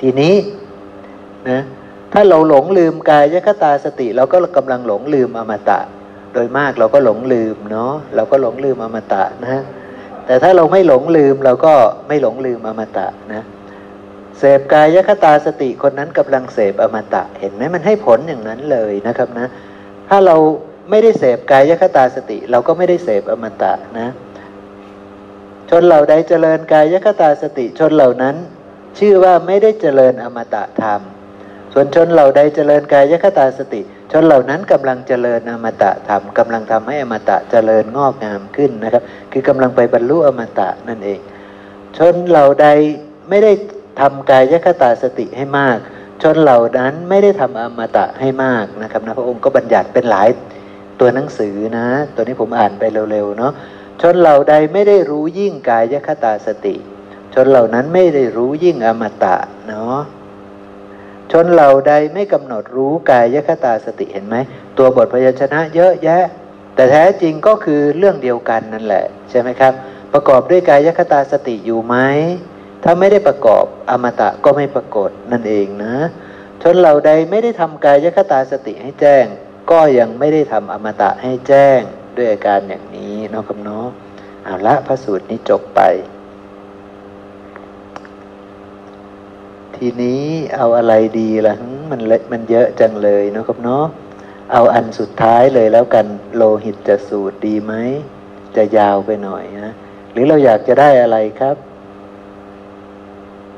[0.02, 0.36] ทีนี้
[1.50, 1.60] นะ
[2.14, 5.80] ถ้าเราหลงลืมกายยคตาสติ เราก็กำลังหลงลืมอมตะ
[6.34, 9.62] โดยมากเราก็หลงลืมเนาะเราก็หลงลืมอมตะนะ
[10.26, 11.74] แต่ถ้าเราไม่หลงลืมเราก็
[12.08, 13.44] ไม่หลงลืมอมตะนะ
[14.38, 19.48] เสพกายคตาสติคนนั้นกำลังเสพอมตะ เห็นไหมมันให้ผลอย่างนั้นเลยนะครับนะ
[20.10, 20.36] ถ้าเรา
[20.90, 24.10] ไม่ได้เสพกายคตาสติ เราก็ไม่ได้เสพอมตะนะ
[25.70, 28.36] ชนเหล่าใดเจริญกายคตาสติ ชนเหล่านั้น
[29.00, 31.02] ชื่อว่าไม่ได้เจริญอมตะธรรม
[31.74, 33.82] ส่วนชนเหล่าใดเจริญกายคตาสติ
[34.12, 41.20] ชนเหล่านั้นกำลังเจริญอมตะธรรมกำลังทำให้อมตะเจริญงอกงามขึ้นนะครับ คือกำลังไปบรรลุอมตะนั่นเอง
[41.98, 42.68] ชนเหล่าใด
[43.30, 43.52] ไม่ได้
[44.00, 45.78] ทำกายคตาสติให้มาก
[46.24, 50.28] ชนเหล่านั้นไม่ได้ทำอมตะให้มากนะครับนะพระองค์ก็บัญญัติเป็นหลาย
[51.00, 53.54] ตัวหนังสือนะ ตัวนี้ผมอ่านไปเร็วๆเนาะ
[54.02, 56.76] ชนเหล่าใดไม่ได้รู้ยิ่งกายคตาสติ
[57.34, 59.36] ชนเหล่านั้นไม่ได้รู้ยิ่งอมตะ
[59.68, 59.98] เนาะ
[61.32, 64.36] ชนเหล่าใดไม่กำหนดรู้กายคตาสติเห็นไหม
[64.78, 66.24] ตัวบทพยัญชนะเยอะแยะ
[66.76, 69.74] แต่แท้จริงก็คือเรื่องเดียวกันนั่นแหละ ใช่ไหมครับ
[70.14, 71.96] ประกอบด้วยกายคตาสติอยู่ไหม
[72.84, 75.96] ถ้าไม่ได้ประกอบอมตะก็ไม่ปรากฏนั่นเองนะ
[76.62, 79.26] ชนเหล่าใดไม่ได้ทำกายคตาสติให้แจ้ง
[79.72, 81.80] ก็ยังไม่ได้ทำอมตะให้แจ้ง
[82.16, 83.86] ด้วยอาการอย่างนี้เนาะครับเนาะ
[84.44, 85.82] เอาละพระสูตรนี้จบไป
[89.76, 90.24] ทีนี้
[90.56, 91.56] เอาอะไรดีล่ะ
[91.92, 93.86] มันมันเยอะจังเลยเนาะครับเนาะ
[94.52, 97.74] เอาอันสุดท้ายเลยแล้วกันโลหิตจะสูตรดีไหม
[98.56, 99.74] จะยาวไปหน่อยนะ
[100.12, 101.56] หรือเราอยากจะได้อะไรครับ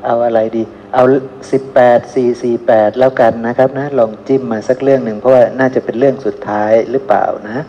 [0.06, 0.64] เอาอะไรดี
[0.94, 1.03] เอา
[1.52, 7.60] สิบแปดสี่สี่แปดแล้วกันนะครับนะลองจิ้มมาสักเรื่องหนึ่งเพราะว่าน่าจะเป็นเรื่องสุดท้ายหรือเปล่านะ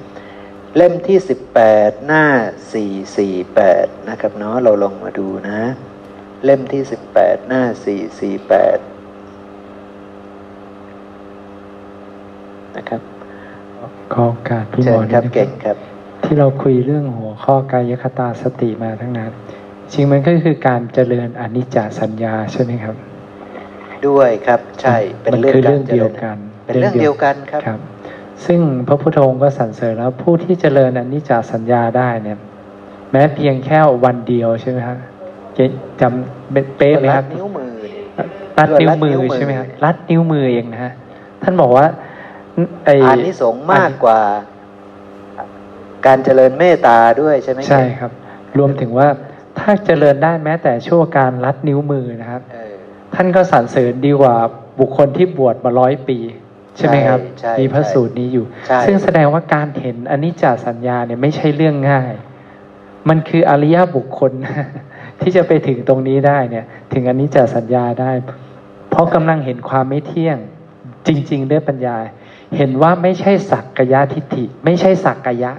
[0.77, 2.25] เล่มที่สิบแปดหน้า
[2.73, 5.61] สี่สี่แปดนะครับเนาะเราลองมาดูนะ
[6.45, 8.79] เล่มที่สิบแปดหน้าสี่สี่แปด
[12.77, 13.01] นะครับ
[14.13, 15.77] ขอโอกาสพี่หเชิมอญนิดครับนึงเก่งครับ
[16.25, 19.33] ที่เราคุยเรื่องหัวข้อกายคตาสติมาทั้งนั้น
[19.93, 22.97] จริงมันก็คือการเจริญอนิจจสัญญาใช่ไหมครับ
[24.09, 27.79] ด้วยครับใช่เป็นมันเรื่องคือการเรื่องเจเดียริวญกัน เป็นเรื่องเดียวกันครับครับ
[28.47, 32.39] ซึ่งพระพุทธองค์ก็สรรเสริญแล้วผู้ที่เจริญอนิจจสัญญาได้เนี่ย
[33.11, 34.99] แม้เพียงแค่วันเดียวใช่ไหมครับ
[36.01, 38.05] จำเป๊ะไหมครับนิ้วมือนี่
[38.59, 40.93] รัดนิ้วมือรัดนิ้วมือใช่ไหมครับรัดนิ้วมือเองนะฮะ
[41.43, 41.87] ท่านบอกว่า
[42.85, 44.21] ไออานิสงส์มากกว่า
[46.07, 48.11] การเจริญเมตตาด้วยใช่ไหมใช่ครับ
[48.59, 49.09] รวมถึงว่า
[49.59, 52.70] ถ้าเจริญได้แม้แต่ชั่วการรัดนิ้วมือนะครับเออ
[53.15, 54.37] ท่านก็สรรเสริญดีกว่า
[54.81, 56.19] บุคคลที่บวชมาร้อยปี
[56.77, 62.13] ใช่ไหมครับ ใช่มีพระใช่สูตรนี้อยู่ ใช่ ซึ่งแสดงว่าการเห็นอนิจจสัญญาเนี่ยไม่ใช่เรื่องง่าย
[63.09, 64.33] มันคืออริยบุคคล
[65.21, 68.13] ที่จะไปถึงตรงนี้ได้เนี่ย ถึงอนิจจสัญญาได้
[68.91, 70.39] เพราะกำลังเห็นความไม่เที่ยง
[71.07, 71.97] จริง ๆ ด้วยปัญญา
[72.57, 75.53] เห็นว่าไม่ใช่สักกายทิฏฐิ ไม่ใช่สักกายะ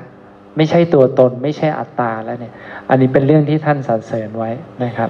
[0.57, 2.53] ไม่ใช่ตัวตน ไม่ใช่อัตตาแล้วเนี่ย
[2.89, 4.51] อันนี้เป็นเรื่องที่ท่านสรรเสริญไว้
[4.83, 5.09] นะครับ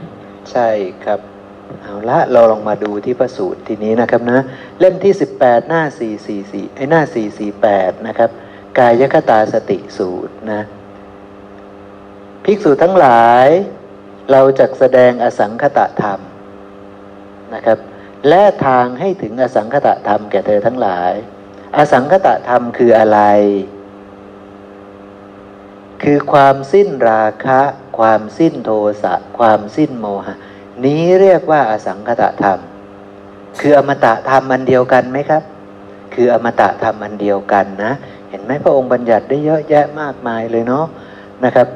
[0.51, 0.68] ใช่
[1.05, 1.19] ครับ
[1.80, 4.43] เอาละเราลองมาดูที่พระสูตรทีนี้นะครับนะ
[4.80, 5.84] เล่มที่ 18 หน้า
[6.30, 7.02] 444ไอ้หน้า
[7.53, 8.30] 448 นะครับ
[8.77, 10.61] กายคตาสติสูตรนะ
[12.43, 13.48] ภิกษุทั้งหลาย
[14.31, 16.19] เราจะแสดงอสังคตะธรรม
[17.53, 17.80] นะครับ
[18.30, 21.11] และทางให้ถึงอสังคตะธรรมแก่เธอทั้งหลาย
[21.77, 23.19] อสังคตะธรรมคืออะไร
[26.03, 27.61] คือความสิ้นราคะ
[27.99, 28.72] ความสิ้นโท
[29.03, 30.35] สะ ความสิ้นโมหะ
[30.86, 32.60] นี้เรียกว่าอสังคตะธรรม
[33.60, 35.44] คืออมตะธรรมอันเดียวกันไหมครับ
[36.14, 37.94] คืออมตะธรรมอันเดียวกันนะ
[38.30, 40.86] เห็นไหมพระองค์บัญญัติได้เยอะแยะมากมายเลยเนาะ
[41.45, 41.68] นะครับ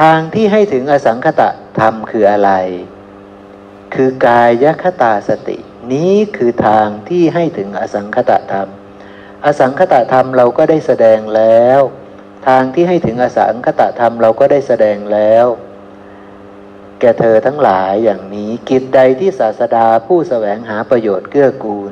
[0.00, 1.48] ทางที่ให้ถึงอสังคตะ
[1.80, 2.50] ธรรมคืออะไร
[3.94, 5.58] คือกายคตาสติ
[5.92, 8.68] นี้คือทางที่ให้ถึงอสังคตะธรรม
[9.44, 11.80] อสังคตธรรมเราก็ได้แสดงแล้ว
[12.48, 15.46] ทางที่ให้ถึงอสังคตธรรมเราก็ได้แสดงแล้ว
[17.02, 21.90] แก่เธอทั้งหลายอย่างนี้กิจใดที่ศาสดาผู้สแสวงหาประโยชน์เกื้อกูล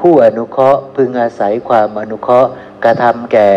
[0.00, 2.50] ผู้อนุเคราะห์พึงอาศัยความอนุเคราะห์
[2.84, 3.50] กระทำแก่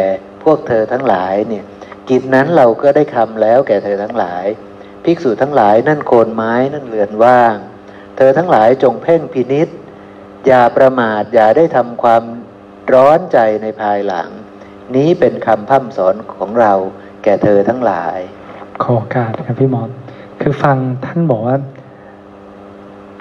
[0.44, 1.64] พวกเธอทั้งหลายเนี่ย
[2.10, 4.46] กิจนั้นเราก็ได้ทำแล้วแก่เธอทั้งหลาย
[5.04, 7.56] ภิกษุทั้งหลายนั่นโคนไม้นั่นเรือนว่าง
[8.18, 9.70] เธอทั้งหลายจงเพ่งพินิษ
[10.48, 12.24] อย่าประมาทอย่าได้ทำความ
[12.94, 14.30] ร้อนใจในภายหลัง
[14.96, 16.74] นี้เป็นคำพั่มสอนของเรา
[17.24, 18.18] แก่เธอทั้งหลาย
[18.84, 19.84] ขอกาสครับพี่มอ
[20.42, 21.58] คือฟังท่านบอกว่า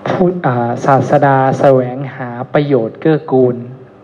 [0.08, 0.26] ผู้
[0.86, 3.56] ศาสดาแสวงหาประโยชน์เกื้อกูล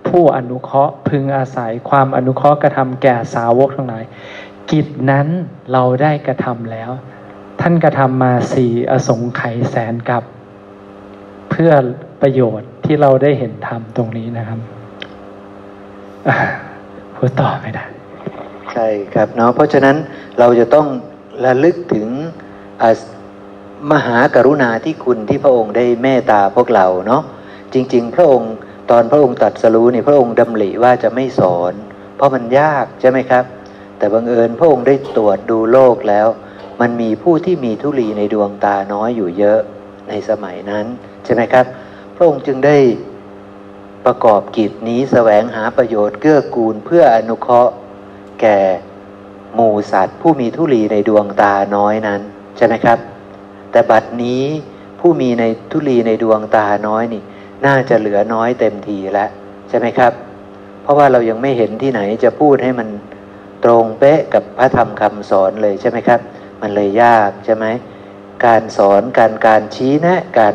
[0.09, 4.05] ผู้อนุเคราะห์พึงอาศัยความอนุเคราะห์กระทำแก่สาวกทั้งหลาย
[4.71, 5.27] กิจนั้น
[5.73, 6.91] เราได้กระทำแล้ว
[7.61, 10.23] ท่านกระทำมาสี่อสงไขยแสนกับ
[11.51, 11.73] เพื่อ
[12.23, 14.61] ประโยชน์ที่เราได้เห็นธรรมตรงนี้นะครับ
[17.17, 17.85] พูดต่อไม่ได้
[18.73, 19.97] ใช่ครับเนาะเพราะฉะนั้น
[20.39, 20.87] เราจะต้อง
[21.45, 22.09] ระลึกถึง
[23.93, 27.23] มหากรุณาที่คุณที่พระองค์ได้เมตตาพวกเราเนาะ
[27.75, 28.53] จริง ๆ พระองค์
[28.91, 31.73] ตอนพระองค์ตัดสรู้นี่พระองค์ดำริว่าจะไม่สอน
[32.17, 33.45] เพราะมันยากใช่ไหมครับ
[33.99, 36.29] แต่บังเอิญพระองค์ได้ตรวจดูโลกแล้ว
[36.81, 39.61] มันมีผู้ที่มีทุลีในดวงตาน้อยอยู่เยอะ
[40.09, 40.87] ในสมัยนั้น
[41.25, 41.67] ใช่ไหมครับ
[42.17, 42.77] พระองค์จึงได้
[44.07, 47.73] ประกอบกิจนี้สแสวงหาประโยชน์เกื้อกูลเพื่ออนุเคราะห์
[48.41, 48.59] แก่
[49.55, 52.21] หมู่สัตว์ ผู้มีทุลีในดวงตาน้อยนั้น
[52.57, 52.99] ใช่ไหมครับ
[53.71, 54.43] แต่บัดนี้
[55.01, 57.23] ผู้มีในทุลีในดวงตาน้อยนี่
[57.67, 59.31] น่าจะเหลือน้อยเต็มทีแล้ว
[59.69, 60.13] ใช่ไหมครับ
[60.83, 62.89] เพราะว่าเรายังไม่เห็นที่ไหนจะพูดให้มัน
[63.65, 66.21] ตรงเป๊ะกับพระธรรมคำสอนเลยใช่ไหมครับ
[66.61, 67.67] มันเลยยากใช่ไหม
[68.47, 70.55] การสอนการการชี้แนะกัน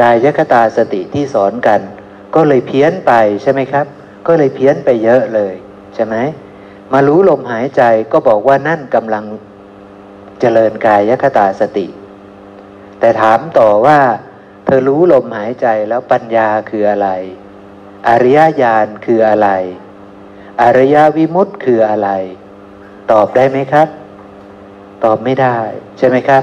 [0.00, 1.80] กายคตาสติที่สอนกัน
[2.34, 3.86] ก็เลยเพี้ยนไปใช่ไหมครับ
[4.26, 5.54] ก็เลยเพี้ยนไปเยอะเลย
[5.94, 6.16] ใช่ไหม
[6.92, 7.82] มารู้ลมหายใจ
[8.12, 9.24] ก็บอกว่านั่นกำลัง
[10.40, 11.86] เจริญกายคตาสติ
[13.00, 13.98] แต่ถามต่อว่า
[14.64, 17.08] เธอรู้ลมหายใจแล้วปัญญาคืออะไร
[18.08, 19.48] อริยญาณคืออะไร
[20.62, 22.08] อริยวิมุตต์คืออะไร
[23.12, 23.88] ตอบได้ไหมครับ
[25.04, 25.58] ตอบไม่ได้
[25.98, 26.42] ใช่ไหมครับ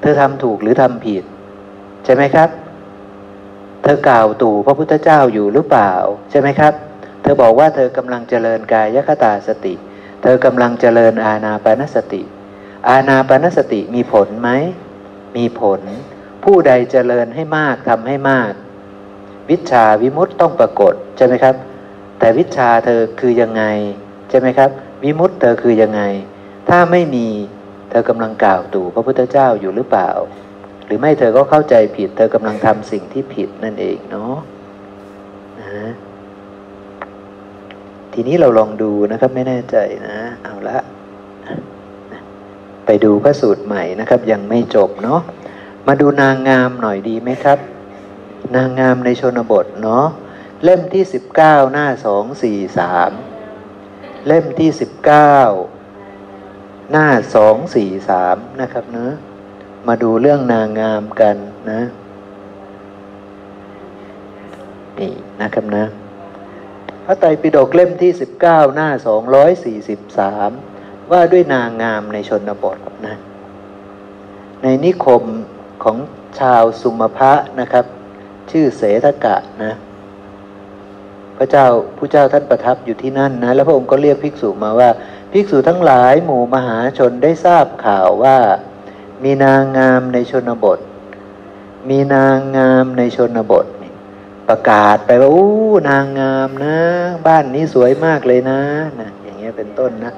[0.00, 1.24] เธอทำถูกหรือทำผิด
[2.04, 2.48] ใช่ไหมครับ
[3.82, 5.92] เธอกล่าวตู่พระพุทธเจ้าอยู่หรือเปล่า
[6.30, 6.72] ใช่ไหมครับ
[7.22, 9.74] เธอบอกว่าเธอกำลังเจริญกายคตาสติ
[10.22, 12.22] เธอกำลังเจริญอาณาปณสติ
[12.88, 14.50] อาณาปณสติมีผลไหม
[15.36, 15.80] มีผล
[16.44, 18.52] ผู้ใดเจริญให้มากทำให้มาก
[19.50, 21.54] วิชาวิมุตต้องปรากฏใช่ไหมครับ
[22.18, 23.64] แต่วิชาเธอคือยังไง
[24.28, 24.70] ใช่ไหมครับ
[25.04, 26.02] วิมุตเธอคือยังไง
[26.68, 27.26] ถ้าไม่มี
[27.90, 30.10] เธอกำลังกล่าวตู่พระพุทธเจ้าอยู่หรือเปล่า
[30.84, 34.34] หรือไม่เธอก็เข้าใจผิด เธอกำลังทำสิ่งที่ผิดนั่นเองเนาะ
[35.60, 35.92] นะ
[38.12, 39.76] ทีนี้เราลองดูนะครับไม่แน่ใจ
[40.08, 40.78] นะ เอาละ
[42.90, 45.20] ไปดูพระสูตรใหม่นะครับ ยังไม่จบเนาะ
[45.86, 47.58] มาดูนางงามหน่อยดีไหมครับ
[48.54, 50.06] นางงามในชนบทเนาะ
[50.64, 51.04] เล่มที่
[51.38, 51.86] 19 หน้า
[53.06, 54.70] 243 เล่มที่
[55.80, 57.08] 19 หน้า
[57.84, 59.12] 243 นะครับเนะ
[59.88, 61.36] มาดูเรื่องนางงามกัน
[61.70, 61.80] นะ
[64.98, 65.84] นี่นะครับนะ
[67.04, 68.12] พระไตรปิฎกเล่มที่
[68.44, 70.67] 19 หน้า 243
[71.12, 73.16] ว่าด้วยนางงามในชนบทนะ
[74.62, 75.22] ในนิคม
[75.84, 75.96] ของ
[76.40, 77.84] ชาวสุมาพะนะครับ
[78.50, 79.72] ชื่อเสธกะนะ
[81.36, 81.66] พระเจ้า
[81.96, 84.90] ผู้เจ้าท่านประทับอยู่ที่นั่นนะ แล้วพระองค์ก็เรียกภิกษุมาว่า
[85.32, 88.36] ภิกษุทั้งหลายหมู่มหาชนได้ทราบข่าวว่า
[89.24, 90.78] มีนางงามในชนบท
[91.88, 93.66] มีนางงามในชนบท
[94.48, 96.76] ประกาศไปว่าอู้นางงามนะ
[97.26, 98.60] บ้านนี้สวยมากเลยนะ
[99.00, 100.12] นะอย่างเงี้ยเป็นต้นนะ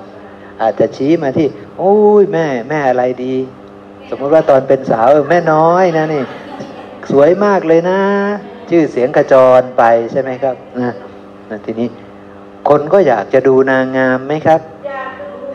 [0.62, 1.47] อาจจะชี้มาที่
[1.78, 3.37] โอ้ยแม่แม่อะไรดี
[4.09, 6.24] สมมติว่าตอนเป็นสาวแม่น้อยนะนี่
[7.11, 8.01] สวยมากเลยนะ
[8.70, 9.82] ชื่อเสียงกระจรไป
[10.12, 10.93] ใช่ไหมครับนะ
[11.51, 11.89] นะทีนี้
[12.69, 14.61] คนก็อยากจะดูนางงามไหมครับ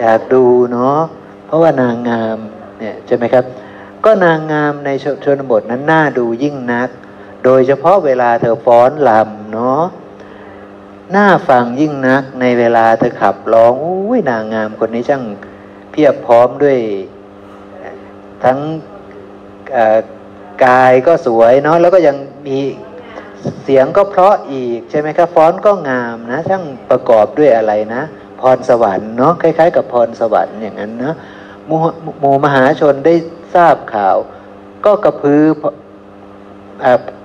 [0.02, 1.00] อยากดูเนาะ
[1.46, 2.38] เพราะว่านางงาม
[2.80, 3.46] เนี่ยใช่ไหมครับ
[4.06, 4.90] ก็นางงามใน
[5.26, 6.90] ชนบทนั้นน่าดูยิ่งนัก
[7.46, 9.84] โดยเฉพาะเวลาเธอฟ้อนลำเนาะ
[11.14, 15.24] น่าฟังยิ่งนักในเวลาเธอขับร้องอุ้ยนางงามคนนี้ช่าง
[15.92, 16.78] เพียบพร้อมด้วย
[18.44, 18.60] ทั้ง
[20.66, 22.18] กายก็สวยเนาะแล้วก็ยัง
[22.48, 22.60] มี
[23.64, 28.02] เสียงก็เพราะอีกใช่ไหมครับฟ้อนก็งามนะช่างประกอบด้วยอะไรนะ
[28.42, 31.14] พรสวรรค์เนาะคล้าย ๆ กับพรสวรรค์อย่างนั้นนะ
[32.20, 33.14] หมู่มหาชนได้
[33.56, 34.18] ทราบข่าว
[34.86, 35.42] ก็กระพือ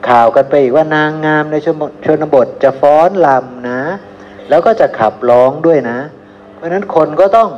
[0.08, 1.54] ข่าวกันไปอีกว่านางงามใน
[2.06, 3.82] ชนบทจะฟ้อนลำนะ
[4.48, 5.98] แล้วก็จะขับร้องด้วยนะ
[6.54, 7.50] เพราะฉะนั้นคนก็ต้อง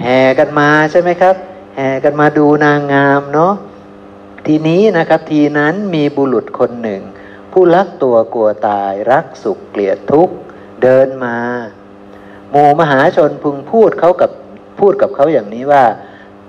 [0.00, 1.34] แห่กันมาใช่ไหมครับ
[1.76, 3.54] แห่กันมาดูนางงามเนาะ
[4.46, 7.02] ทีนี้นะครับทีนั้นมีบุรุษคนหนึ่ง
[7.52, 10.34] ผู้รักตัวกลัวตายรักสุขเกลียดทุกข์
[10.82, 11.36] เดินมา
[12.50, 14.30] หมู่มหาชนพึงพูดเขากับ
[14.78, 15.84] พูดกับเขาอย่างนี้ว่า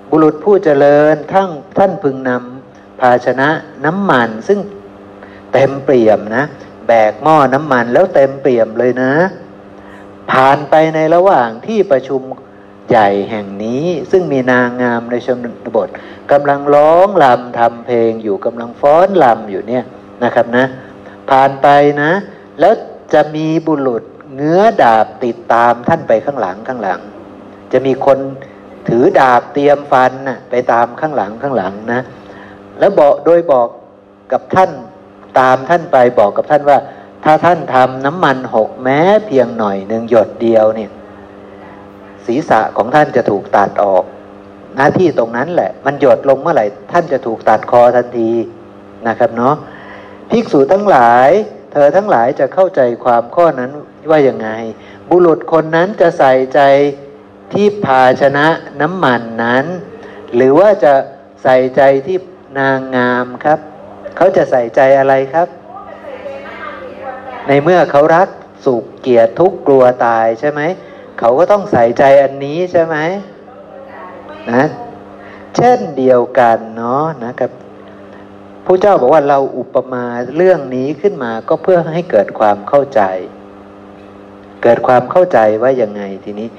[0.10, 2.55] บุรุษผู้เจริญทั้งท่านพึงนำ
[3.00, 3.50] ภาชนะ
[3.86, 4.60] น้ำมันซึ่ง
[5.54, 6.44] เต็มเปี่ยมนะ
[6.88, 9.14] แบกหม้อน้ำมันแล้วเต็มเปี่ยมเลยนะ
[10.32, 12.22] ผ่านไปในระหว่างที่ประชุม
[12.90, 15.38] ใหญ่แห่งนี้ซึ่งมีนางงามในชน
[15.76, 15.90] บท
[16.32, 19.84] กำลังร้องลำทำเพลงอยู่กำลังฟ้อนลำอยู่เนี่ย
[20.24, 20.66] นะครับนะ
[21.30, 21.68] ผ่านไป
[22.02, 22.12] นะ
[22.60, 22.74] แล้ว
[23.14, 24.04] จะมีบุรุษ
[24.36, 27.00] เงื้อดาบติดตามท่านไปข้างหลังข้างหลัง
[27.72, 28.18] จะมีคน
[28.88, 32.02] ถือดาบเตรียมฟันนะไปตามข้างหลังข้างหลังนะ
[32.80, 33.68] แล้วบอกโดยบอก
[34.32, 34.72] กับท่าน
[35.40, 36.78] ตามท่านไปบอกกับท่านว่า
[37.24, 40.92] ถ้าท่านทำน้ำมันหกแม้เพียงหน่อยหนึ่งหยดเดียวเนี่ย
[42.26, 44.04] ศีรษะของท่านจะถูกตัดออก
[44.76, 48.32] หน้าที่ตรงนั้นแหละ มันหยดลงเมื่อไหร่ ท่านจะถูกตัดคอทันที
[49.08, 49.56] นะครับเนาะ
[50.30, 51.30] ภิกษุทั้งหลาย
[51.72, 53.72] เธอทั้งหลายจะเข้าใจความข้อนั้น
[54.12, 54.50] ว่ายังไง
[55.10, 56.62] บุรุษคนนั้นจะใส่ใจ
[57.54, 58.48] ที่ภาชนะ
[58.82, 59.66] น้ำมันนั้น
[60.36, 60.94] หรือว่าจะ
[61.44, 62.18] ใส่ใจที่
[62.58, 63.60] นางงามครับ
[64.16, 65.48] เขาจะใส่ใจอะไรครับ
[67.48, 68.28] ในเมื่อเขารัก
[68.66, 70.62] สุขเกลียดทุกข์กลัวตายใช่ไหม
[71.20, 72.96] เขาก็ต้องใส่ใจอันนี้ใช่ไหม
[74.52, 74.64] นะ
[75.56, 77.52] เช่นเดียวกันเนาะนะครับ
[78.66, 80.06] ผู้เจ้าบอกว่าเราอุปมา
[80.36, 83.02] เรื่องนี้ขึ้นมาก็เพื่อให้เกิดความเข้าใจ
[84.64, 86.50] เกิดความเข้าใจว่ายังไงทีนี้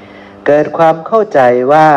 [0.47, 1.41] เกิดความเข้าใจ
[1.73, 1.89] ว่า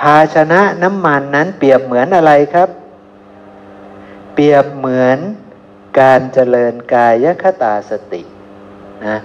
[0.00, 2.68] ภาชนะน้ำมันนั้นเปรียบเหมือนอะไรครับ
[4.40, 5.18] รียบเหมือน
[6.00, 8.22] การเจริญกายคตาสติ
[9.06, 9.18] นะ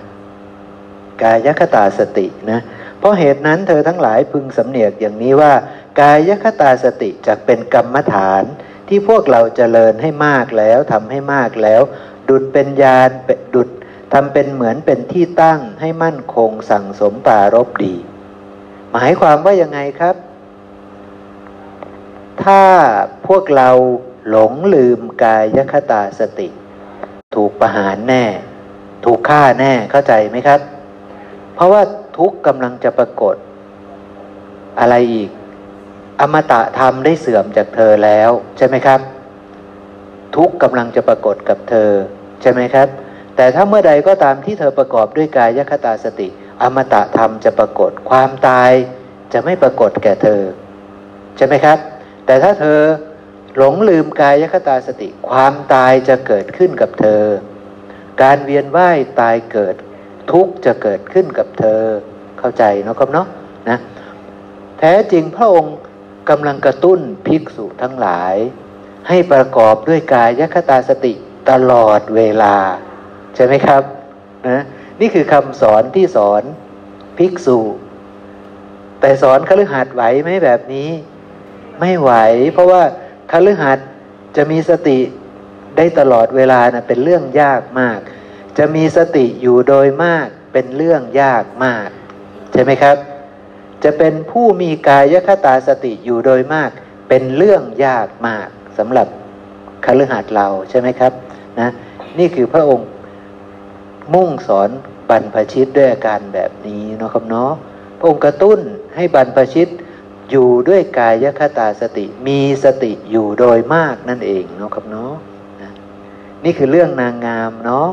[1.24, 2.60] กายคตาสตินะ
[3.00, 5.54] เพราะเหตุนั้นเธอทั้งหลายพึงสำเนียกอย่างนี้ว่า
[6.02, 8.44] กายคตาสติจะเป็นกรรมฐาน
[8.88, 11.82] ที่พวกเราเจริญให้มากแล้วทำให้มากแล้ว
[12.30, 13.10] ดุดเป็นญาณ
[13.56, 13.70] ดุด
[14.14, 17.96] ทำเป็นเหมือนเป็นที่ตั้งให้มั่นคงสั่งสมปารบดี
[18.92, 20.16] หมายความว่ายังไงครับ
[22.44, 22.62] ถ้า
[23.28, 23.70] พวกเรา
[24.30, 26.50] หลงลืมกายคตาสติ
[27.36, 28.26] ถูกประหารแน่
[29.06, 30.60] ถูกฆ่าแน่เข้าใจไหมครับ
[31.56, 31.82] เพราะว่า
[32.18, 33.36] ทุกกำลังจะปรากฏ
[34.80, 35.30] อะไรอีก
[36.22, 39.00] อมตะธรรมได้เสื่อมจากเธอแล้วใช่ไหมครับ
[40.36, 41.92] ทุกกำลังจะปรากฏกับเธอ
[42.42, 42.88] ใช่ไหมครับ
[43.36, 46.28] แต่ถ้าเมื่อใดก็ตามที่เธอประกอบด้วยกายคตาสติ
[46.62, 48.72] อมตะธรรมจะปรากฏความตาย
[49.34, 50.42] จะไม่ปรากฏแก่เธอ
[51.38, 51.78] ใช่ไหมครับ
[52.26, 52.80] แต่ถ้าเธอ
[53.58, 57.24] หลงลืมกายคตาสติ ความตายจะเกิดขึ้นกับเธอ
[58.22, 59.76] การเวียนว่ายตายเกิด
[60.32, 61.82] ทุกจะเกิดขึ้นกับเธอ
[62.40, 63.28] เข้าใจเนาะครับเนาะ
[63.70, 63.78] นะ
[64.80, 65.78] แท้จริงพระองค์
[66.30, 68.36] กำลังกระตุ้นภิกษุทั้งหลาย
[69.08, 71.14] ให้ประกอบด้วยกายคตาสติ
[71.50, 72.56] ตลอดเวลา
[73.36, 73.84] ใช่ไหมครับ
[74.48, 74.62] นะ
[75.02, 76.44] นี่คือคำสอนที่สอน
[77.18, 77.60] ภิกษุ
[79.00, 80.90] แต่สอนคฤหัสถ์ไหวไหมแบบนี้
[81.80, 82.12] ไม่ไหว
[82.54, 82.82] เพราะว่า
[83.32, 83.88] คฤหัสถ์
[84.36, 85.00] จะมีสติ
[85.78, 88.00] ได้ตลอดเวลานะเป็นเรื่องยากมาก
[88.58, 91.90] จะมีสติอยู่โดยมากเป็นเรื่องยากมาก
[92.52, 92.98] ใช่ไหมครับ
[93.84, 96.72] จะเป็นผู้มีกายคตาสติอยู่โดยมาก
[97.10, 98.48] เป็นเรื่องยากมาก
[98.78, 99.08] สำหรับ
[99.86, 101.12] คฤหัสถ์เราใช่ไหมครับ
[101.60, 101.70] นะ
[102.20, 102.88] นี่คือพระองค์
[104.14, 104.70] มุ่งสอน
[105.10, 107.52] บรรพชิตด้วยอาการแบบนี้เนาะครับเนาะ
[108.00, 108.60] พระองค์กระตุ้น
[108.96, 109.68] ให้บรรพชิต
[110.32, 115.14] อยู่ด้วยกายคตาสติ มีสติอยู่โดยมากนั่นเองเนาะครับเนาะ
[115.62, 115.72] นะ
[116.44, 117.90] นี่คือเรื่องนางงามเนาะ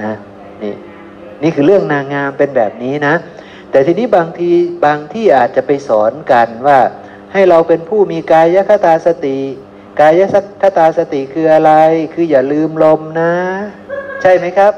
[0.00, 0.12] นะ
[0.62, 0.74] นี่
[1.42, 3.14] นี่คือเรื่องนางงามเป็นแบบนี้นะ
[3.70, 4.50] แต่ทีนี้บางที
[4.84, 6.78] บางที่อาจจะไปสอนกันว่า
[7.32, 9.38] ให้เราเป็นผู้มีกายคตาสติ
[10.00, 10.22] กาย
[10.62, 11.72] คตาสติคืออะไร
[12.14, 13.32] คืออย่าลืมลมนะ
[14.22, 14.72] ใช่ไหมครับ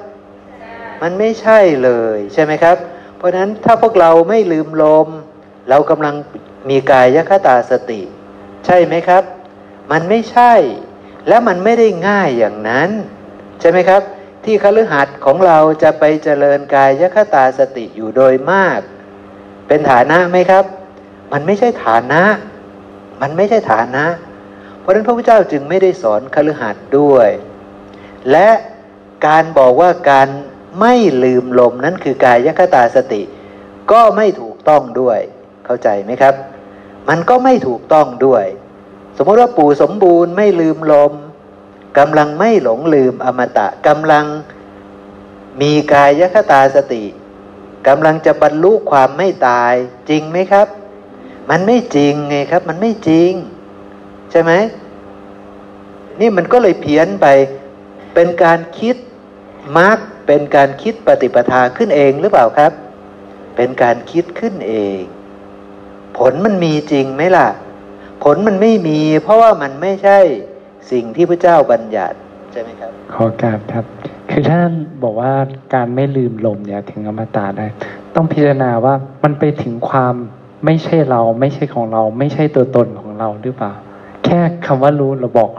[1.02, 2.76] มันไม่ใช่เลยใช่ไหมครับ
[3.16, 5.08] เพราะฉะนั้นถ้าพวกเราไม่ลืมลม
[5.70, 6.14] เรากำลัง
[6.68, 8.02] มีกายคตาสติ
[8.66, 9.22] ใช่ไหมครับ
[9.92, 10.52] มันไม่ใช่
[11.28, 12.90] และมันไม่ได้ง่ายอย่างนั้น
[13.60, 14.02] ใช่ไหมครับ
[14.44, 18.80] ที่คฤหัสถ์ของเราจะไปเจริญกายคตาสติอยู่โดยมาก
[19.68, 20.64] เป็นฐานะไหมครับ
[21.32, 22.22] มันไม่ใช่ฐานะ
[23.22, 24.04] มันไม่ใช่ฐานะ
[24.78, 27.28] เพราะนั้นพระพุทธเจ้าจึงไม่ได้สอนคฤหัสถ์ด้วย
[28.30, 28.48] และ
[29.26, 30.28] การบอกว่าการ
[30.80, 33.22] ไม่ลืมลมนั้นคือกายคตาสติ
[33.92, 35.18] ก็ไม่ถูกต้องด้วย
[35.64, 36.34] เข้าใจไหมครับ
[37.08, 38.44] มันก็ไม่ถูกต้องด้วย
[39.16, 41.12] สมมติว่าปู่สมบูรณ์ไม่ลืมลม
[41.98, 44.26] กำลังไม่หลงลืมอมตะกำลัง
[45.60, 47.04] มีกายคตาสติ
[47.88, 49.74] กำลังจะบรรลุความไม่ตาย
[50.08, 50.68] จริงไหมครับ
[51.50, 53.30] มันไม่จริงไงครับ มันไม่จริง
[54.30, 54.52] ใช่ไหม
[56.20, 57.26] นี่มันก็เลยเพี้ยนไป
[58.14, 58.96] เป็นการคิด
[59.76, 62.72] มาร์กเป็นการคิดปฏิปทาขึ้นเองหรือเปล่าครับ
[63.56, 65.00] เป็นการคิดขึ้นเอง
[66.18, 67.48] ผลมันมีจริงไหมล่ะ
[68.24, 70.18] ผลมันไม่มี เพราะว่ามันไม่ใช่
[70.90, 72.16] สิ่งที่พระเจ้าบัญญัติ
[72.52, 73.84] ใช่ไหมครับ ขอการครับ
[74.30, 74.70] คือท่าน
[75.02, 75.32] บอกว่า
[75.74, 77.66] การไม่ลืมลมเนี่ยถึงอมตะได้
[78.14, 80.14] ต้องพิจารณาว่ามันไปถึงความ
[80.64, 83.72] ไม่ใช่เรา ไม่ใช่ของเรา ไม่ใช่ตัวตนของเราหรือเปล่า
[84.24, 85.50] แค่คำว่ารู้เราบอก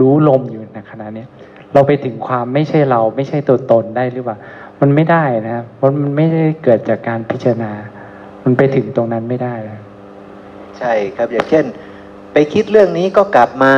[0.00, 1.24] รู้ลมอยู่ในขณะนี้
[1.72, 4.36] เราไปถึงความไม่ใช่เรา ไม่ใช่ตัวตนได้หรือเปล่า
[4.80, 7.72] มันไม่ได้นะครับเพราะมันไม่ได้เกิดจากการพิจารณา
[8.44, 9.80] มันไปถึงตรงนั้นไม่ได้นะ
[10.82, 11.64] ใช่ครับอย่างเช่น
[12.32, 13.74] ไปคิดเรื่องนี้ก็กลับมา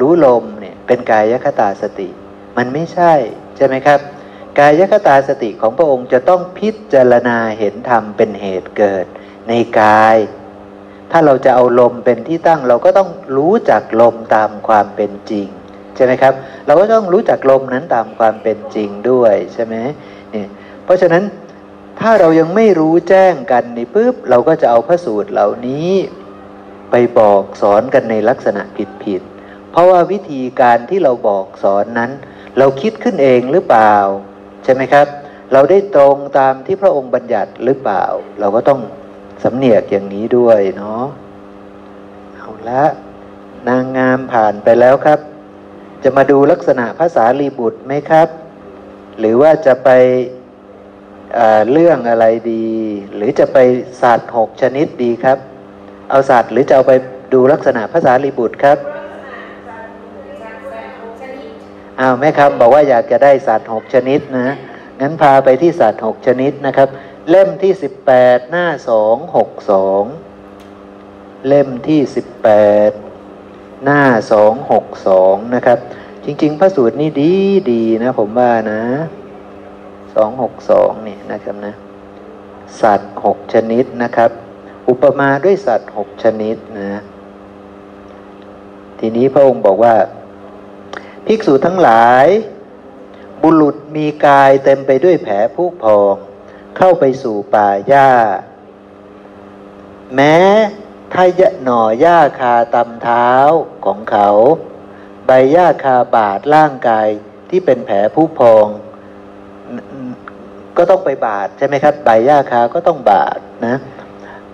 [0.00, 2.08] รู้ลมเนี่ยเป็นกายคตาสติ
[2.56, 3.12] มันไม่ใช่
[3.56, 4.00] ใช่ไหมครับ
[4.58, 9.06] กายคตาสติของพระองค์จะต้องพิจารณาเห็นธรรมเป็นเหตุเกิด
[9.48, 10.16] ในกาย
[11.10, 15.46] ถ้าเราจะเอาลมเป็นที่ตั้งเราก็ต้องรู้จักลมตามความเป็นจริง
[15.96, 16.32] ใช่ไหมครับ
[16.66, 19.74] เราก็ต้องรู้จักลมนั้นตามความเป็นจริงด้วยใช่ไหม
[20.32, 20.48] เนี่ย
[20.84, 21.22] เพราะฉะนั้น
[22.00, 25.92] ถ้าเรายังไม่รู้แจ้งกันนี่ปุ๊บเราก็จะเอาพระสูตรเหล่านี้
[26.96, 28.62] ไปบอกสอนกันในลักษณะ
[29.04, 32.10] ผิดๆเพราะว่าวิธีการที่เราบอกสอนนั้น
[32.58, 33.94] เราคิดขึ้นเองหรือเปล่า
[34.64, 35.06] ใช่ไหมครับ
[35.52, 38.04] เราได้ตรงตามที่พระองค์บัญญัติหรือเปล่า
[38.40, 38.80] เราก็ต้อง
[39.42, 41.04] สำเนียกอย่างนี้ด้วยเนาะ
[42.34, 42.84] เอาละ
[43.68, 45.20] นางงามผ่านไปแล้วครับ
[46.02, 48.28] จะมาดูลักษณะภาษาลีบุตรไหมครับ
[49.18, 49.90] หรือว่าจะไป
[51.70, 52.68] เรื่องอะไรดี
[53.14, 53.58] หรือจะไป
[54.00, 55.38] ศาสตร์หกชนิดดีครับ
[56.10, 56.92] เอาสัตว์หรือจะเอาไป
[57.32, 58.78] ดูลักษณะภาษาลีบุตรครับ
[62.00, 64.48] อ้าวแม่ครับ บอกว่าอยากจะได้สัตว์หกชนิดนะ
[65.00, 66.88] งั้นพาไปที่สัตว์หกชนิดนะครับ
[67.30, 70.04] เล่มที่สิบแปดหน้าสองหกสอง
[71.46, 72.48] เล่มที่สิบแป
[72.88, 72.90] ด
[73.84, 74.02] หน้า
[74.32, 75.78] สองหกสองนะครับ
[76.24, 77.32] จริง ๆ พระสูตรนี่ดี
[77.72, 78.82] ดีนะผมว่านะ
[80.14, 81.74] สองหกสองนี่นะครับนะ
[82.80, 84.30] สัตว์หกชนิดนะครับ
[84.88, 87.02] อุปมาด้วยสัตว์หกชนิดนะ
[88.98, 89.94] ทีนี้พระองค์บอกว่า
[91.26, 92.26] ภิกษุทั้งหลาย
[93.42, 96.14] บุรุษมีกายเต็มไปด้วยแผลผู้พอง
[96.76, 98.10] เข้าไปสู่ป่าหญ้า
[100.14, 100.36] แม้
[101.12, 103.30] ถ้ายะหน่อหญ้าคาตำเท้า
[103.84, 104.28] ของเขา
[105.26, 107.08] ใบหญ้าคาบาดร่างกาย
[107.50, 108.66] ที่เป็นแผลผู้พอง
[110.76, 113.76] ก็ต้องไปบาดใช่ไหมครับ ใบหญ้าคาก็ต้องบาดนะ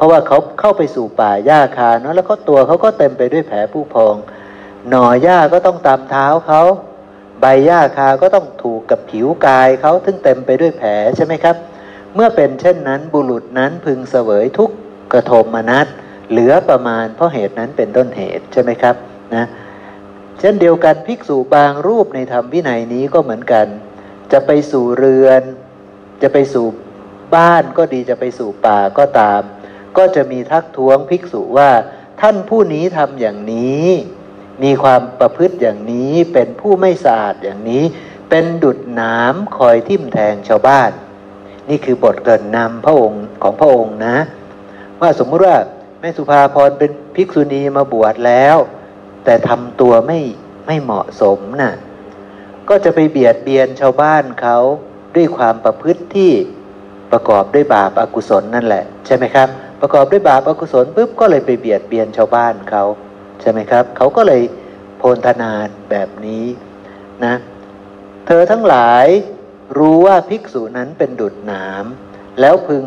[0.01, 4.15] เพราะว่าเขาเข้าไปสู่ป่าหญ้าคาเนาะแล้วก็ตัวเขาก็เต็มไปด้วยแผลผู้พอง
[4.89, 6.63] หน่อหญ้าก็ต้องตามเท้าเขา
[7.41, 11.57] ใบหญ้าคาก็ต้องถูกกับผิวกายเขาซึ่งเต็มไปด้วยแผลใช่ไหมครับ
[12.15, 14.71] เมื่อเป็นเช่นนั้นบุรุษนั้นพึงเสวยทุก
[15.13, 15.87] กระทมนัส
[16.31, 18.97] เหลือประมาณเพราะเหตุนั้นเป็นต้นเหตุใช่ไหมครับ
[19.35, 19.47] นะ
[20.41, 23.67] เช่นเดียวกันภิกษุบางรูปในธรรมวินัยนี้ก็เหมือนกัน
[24.33, 25.43] จะไปสู่เรือน
[26.23, 26.67] จะไปสู่
[27.35, 29.43] บ้านก็ดีจะไปสู่ป่าก็ตาม
[29.97, 31.71] ก็จะมีทักท้วงภิกษุว่า
[32.21, 33.87] ท่านผู้นี้ทำอย่างนี้
[34.63, 37.85] มีความประพฤติอย่างนี้เป็นผู้ไม่สะอาดอย่างนี้
[38.31, 40.91] เป็นดุดหนามคอยทิ่มแทงชาวบ้าน
[41.69, 44.17] นี่คือบทเกินนำพระองค์ของพระองค์นะ
[45.01, 45.57] ว่าสมมติว่า
[46.01, 48.57] แม่สุภาพรเป็นภิกษุณีมาบวชแล้ว
[49.25, 50.19] แต่ทำตัวไม่
[50.67, 51.73] ไม่เหมาะสมนะ่ะ
[52.69, 54.59] ก็จะไปเบียดเบียนชาวบ้านเขา
[55.17, 56.33] ด้วยความประพฤติที่
[57.13, 59.49] ประกอบด้วยบาปอากุศลนั่นแหละ ใช่ไหมครับ
[59.81, 62.85] ประกอบด้วยบาปอกุศลปุ๊บก็เลยไปเบียดเบียนชาวบ้านเขา
[63.41, 64.43] ใช่ไหมครับเขาก็เลย
[64.99, 65.51] โพลธนา
[65.91, 66.45] แบบนี้
[67.25, 67.35] นะ
[68.27, 69.07] เธอทั้งหลาย
[69.79, 71.85] รู้ว่าภิกษุนั้นเป็นดุจหนาม
[72.41, 72.85] แล้วพึง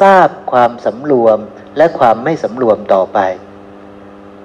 [0.00, 1.38] ทราบความสำรวม
[1.76, 3.18] และความไม่สำรวมต่อไป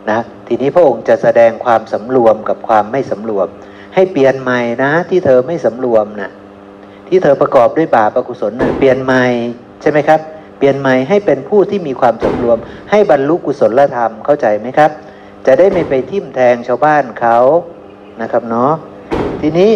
[0.10, 3.48] นะทีนี้พระองค์จะแสดงความสำรวมกับความไม่สำรวม
[3.96, 6.32] ให้เปลี่ยนใหม่นะ ที่เธอไม่สำรวมนะ
[7.08, 9.26] ที่เธอประกอบด้วยบาปอกุศลนะเปลี่ยนใหม่
[9.82, 10.20] ใช่ไหมครับ
[10.66, 12.58] ปลี่ยนใหม่ให้เป็นผู้ที่มีความสำรวม
[12.92, 14.92] ให้บรรลุกุศลธรรมเข้าใจไหมครับ
[15.46, 17.38] จะได้ไม่ไปทิ่มแทงชาวบ้านเขา
[18.22, 18.74] นะครับเนาะ
[19.42, 19.72] ทีนี้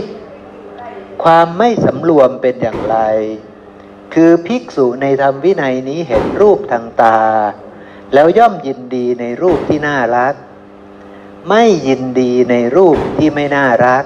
[1.24, 2.98] ความไม่สำรวมเป็นอย่างไร
[4.14, 7.20] คือภิกษุในธรรมวินัยนี้เห็นรูปทางตา
[8.14, 10.34] แล้วย่อมยินดีในรูปที่น่ารัก
[11.50, 14.04] ไม่ยินดีในรูปที่ไม่น่ารัก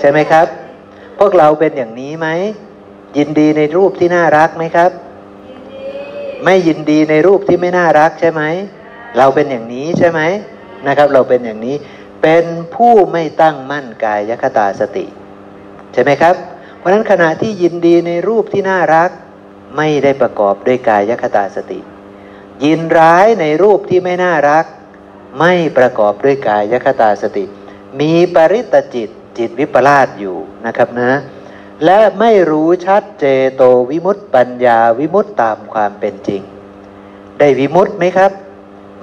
[0.00, 0.46] ใช่ไหมครับ
[1.18, 2.28] พวกเราเป็นอย่างนี้ไหม
[3.16, 4.92] ยินดีในรูปที่น่ารักไหมครับ
[6.44, 8.42] ไม่ยินดีในรูปที่ไม่น่ารักใช่ไหม
[9.18, 10.20] เราเป็นอย่างนี้ใช่ไหม
[10.86, 11.76] นะครับ เราเป็นอย่างนี้
[12.22, 12.44] เป็น
[12.74, 15.06] ผู้ไม่ตั้งมั่นกายยคตาสติ
[15.92, 16.34] ใช่ไหมครับ
[16.78, 19.10] เพราะนั้นขณะที่ยินดีในรูปที่น่ารัก
[19.76, 21.80] ไม่ได้ประกอบด้วยกายยคตาสติ
[22.64, 24.64] ยินร้ายในรูปที่ไม่น่ารัก
[25.38, 27.44] ไม่ประกอบด้วยกายคตาสติ
[28.00, 29.08] มีปริตจิต
[29.38, 30.36] จิตวิปลาสอยู่
[30.66, 31.10] นะครับนะ
[31.84, 33.24] และไม่รู้ชัดเจ
[33.54, 36.42] โตวิมุตติปัญญาวิมุตติตามความเป็นจริง
[37.38, 38.32] ได้วิมุตติไหมครับ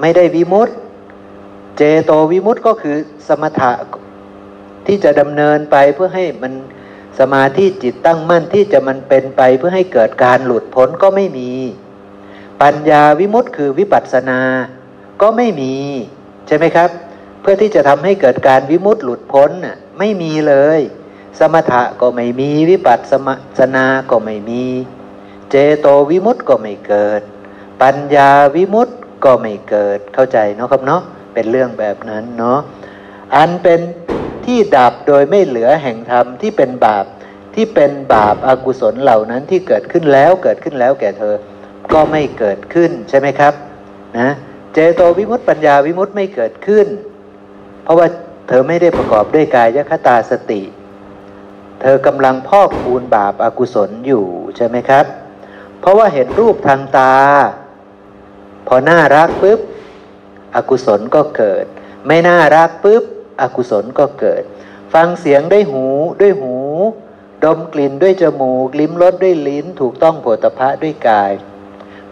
[0.01, 0.73] ไม่ได้วิมุตติ
[1.77, 2.95] เจโตวิมุตติก็คือ
[3.27, 3.71] สมถะ
[4.85, 6.53] ที่จะดำเนินไปเพื่อให้มัน
[7.19, 11.51] สมาธิจิตตั้งมั่นที่จะมันเป็นไปเพื่อให้เกิดการหลุดพ้นก็ไม่มี
[12.61, 14.39] ปัญญาวิมุตติคือวิปัสสนา
[15.21, 15.73] ก็ไม่มี
[16.47, 16.89] ใช่ไหมครับ
[17.41, 20.79] เพื่อที่จะทำให้เกิดการวิมุตติหลุดพ้นน่ะไม่มีเลย
[21.39, 22.99] สมถะก็ไม่มีวิปัส
[23.59, 24.63] สนาก็ไม่มี
[25.49, 27.21] เจโตวิมุตติก็ไม่เกิด
[27.81, 28.93] ปัญญาวิมุตติ
[29.25, 31.01] ก็ไม่เกิดเข้าใจเนาะครับเนาะ
[31.33, 32.59] เป็นเรื่องแบบนั้นเนาะ
[33.35, 33.79] อันเป็น
[34.45, 37.05] ที่ดับโดยไม่เหลือแห่งธรรมที่เป็นบาป
[37.55, 41.35] ที่เป็นบาปอากุศลเหล่านั้นที่เกิดขึ้นแล้วเกิดขึ้นแล้วแก่เธอ
[41.93, 43.53] ก็ไม่เกิดขึ้นใช่ไหมครับ
[44.19, 44.29] นะ
[44.73, 46.87] เจโตวิมุตติปัญญาวิมุตติไม่เกิดขึ้น
[47.83, 48.07] เพราะว่า
[48.47, 50.61] เธอไม่ได้ประกอบด้วยกายคตาสติ
[51.85, 54.25] ธอกำลังพอกคูณบาปอากุศลอยู่
[54.55, 55.05] ใช่ไหมครับ
[55.79, 57.13] เพราะว่าเห็นรูปทางตา
[58.67, 59.59] พอน่ารักปุ๊บ
[60.55, 61.65] อกุศลก็เกิด
[62.07, 63.03] ไม่น่ารักปุ๊บ
[63.41, 64.43] อกุศลก็เกิด
[64.93, 65.85] ฟังเสียงด้วยหู
[66.21, 66.55] ด้วยหู
[67.43, 71.31] ดมกลิ่นด้วยจมูก ลิ้มรสด้วยลิ้น ถูกต้องโผฏฐะด้วยกาย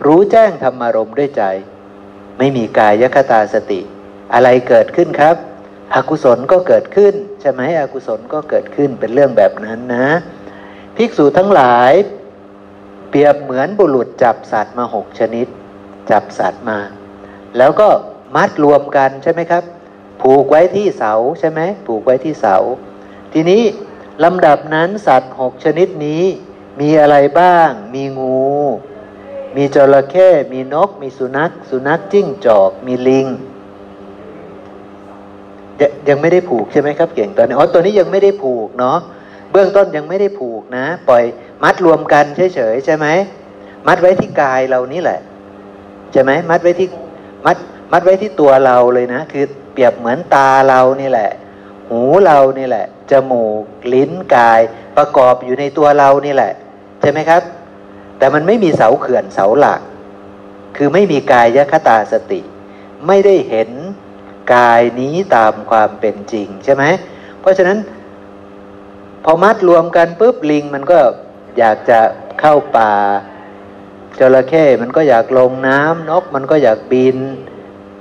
[0.06, 1.44] รู้แจ้งธรรมารมณ์ด้วยใจ
[2.38, 3.82] ไม่มีกายยคตาสติ
[4.34, 5.36] อะไรเกิดขึ้นครับ
[5.94, 7.14] อกุศลก็เกิดขึ้น
[7.44, 10.08] ใช่ไหมอกุศลก็เกิดขึ้นเป็นเรื่องแบบนั้นนะ
[10.96, 11.92] ภิกษุทั้งหลาย
[13.10, 15.48] เปรียบเหมือนบุรุษจับสัตว์มาหกชนิด
[16.12, 16.80] จับสัตว์มา
[17.58, 17.90] แล้วก็
[18.36, 19.64] มัดรวมกันใช่ไหมครับ
[20.22, 22.56] ผูกไว้ที่เสาใช่ไหมผูกไว้ที่เสา
[23.34, 23.64] ทีนี้
[24.24, 26.24] ลำดับนั้นสัตว์หกชนิดนี้
[26.80, 28.44] มีอะไรบ้าง มีงู
[29.56, 33.28] มีจระเข้ มีนก มีสุนัข สุนัขจิ้งจอก มีลิง
[36.10, 38.98] ยังไม่ได้ผูกใช่ไหมครับเก่งตอนนี้อ๋อตัวนี้ยังไม่ได้ผูกเนาะ
[39.52, 41.24] เบื้องต้นยังไม่ได้ผูกนะ ปล่อย
[41.64, 43.08] มัดรวมกันเฉยๆใช่ไหม
[43.88, 45.20] มัดไว้ที่กายเรานี่แหละ
[46.12, 46.88] ใช่ไหมมัดไว้ที่
[47.46, 47.58] มัด
[47.92, 51.30] มัดไว้ที่ตัวเราเลยนะ คือเปรียบเหมือนตาเรานี่แหละ
[51.90, 54.62] หูเรานี่แหละจมูกลิ้นกาย
[54.98, 56.54] ประกอบอยู่ในตัวเรานี่แหละ
[57.02, 57.42] ใช่ไหมครับ
[58.18, 59.82] แต่มันไม่มีเสาเขื่อนเสาหลัก
[60.78, 62.42] คือไม่มีกายยคตาสติ
[63.08, 63.70] ไม่ได้เห็น
[64.54, 66.84] กายนี้ตามความเป็นจริงใช่ไหม
[67.42, 67.78] เพราะฉะนั้น
[69.24, 71.00] พอมัดรวมกันปุ๊บลิงมันก็
[71.58, 72.00] อยากจะ
[72.42, 72.94] เข้าป่า
[74.20, 77.18] จระเข้มันก็อยากลงน้ำนกมันก็อยากบิน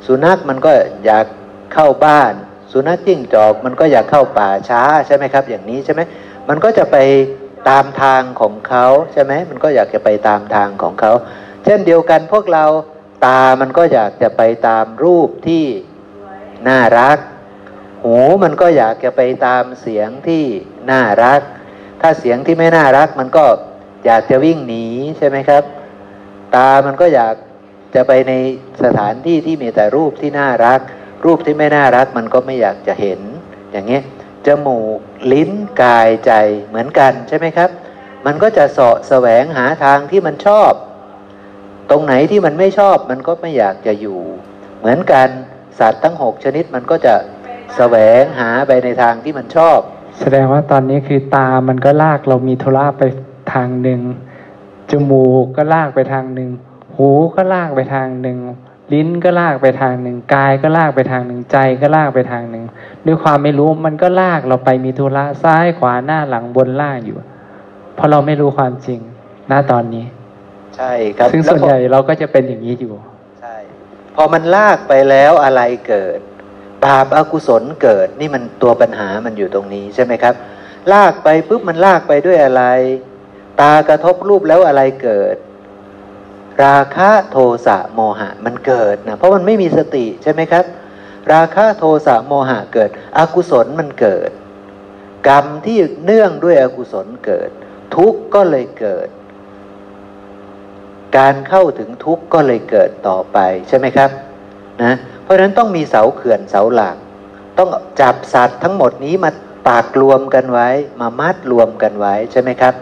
[0.07, 0.73] สุนัขมันก็
[1.05, 1.27] อยาก
[1.75, 2.33] เข้าบ้าน
[2.73, 6.01] สุนัขจิ้งจอกมันก็อยากเข้าป่าช้าใช่ไหมครับ อย่างนี้ใช่ไหม
[6.49, 6.97] มันก็จะไป
[7.69, 11.13] ตามทางของเขาใช่ไหมมันก็อยากจะไปตามทางของเขา
[11.65, 12.65] เช่นเดียวกันพวกเรา
[13.27, 15.65] ตามันก็อยากจะไปตามรูปที่
[16.69, 17.19] น่ารัก
[18.03, 20.45] หูมันก็อยากจะไปตามเสียงที่
[20.91, 21.41] น่ารัก
[22.01, 23.45] ถ้าเสียงที่ไม่น่ารักมันก็
[24.07, 24.87] อยากจะวิ่งหนี
[25.19, 25.63] ใช่ไหมครับ
[26.55, 27.35] ตามันก็อยาก
[27.95, 28.33] จะไปใน
[28.83, 30.81] สถานที่ที่มีแต่รูปที่น่ารัก
[31.25, 33.21] รูปที่ไม่น่ารักมันก็ไม่อยากจะเห็น
[33.73, 34.01] อย่างนี้
[34.47, 34.99] จมูก
[35.33, 35.51] ลิ้น
[35.83, 36.33] กายใจ
[36.69, 37.71] เหมือนกันใช่ไหมครับ
[38.27, 40.73] มันก็จะเสาะแสวงหาทางที่มันชอบ
[41.91, 44.21] ตรงไหนที่มันไม่ชอบมันก็ไม่อยากจะอยู่
[44.79, 45.29] เหมือนกัน
[45.83, 47.15] สัตว์ทั้งหกชนิดมันก็จะ
[47.77, 49.79] แสวงหาไปในทางที่มันชอบ
[50.21, 53.03] แสดงว่าตอนนี้คือตามันก็ลากเรามีธุระไป
[53.55, 54.01] ทางหนึ่ง
[54.91, 56.51] จมูกก็ลากไปทางหนึ่ง
[56.97, 58.39] หูก็ลากไปทางหนึ่ง
[58.93, 62.65] ลิ้นก็ลากไปทางหนึ่งกายก็ลากไปทางหนึ่งใจก็ลากไปทางหนึ่ง
[63.07, 67.17] ด้วยความไม่รู้มันก็ลากเราไปมีธุระซ้ายขวาหน้าหลังบนล่างอยู่
[67.95, 69.01] เพราะเราไม่รู้ความจริง
[69.51, 70.05] ณตอนนี้
[70.77, 73.12] ใช่ครับซึ่งส่วนใหญ่เราก็จะเป็นอย่างนี้อยู่ใช่
[74.15, 76.19] พอมันลากไปแล้วอะไรเกิด
[76.85, 80.35] บาปอากุศลเกิดนี่มันตัวปัญหามันอยู่ตรงนี้ใช่ไหมครับ
[80.93, 82.65] ลากไปปุ๊บมันลากไปด้วยอะไร
[83.61, 85.37] ตากระทบรูปแล้วอะไรเกิด
[86.65, 87.37] ราคะโท
[87.67, 90.65] สะโมหะมันเกิดนะเพราะมันไม่มีสติใช่ไหมครับ
[91.33, 94.31] ราคะโทสะโมหะเกิด อกุศลมันเกิด
[95.29, 97.51] กรรมที่เนื่องด้วยอกุศลเกิด
[97.97, 99.09] ทุกข์ก็เลยเกิด
[101.19, 104.11] การเข้าถึงทุกข์ก็เลยเกิดต่อไปใช่ไหมครับ
[104.83, 106.97] นะเพราะฉะนั้นต้องมีเสาเขื่อนเสาหลัก
[107.59, 107.71] ต้อง
[108.01, 109.31] จับสัตว์ทั้งหมดนี้มา
[109.69, 110.69] ปากรวมกันไว้
[111.01, 112.75] มามัดรวมกันไว้ใช่ไหมครับ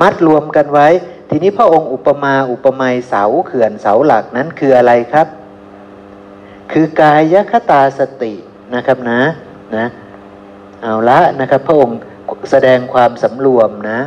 [0.00, 0.88] มัดรวมกันไว้
[1.30, 5.26] ทีนี้พระองค์อุปมาอุปไมยเสาเขื่อนเสาหลักนั้นคืออะไรครับ
[6.72, 8.34] คือกายคตาสติ
[8.74, 9.20] นะครับนะ
[9.76, 9.86] นะ
[10.82, 11.98] เอาละนะครับพระองค์
[12.50, 13.98] แสดงความสำรวมนะ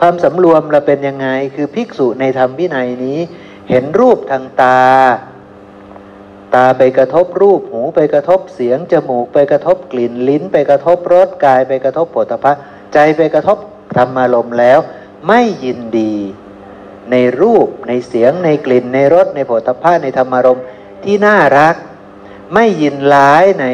[0.00, 3.18] ความสำรวมเราเป็นยังไง คือภิกษุในธรรมวินัยนี้
[3.68, 4.80] เห็นรูปทางตา
[6.54, 12.52] ตาไปกระทบรูปหูไปกระทบเสียง จมูกไปกระทบกลิ่นลิ้น ไปกระทบรสกายไปกระทบผฏฐัพพะ
[12.94, 13.58] ใจไปกระทบ
[13.96, 14.78] ธรรมารมณ์แล้ว
[15.28, 16.14] ไม่ยินดี
[17.10, 20.64] ในรูปในเสียงในกลิ่นในรสในผฏฐัพพะในธรรมารมณ์
[21.04, 21.74] ที่น่ารัก
[22.54, 23.66] ไม่ยินร้ายใน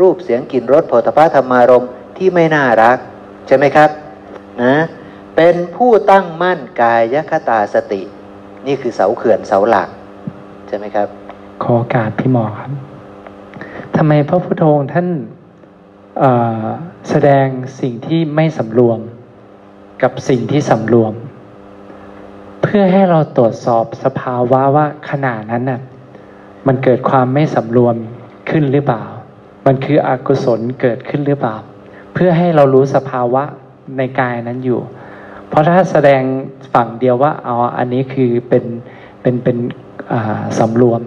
[0.00, 2.98] รูปเสียงกลิ่นรสผฏฐัพพะธรรมารมณ์ที่ไม่น่ารัก
[3.46, 3.90] ใช่ไหมครับ
[4.62, 4.74] นะ
[5.36, 8.02] เป็นผู้ตั้งมั่นกายคตาสติ
[8.66, 9.88] นี่คือเสาเขื่อนเสาหลัก
[10.66, 11.08] ใช่ไหมครับ
[11.64, 12.70] ขอกาสพี่หมอครับ
[13.96, 15.08] ทำไมพระพุทธองค์ท่าน
[17.10, 17.46] แสดง
[17.80, 18.98] สิ่งที่ไม่สำรวม
[20.02, 21.12] กับสิ่งที่สำรวม
[22.62, 25.80] เพื่อให้เราตรวจสอบสภาวะว่าขณะนั้นน่ะ
[26.66, 27.96] มันเกิดความไม่สำรวม
[28.50, 29.02] ขึ้นหรือเปล่า
[29.66, 31.54] มันคืออกุศลเกิดขึ้นหรือเปล่า
[32.14, 33.42] เพื่อให้เรารู้สภาวะ
[33.96, 34.80] ในกายนั้นอยู่
[35.48, 36.22] เพราะถ้าแสดง
[36.74, 38.64] ฝั่งเดียวว่าอ๋ออันนี้คือเป็น
[39.22, 39.56] เป็นเป็น
[40.12, 41.00] อ่าสำรวม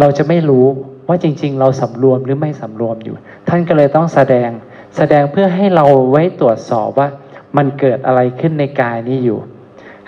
[0.00, 0.66] เราจะไม่รู้
[1.08, 3.16] ว่าจริง ๆ เราสำรวมหรือไม่สำรวมอยู่
[3.48, 4.50] ท่านก็เลยต้องแสดง
[4.96, 7.08] แสดงเพื่อให้เราไว้ตรวจสอบว่า
[7.56, 9.38] มันเกิดอะไรขึ้นในกายนี้อยู่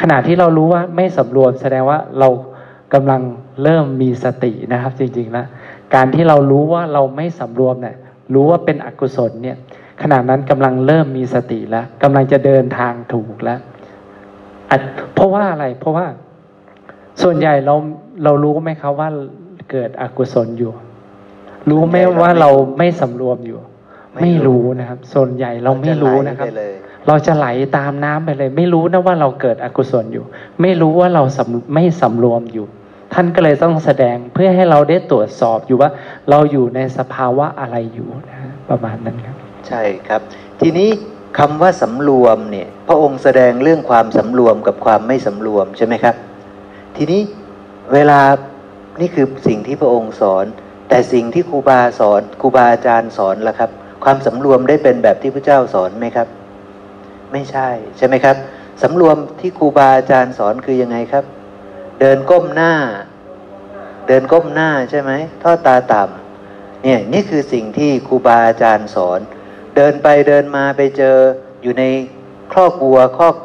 [0.00, 2.28] ขณะที่เรารู้ว่าไม่สำรวม แสดงว่าเรา
[2.94, 3.22] กำลัง
[3.62, 5.46] เริ่มมีสตินะครับ จริงๆแล้ว
[5.94, 7.96] การที่เรารู้ว่าเราไม่สำรวมเนี่ย
[8.34, 9.56] รู้ว่าเป็นอกุศลเนี่ย
[10.02, 13.60] ขณะนั้นกำลังเริ่มมีสติแล้วกำลังจะเดินทางถูกแล้ว
[15.14, 16.06] เพราะว่าอะไร เพราะว่า
[17.22, 17.74] ส่วนใหญ่เรา
[18.24, 19.08] เรารู้ไหมครับว่า
[19.70, 20.72] เกิดอกุศลอยู่
[21.70, 23.60] รู้ไหมว่าเราไม่สำรวมอยู่
[24.14, 26.72] ไม่ไม่รู้รู้นะครับ ส่วนใหญ่เราไม่รู้นะครับจไหลไปเลย
[27.06, 27.46] เราจะไหล
[27.76, 30.24] ตามน้ำไปเลย ไม่รู้นะว่าเราเกิดอกุศลอยู่
[30.62, 32.66] ไม่รู้ว่าเราสำไม่สำรวมอยู่
[33.14, 35.90] ท่านก็เลยต้องแสดงเพื่อให้เราได้ตรวจสอบอยู่ว่า
[36.30, 39.36] เราอยู่ในสภาวะอะไรอยู่นะฮะประมาณนั้นครับ
[39.68, 40.20] ใช่ครับ
[40.60, 40.88] ทีนี้
[41.38, 46.14] คำว่าสำรวมเนี่ยพระองค์แสดงเรื่องความสำรวมกับความไม่สำรวมใช่ไหมครับ
[46.96, 47.20] ทีนี้
[47.94, 48.20] เวลา
[49.00, 50.46] นี่คือสิ่งที่พระองค์สอน
[50.88, 53.70] แต่สิ่งที่ครูบาสอนครูบาอาจารย์สอนล่ะครับ
[54.04, 56.28] ความสำรวมได้เป็นแบบที่พระเจ้าสอนไหมครับ
[57.32, 58.36] ไม่ใช่ใช่ไหมครับ
[58.82, 61.24] สำรวมที่ครูบาอาจารย์สอนคือยังไงครับ
[62.00, 62.74] เดินก้มหน้า
[64.08, 69.20] เดินก้มหน้าใช่ไหมทอดตาต่ำเนี่ยนี่คือสิ่งที่ครูบาอาจารย์สอน
[69.78, 71.16] เดินไปเดินมาไปเจอ
[71.62, 71.84] อยู่ใน
[72.52, 73.36] ครอบวัวครอบ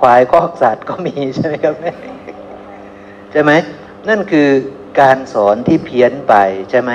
[0.00, 1.92] ควายครอบสัตว์ก็มีใช่ไหมครับแม่
[3.32, 3.52] ใช่ไหม
[4.08, 4.48] นั่นคือ
[5.00, 6.34] การสอนที่เพี้ยนไป
[6.70, 6.92] ใช่ไหม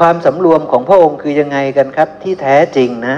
[0.00, 3.16] ความสำรวมของพระองค์คือยังไงกันครับ ที่แท้จริงนะ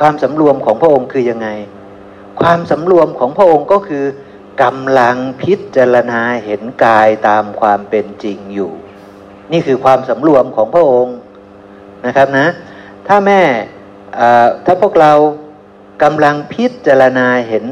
[0.00, 1.48] ความสำรวมของพระองค์คือยังไง
[2.40, 4.04] ความสำรวมของพระองค์ก็คือ
[4.62, 8.72] กำลังพิจารณาเห็นกายตามความเป็นจริงอยู่
[9.52, 11.16] นี่คือความสำรวมของพระองค์
[12.06, 12.46] นะครับนะ
[13.08, 13.42] ถ้าแม่
[14.64, 15.12] ถ้าพวกเรา
[16.02, 17.64] กำลังพิจารณาเห็น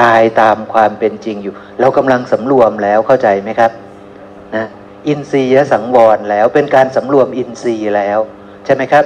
[0.00, 3.72] กายตามความเป็นจริงอยู่ เรากำลังสำรวมแล้วเข้าใจไหมครับ
[4.56, 4.66] นะ
[5.06, 8.18] อินทรียสังวรแล้วเป็นการสำรวมอินทรีย์แล้ว
[8.64, 9.04] ใช่ไหมครับ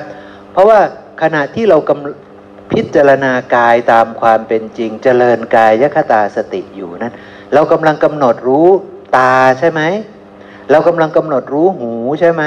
[0.52, 0.78] เพราะว่า
[1.22, 7.14] ขณะที่เรากำพิจารณากายตามความเป็นจริง เจริญกายยคตาสติอยู่นั้น
[7.54, 8.68] เรากำลังกำหนดรู้
[9.16, 9.80] ตาใช่ไหม
[10.70, 12.44] เรากำลังกำหนดรู้หูใช่ไหม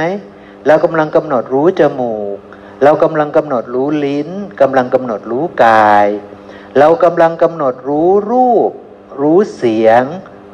[0.68, 2.38] เรากำลังกำหนดรู้จมูก
[2.84, 4.30] เรากำลังกำหนดรู้ลิ้น
[4.62, 6.08] กำลังกำหนดรู้กาย
[6.80, 8.72] เรากำลังกำหนดรู้รูป
[9.22, 10.04] รู้เสียง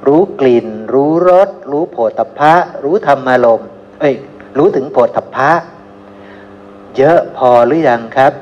[0.08, 3.70] รู้กลิ่น รู้รส รู้โผฏฐัพพะรู้ธรรมารมณ์
[4.00, 4.16] เอ้ย
[4.58, 5.52] รู้ถึงโผฏฐัพพะ
[6.98, 8.34] เยอะพอหรือยังครับ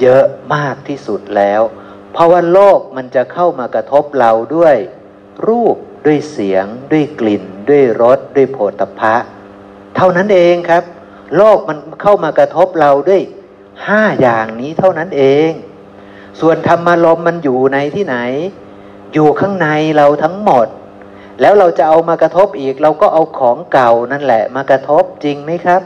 [0.00, 0.24] เยอะ
[0.54, 1.62] มากที่สุดแล้ว
[2.12, 4.76] เพราะว่าโลกมันจะเข้ามากระทบเราด้วย
[5.48, 5.76] รูป
[6.06, 9.14] ด้วยเสียง ด้วยกลิ่น ด้วยรส ด้วยโผฏฐัพพะ
[9.96, 10.84] เท่านั้นเองครับ
[11.36, 13.22] โลกมันเข้ามากระทบเราด้วย
[13.86, 15.50] ห้าอย่างนี้เท่านั้นเอง
[16.40, 18.16] ส่วนธรรมารมมันอยู่ในที่ไหน
[19.12, 20.66] อยู่ข้างในเราทั้งหมด
[21.40, 25.80] แล้วเราจะเอามากระทบอีก เราก็เอาของเก่านั่นแหละ มากระทบจริงไหมครับ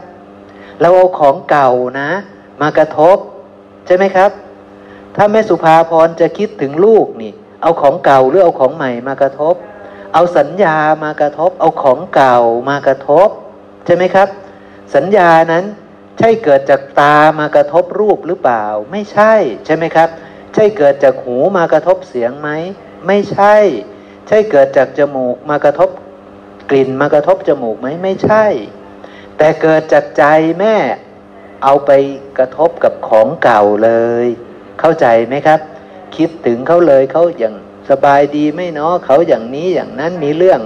[0.81, 2.09] เราเอาของเก่านะ
[2.61, 3.17] มากระทบ
[3.85, 4.31] ใช่ไหมครับ
[5.15, 9.55] ถ้าแม่สุภาพรจะคิดถึงลูกนี่ เอาของเก่าหรือเอาของใหม่มากระทบ
[10.13, 12.37] เอาสัญญามากระทบ เอาของเก่า
[12.69, 13.27] มากระทบ
[13.85, 14.27] ใช่ไหมครับ
[14.95, 15.65] สัญญานั้น
[16.19, 19.33] ใช่เกิดจากตามากระทบรูปหรือเปล่า ไม่ใช่
[19.65, 20.09] ใช่ไหมครับ
[20.53, 22.49] ใช่เกิดจากหูมากระทบเสียงไหม
[23.07, 23.55] ไม่ใช่
[24.27, 25.89] ใช่เกิดจากจมูกมากระทบ
[26.69, 28.45] กลิ่นมากระทบจมูกไหมไม่ใช่
[29.37, 30.23] แต่เกิดจากใจ
[30.59, 30.75] แม่
[31.63, 31.91] เอาไป
[32.37, 33.91] กระทบกับของเก่าเล
[34.25, 34.27] ย
[34.79, 35.59] เข้าใจไหมครับ
[36.15, 37.55] คิดถึงเขาเลยเขาอย่าง
[37.89, 40.59] สบายดีไม่เนาะเขาอย่างนี้อย่างนั้นมีเรื่อง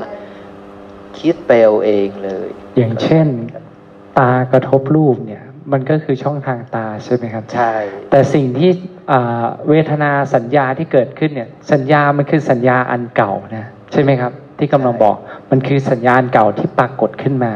[1.20, 3.28] คิดไปเอาเองเลย อย่างเช่น
[4.19, 7.73] ตากระทบรูปเนี่ยมันก็คือช่องทางตาใช่ไหมครับใช่
[8.10, 8.72] แต่สิ่งที่
[9.69, 15.15] เวทนาสัญญาที่เกิดขึ้นเนี่ยสัญญามันคือสัญญาอันเก่านะใช่ไหมครับ ที่กำลังบอก
[15.52, 17.52] มันคือสัญญาณเก่าที่ปรากฏขึ้นมา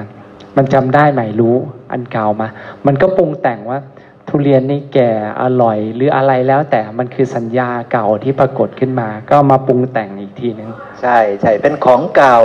[0.58, 1.56] มันจำได้ไหมรู้
[1.92, 2.48] อันเก่ามา
[2.86, 3.80] มันก็ปรุงแต่งว่า
[4.28, 5.12] ทุเรียนนี่แก่
[5.42, 10.70] อร่อยหรืออะไรแล้วแต่มันคือสัญญาเก่าที่ปรากฏขึ้นมา ก็มาปรุงแต่งอีกทีนึง
[11.02, 12.40] ใช่ใช่เป็นของเก่า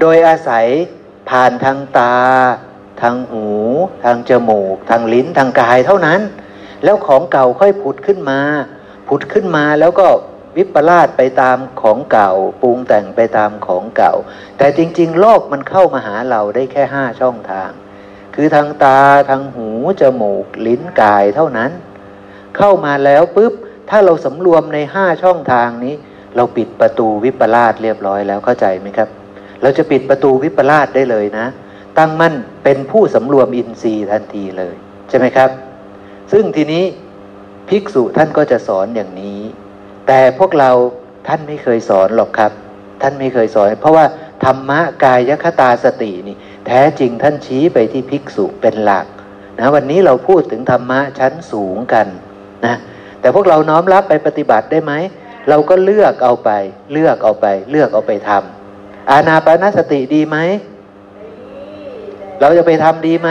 [0.00, 0.66] โดยอาศัย
[1.30, 2.12] ผ่านทางตา
[3.02, 3.46] ทางหู
[4.04, 6.20] ทางจมูก ทางลิ้นทางกายเท่านั้น
[6.84, 8.40] แล้วของเก่าค่อยผุดขึ้นมา
[9.08, 10.06] ผุดขึ้นมาแล้วก็
[10.56, 12.32] วิปลาสไปตามของเก่า
[12.62, 14.12] ปรุงแต่งไปตามของเก่า
[14.58, 17.70] แต่จริง ๆ โลกมันเข้ามาหาเราได้แค่ห้าช่องทาง
[18.34, 19.00] คือทางตา
[19.30, 19.68] ทางหู
[20.00, 21.70] จมูก ลิ้นกายเท่านั้น
[22.56, 23.52] เข้ามาแล้วปุ๊บ
[23.90, 25.94] ถ้าเราสำรวมในห้าช่องทางนี้
[26.36, 29.08] เราปิดประตูวิปลาสเรียบร้อยแล้วเข้าใจไหมครับ
[29.62, 31.46] เราจะปิดประตูวิปลาสได้เลยนะ
[31.98, 34.74] ตั้งมั่นเป็นผู้สำรวมอินทรีย์ทันทีเลย
[35.08, 35.50] ใช่ไหมครับ
[36.32, 36.84] ซึ่งทีนี้
[37.68, 39.40] ภิกษุท่านก็จะสอนอย่างนี้
[40.06, 40.70] แต่พวกเรา
[41.28, 42.52] ท่านไม่เคยสอนหรอกครับ
[43.02, 44.04] ท่านไม่เคยสอน เพราะว่า
[44.44, 46.36] ธรรมะกายคตาสตินี่
[46.66, 49.06] แท้จริงท่านชี้ไปที่ภิกษุเป็นหลัก
[49.58, 52.06] นะวันนี้เราพูดถึงธรรมะชั้นสูงกัน
[52.66, 52.76] นะ
[53.20, 54.92] แต่พวกเราน้อมรับไปปฏิบัติได้ไหม
[55.48, 56.50] เราก็เลือกเอาไป
[56.92, 60.36] เลือกเอาไป เลือกเอาไปทำอาณาปณสติดีไหม
[62.40, 63.30] เราจะไปทำดีไหม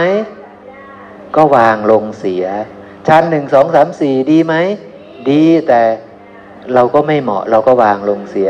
[1.35, 2.45] ก็วางลงเสีย
[3.07, 4.55] ชั้นหนึ่งสองสามสี่ดีไหม
[5.29, 5.81] ดีแต่
[6.73, 8.49] เราก็ไม่เหมาะ เราก็วางลงเสีย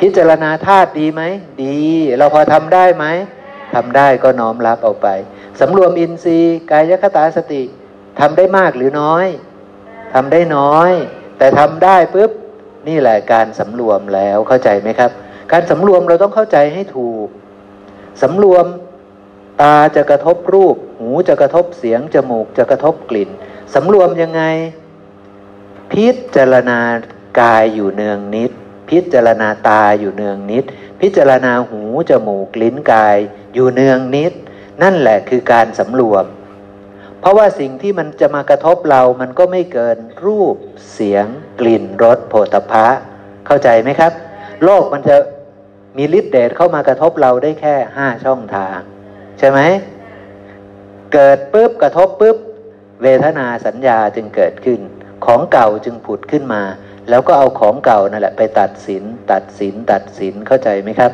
[0.00, 1.22] พิจารณาธาตุดีไหม
[1.64, 1.78] ดี
[2.18, 3.06] เราพอทำได้ไหม
[3.74, 5.08] ทำได้ก็น้อมรับเอาไป
[5.60, 7.62] สำรวมอินทรีย์กายคตาสติ
[8.20, 9.26] ทำได้มากหรือน้อย
[10.14, 10.90] ทำได้น้อย
[11.38, 12.30] แต่ทำได้ปุ๊บ
[12.88, 15.10] นี่แหละการสำรวมแล้วเข้าใจไหมครับ
[15.52, 17.28] การสำรวมเราต้องเข้าใจให้ถูก
[18.22, 18.64] สำรวม
[19.60, 23.30] ตาจะกระทบรูป หูจะกระทบเสียง จมูกจะกระทบกลิ่น
[23.74, 24.42] สำรวมยังไง
[25.92, 26.78] พิจารณา
[27.40, 28.50] กายอยู่เนืองนิด
[28.90, 30.64] พิจารณาตาอยู่เนืองนิด
[31.00, 33.16] พิจารณาหู จมูก ลิ้นกาย
[33.54, 34.32] อยู่เนืองนิด
[34.82, 36.24] นั่นแหละคือการสำรวม
[37.20, 40.56] เพราะว่าสิ่งที่มันจะมากระทบเรามันก็ไม่เกินรูป
[40.92, 41.26] เสียง
[41.60, 42.86] กลิ่นรสโผฏฐะ
[43.46, 44.12] เข้าใจไหมครับ
[44.64, 45.16] โลกมันจะ
[45.96, 48.78] มีฤทธิ์เดชเข้ามากระทบเราได้แค่ห้าช่องทาง
[49.40, 49.60] ใช่ไหม
[51.12, 52.36] เกิดปุ๊บกระทบปุ๊บ
[53.02, 54.80] เวทนาสัญญาจึงเกิดขึ้น
[55.24, 56.62] ของเก่าจึงผุดขึ้นมา
[57.10, 59.02] แล้วก็เอาของเก่านั่นแหละไปตัดสิน
[59.32, 61.12] ตัดสิน ตัดสินเข้าใจไหมครับ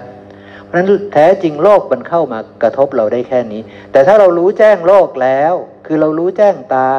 [0.64, 3.62] เพราะนั้นแท้จริงโลกมันเข้ามากระทบเราได้แค่นี้
[3.92, 5.54] แต่ถ้าเรารู้แจ้งโลกแล้ว
[5.86, 6.92] คือเรารู้แจ้งตา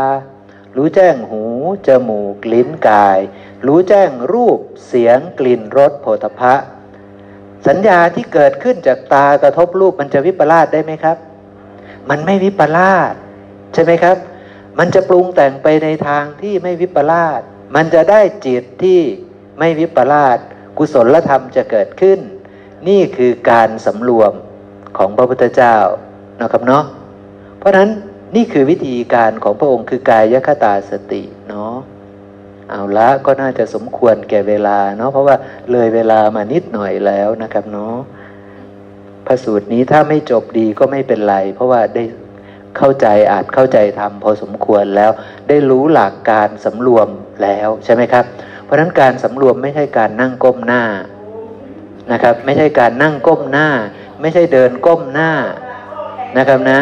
[0.78, 1.44] รู้แจ้งหู
[1.88, 3.20] จมูกลิ้นกาย
[3.68, 6.56] รู้แจ้งรูปเสียงกลิ่นรสโผฏฐะ
[7.68, 11.18] สัญญาที่เกิดขึ้นจากตากระทบรูปมันจะวิปลาสได้ไหมครับ
[12.10, 13.14] มันไม่วิปลาส
[13.74, 14.18] ใช่ไหมครับ
[14.80, 17.42] มันจะปรุงแต่งไปในทางที่ไม่วิปลาส
[17.76, 19.00] มันจะได้จิตที่
[19.60, 20.38] ไม่วิปลาส
[20.78, 22.20] กุศลธรรมจะเกิดขึ้น
[22.88, 24.34] นี่คือการสำรวม
[24.98, 25.78] ของพระพุทธเจ้า
[26.42, 26.84] นะครับเนาะ
[27.58, 27.90] เพราะนั้น
[28.36, 31.76] นี่คือวิธีการของพระองค์คือกายคตาสติเนาะ
[32.70, 35.36] เอาละก็น่าจะสมควรแก่เวลาเนาะเพราะว่า
[35.72, 37.96] เลยเวลามานิดหน่อยแล้วนะครับเนาะ
[39.26, 42.04] พระสูตรนี้ถ้าไม่จบดีก็ไม่เป็นไร เพราะว่าได้
[42.78, 45.12] เข้าใจอาจเข้าใจทำพอสมควรแล้ว
[45.50, 47.08] ได้รู้หลักการสำรวม
[47.44, 48.26] แล้วใช่ไหมครับ
[48.64, 50.84] เพราะนั้นการสำรวมไม่ใช่การนั่งก้มหน้า
[52.12, 53.68] นะครับ ไม่ใช่การนั่งก้มหน้า
[54.22, 55.32] ไม่ใช่เดินก้มหน้า
[56.38, 56.80] นะครับนะ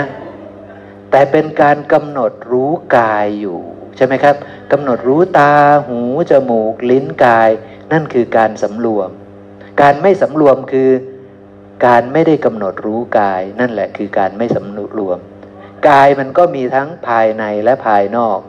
[1.12, 3.60] แต่เป็นการกำหนดรู้กายอยู่
[3.96, 4.36] ใช่ไหมครับ
[4.72, 5.52] กำหนดรู้ตา
[5.88, 6.00] หู
[6.32, 7.50] จมูก ลิ้นกาย
[7.92, 9.10] นั่นคือการสำรวม
[9.82, 10.90] การไม่สำรวมคือ
[11.86, 15.20] การไม่ได้กำหนดรู้กาย นั่นแหละคือการไม่สำรวม
[15.90, 18.40] กายมันก็มีทั้งภายในและภายนอก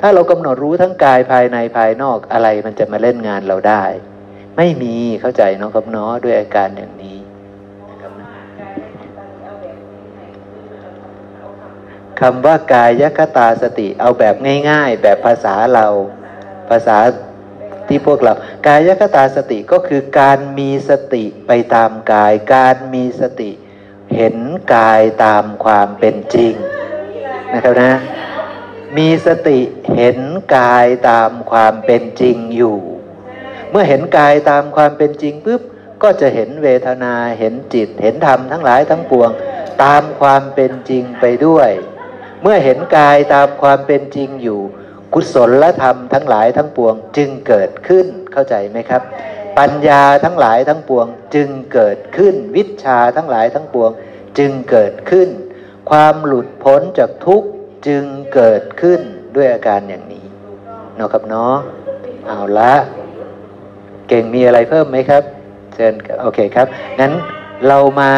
[0.00, 3.84] ถ้าเรากำหนดรู้ทั้งกายภายในภายนอกอะไรมันจะมาเล่นงานเราได้
[4.56, 7.15] ไม่มีเข้าใจเนาะครับเนาะด้วยอาการอย่างนี้
[12.20, 14.34] คำว่ากายคตาสติเอาแบบ
[14.70, 15.86] ง่าย ๆ แบบภาษาเรา
[16.70, 16.98] ภาษา
[17.88, 18.32] ที่พวกเรา
[18.66, 23.50] กายคตาสติก็คือการมีสติไปตามกาย การมีสติ
[24.14, 24.36] เห็น
[24.74, 26.54] กายตามความเป็นจริง
[27.52, 27.92] นะครับนะ
[28.96, 29.58] มีสติ
[29.96, 30.18] เห็น
[30.56, 32.78] กายตามความเป็นจริงอยู่
[33.70, 35.62] เมื่อเห็นกายตามความเป็นจริงปุ๊บ
[36.02, 39.30] ก็จะเห็นเวทนาเห็นจิต เห็นธรรมทั้งหลายทั้งปวง
[39.82, 41.70] ตามความเป็นจริงไปด้วย
[42.46, 44.60] มื่อเห็นกายตามความเป็นจริงอยู่
[45.14, 49.02] กุศลธรรมทั้งหลายทั้งปวงจึงเกิดขึ้นเข้าใจไหมครับ
[49.58, 53.90] ปัญญาทั้งหลายทั้งปวงจึงเกิดขึ้น วิชาทั้งหลายทั้งปวง
[54.38, 55.28] จึงเกิดขึ้น
[55.90, 57.48] ความหลุดพ้นจากทุกข์
[57.86, 58.04] จึง
[58.34, 59.00] เกิดขึ้น
[59.36, 60.24] ด้วยอาการอย่างนี้
[60.96, 61.54] เนาะครับเนาะ
[62.26, 62.74] เอาละ
[64.08, 65.22] เก่งมีอะไรเพิ่มไหมครับ
[65.74, 66.66] เชิญโอเคครับ
[67.00, 67.12] งั้น
[67.66, 68.12] เรามา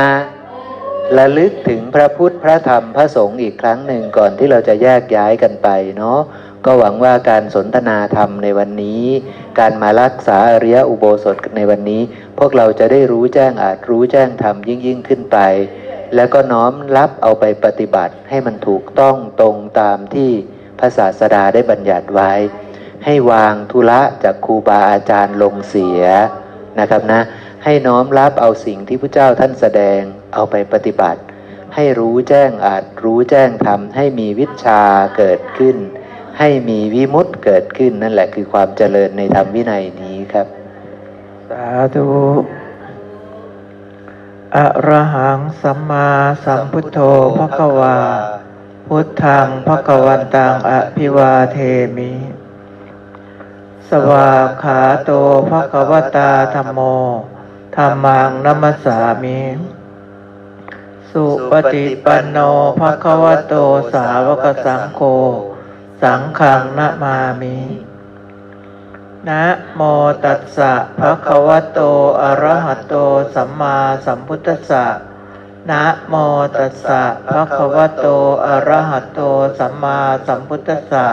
[1.16, 5.68] ระลึกถึงพระพุทธพระธรรมพระสงฆ์อีกครั้งหนึ่งก่อนที่เราจะแยกย้ายกันไป
[5.98, 6.20] เนาะ
[6.64, 9.05] ก็หวังว่าการสนทนาธรรมในวันนี้
[9.59, 12.02] การมารักษาอริยอุโบสถในวันนี้
[12.39, 15.39] พวกเราจะได้รู้แจ้งอาจรู้แจ้งธรรมยิ่งยิ่งขึ้นไป
[16.14, 20.30] แล้วก็น้อมรับเอาไปปฏิบัติให้มันถูกต้องตรงตามที่
[20.78, 22.32] พระศาสดาได้บัญญัติไว้
[23.05, 26.02] ให้วางธุระจากครูบาอาจารย์ลงเสีย
[26.80, 27.20] นะครับนะ
[27.64, 30.01] ให้น้อมรับเอาสิ่งที่พระเจ้าท่านแสดง
[30.32, 31.20] เอาไปปฏิบัติ
[31.74, 34.82] ให้รู้แจ้งอาจรู้แจ้งธรรมให้มีวิชา
[35.16, 35.76] เกิดขึ้น
[36.38, 40.46] ให้มีวิมุตติเกิดขึ้นนั่นแหละคือความเจริญในธรรมวินัยนี้ครับ
[41.48, 42.06] สาธุ
[44.56, 46.10] อะระหังสัมมา
[46.44, 46.98] สัมพุทโธ
[47.38, 47.98] ภควา
[48.86, 51.59] พุทธังภควันตังอภิวาเท
[51.96, 52.12] มิ
[53.88, 55.10] สวากขาโต
[55.50, 56.80] ภควตาธรรมโม
[57.76, 59.40] ธรรมังนัมสสามิ
[61.12, 62.39] สุปฏิปันโน
[62.78, 63.55] ภควโต
[63.93, 65.01] สาวกสังโฆ
[66.02, 67.59] สังฆังนะมามิ
[69.28, 69.44] นะ
[69.74, 69.80] โม
[70.24, 71.80] ตัสสะภะคะวะโต
[72.22, 72.94] อะระหะโต
[73.35, 74.86] สัมมาสัมพุทธัสสะ
[75.70, 76.14] นะโม
[76.56, 78.06] ตัสสะภะคะวะโต
[78.47, 79.20] อะระหะโต
[79.59, 81.06] สัมมาสัมพุทธัสสะ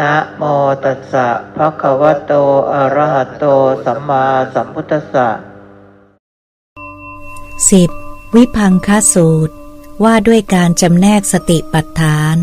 [0.00, 0.42] นะโม
[0.84, 1.26] ตัสสะ
[1.56, 2.32] ภะคะวะโต
[2.72, 3.44] อะระหะโต
[3.84, 4.24] สัมมา
[4.54, 5.28] สัมพุทธัสสะ
[7.70, 7.99] สิบ
[8.36, 9.54] วิพังคสูตร
[10.04, 12.36] ว่าด้วยการจำแนกสติปัฏฐาน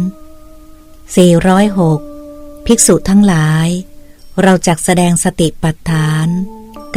[1.89, 3.67] 406 ภิกษุทั้งหลาย
[4.41, 6.27] เราจักแสดงสติปัฏฐาน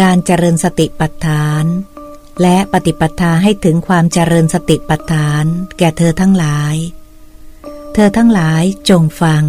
[0.01, 1.65] การเจริญสติปัฏฐาน
[2.43, 5.45] และปฏิปทาให้ถึงความเจริญสติปัฏฐาน
[5.79, 6.75] แก่เธอทั้งหลาย
[7.95, 9.45] เธอทั้งหลายจงฟัง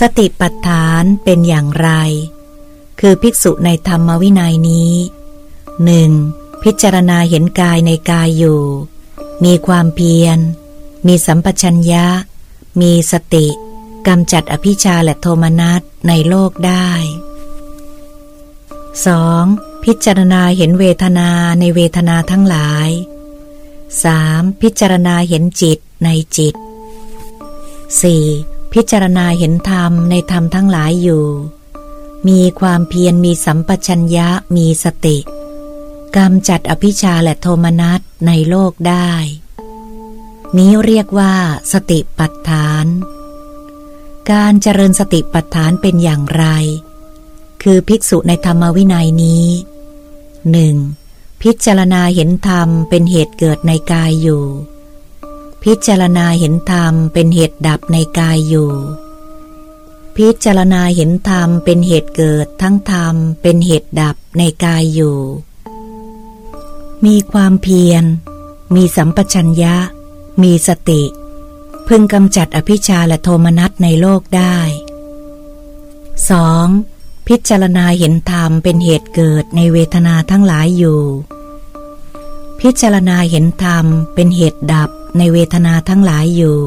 [0.00, 1.90] สติปัฏฐานเป็นอย่างไร
[3.00, 4.94] คือภิกษุในธรรมวินัยนี้
[5.84, 6.12] หนึ่ง
[6.62, 8.62] พิจารณาเห็นกายในกายอยู่
[9.44, 10.38] มีความเพียร
[11.06, 12.06] มีสัมปชัญญะ
[12.80, 13.46] มีสติ
[14.06, 16.90] กำจัดอภิชาและโทมนัสในโลกได้
[19.02, 19.84] 2.
[19.84, 21.30] พิจารณาเห็นเวทนา
[21.60, 22.88] ในเวทนาทั้งหลาย
[23.74, 24.62] 3.
[24.62, 26.54] พิจารณาเห็นจิตในจิต
[28.04, 28.72] 4.
[28.72, 31.26] พิจารณาเห็นธรรมในธรรมทั้งหลายอยู่
[32.28, 35.18] มีความเพียรมีสัมปชัญญะมีสติ
[36.16, 39.12] กำจัดอภิชาและโทมนัสในโลกได้
[40.56, 41.34] นี้เรียกว่า
[41.72, 42.86] สติปัฏฐาน
[44.32, 46.44] การเจริญสติปัฏฐานเป็นอย่างไร
[47.62, 49.46] คือภิกษุในธรรมวินัยนี้
[50.50, 50.76] หนึ่ง
[51.42, 54.44] พิจารณาเห็นธรรมเป็นเหตุเกิดในกายอยู่
[55.62, 58.72] พิจารณาเห็นธรรมเป็นเหตุดับในกายอยู่
[60.16, 65.18] พิจารณาเห็นธรรมเป็นเหตุเกิดทั้งธรรมเป็นเหตุดับในกายอยู่
[67.06, 68.04] มีความเพียร
[68.74, 69.76] มีสัมปชัญญะ
[70.42, 71.02] มีสติ
[71.88, 74.58] พึงกำจัดอภิชาและโทมนัสในโลกได้
[76.32, 77.28] 2.
[77.28, 81.02] พิจารณาเห็นธรรมเป็นเหตุเกิดในเวทนาทั้งหลายอยู่
[82.60, 86.60] พิจารณาเห็นธรรมเป็นเหตุดับในเวทนาทั้งหลายอยู่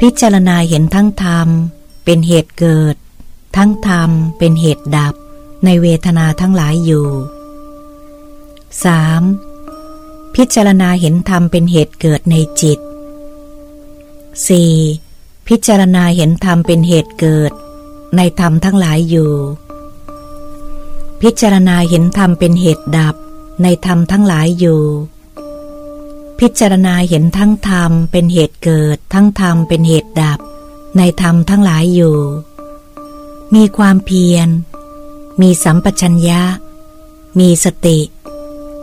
[0.00, 1.48] พิจารณาเห็นทั้งธรรม
[2.04, 2.96] เป็นเหตุเกิด
[3.56, 5.14] ทั้งธรรมเป็นเหตุดับ
[5.64, 7.08] ในเวทนาทั้งหลายอยู่
[8.74, 10.34] 3.
[10.34, 12.78] พิจารณาเห็นธรรมเป็นเหตุเกิดในจิต
[14.72, 15.48] 4.
[15.48, 17.52] พิจารณาเห็นธรรมเป็นเหตุเกิด
[18.16, 19.32] ในธรรมทั้งหลายอยู่
[21.22, 23.14] พิจารณาเห็นธรรมเป็นเหตุดับ
[23.62, 24.82] ในธรรมทั้งหลายอยู่
[26.38, 30.38] พิจารณาเห็นทั้งธรรมเป็นเหตุเกิด ทั้งธรรมเป็นเหตุดับ
[30.96, 32.18] ในธรรมทั้งหลายอยู่
[33.54, 34.48] มีความเพียร
[35.40, 36.42] มีสัมปชัญญะ
[37.38, 37.98] มีสติ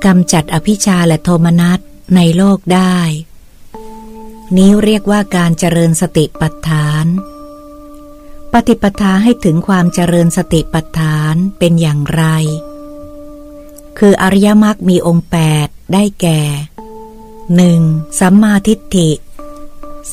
[0.06, 1.80] กำจัดอภิชาและโทมนัส
[2.15, 2.98] ในโลกได้
[4.57, 7.06] นี้เรียกว่าการเจริญสติปัฏฐาน
[8.53, 12.23] ปฏิปทาให้ถึงความเจริญสติปัฏฐานเป็นอย่างไร
[13.99, 16.41] คืออริยมรรคมีองค์แปดได้แก่
[17.69, 18.19] 1.
[18.19, 19.09] สัมมาทิฏฐิ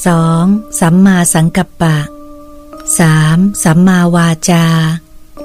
[0.09, 0.81] 2.
[0.81, 1.97] สัมมาสังกัปปะ
[2.81, 3.65] 3.
[3.65, 4.67] สัมมาวาจา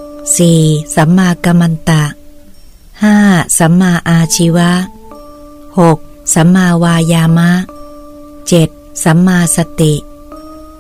[0.07, 0.95] 4.
[0.95, 2.03] สัมมากัมมันตะ
[3.03, 3.17] ห้า
[3.59, 4.71] สัมมาอาชีวะ
[5.79, 5.97] หก
[6.33, 7.51] สัมมาวายามะ
[8.47, 8.69] เจ็ด
[9.03, 9.93] สัมมาสติ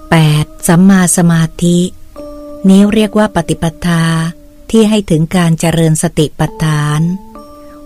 [0.09, 1.79] แปดสัมมาสมาธิ
[2.69, 4.03] นี้เรียกว่าปฏิปทา
[4.71, 7.01] ที่ให้ถึงการเจริญสติปัฏฐาน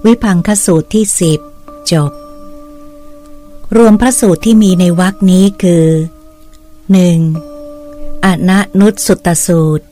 [0.05, 1.39] วิพังคสูตรที่สิบ
[1.91, 2.11] จบ
[3.77, 5.87] รวมพระสูตรที่มีในวรคนี้คือ
[7.05, 8.25] 1.
[8.25, 9.85] อนะนุตสุตสูตร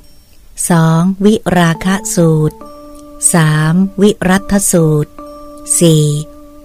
[0.69, 2.57] สองวิราคะสูตร
[3.33, 5.11] สามวิรัตสูตร
[5.79, 6.03] สี่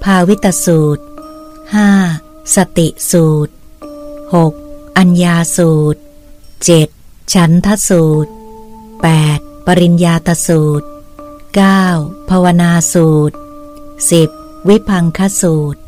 [0.02, 1.04] ภาวิตสูตร
[1.74, 1.90] ห้า
[2.54, 3.52] สติสูตร
[4.34, 4.52] หก
[4.96, 6.00] อัญญาสูตร
[6.64, 6.88] เจ็ด
[7.34, 8.30] ฉันทสูตร
[9.02, 10.86] แปดปริญญาตสูตร
[11.56, 11.84] เก้า
[12.30, 13.36] ภาวนาสูตร
[14.10, 14.28] สิบ
[14.68, 15.80] วิพังคสูตร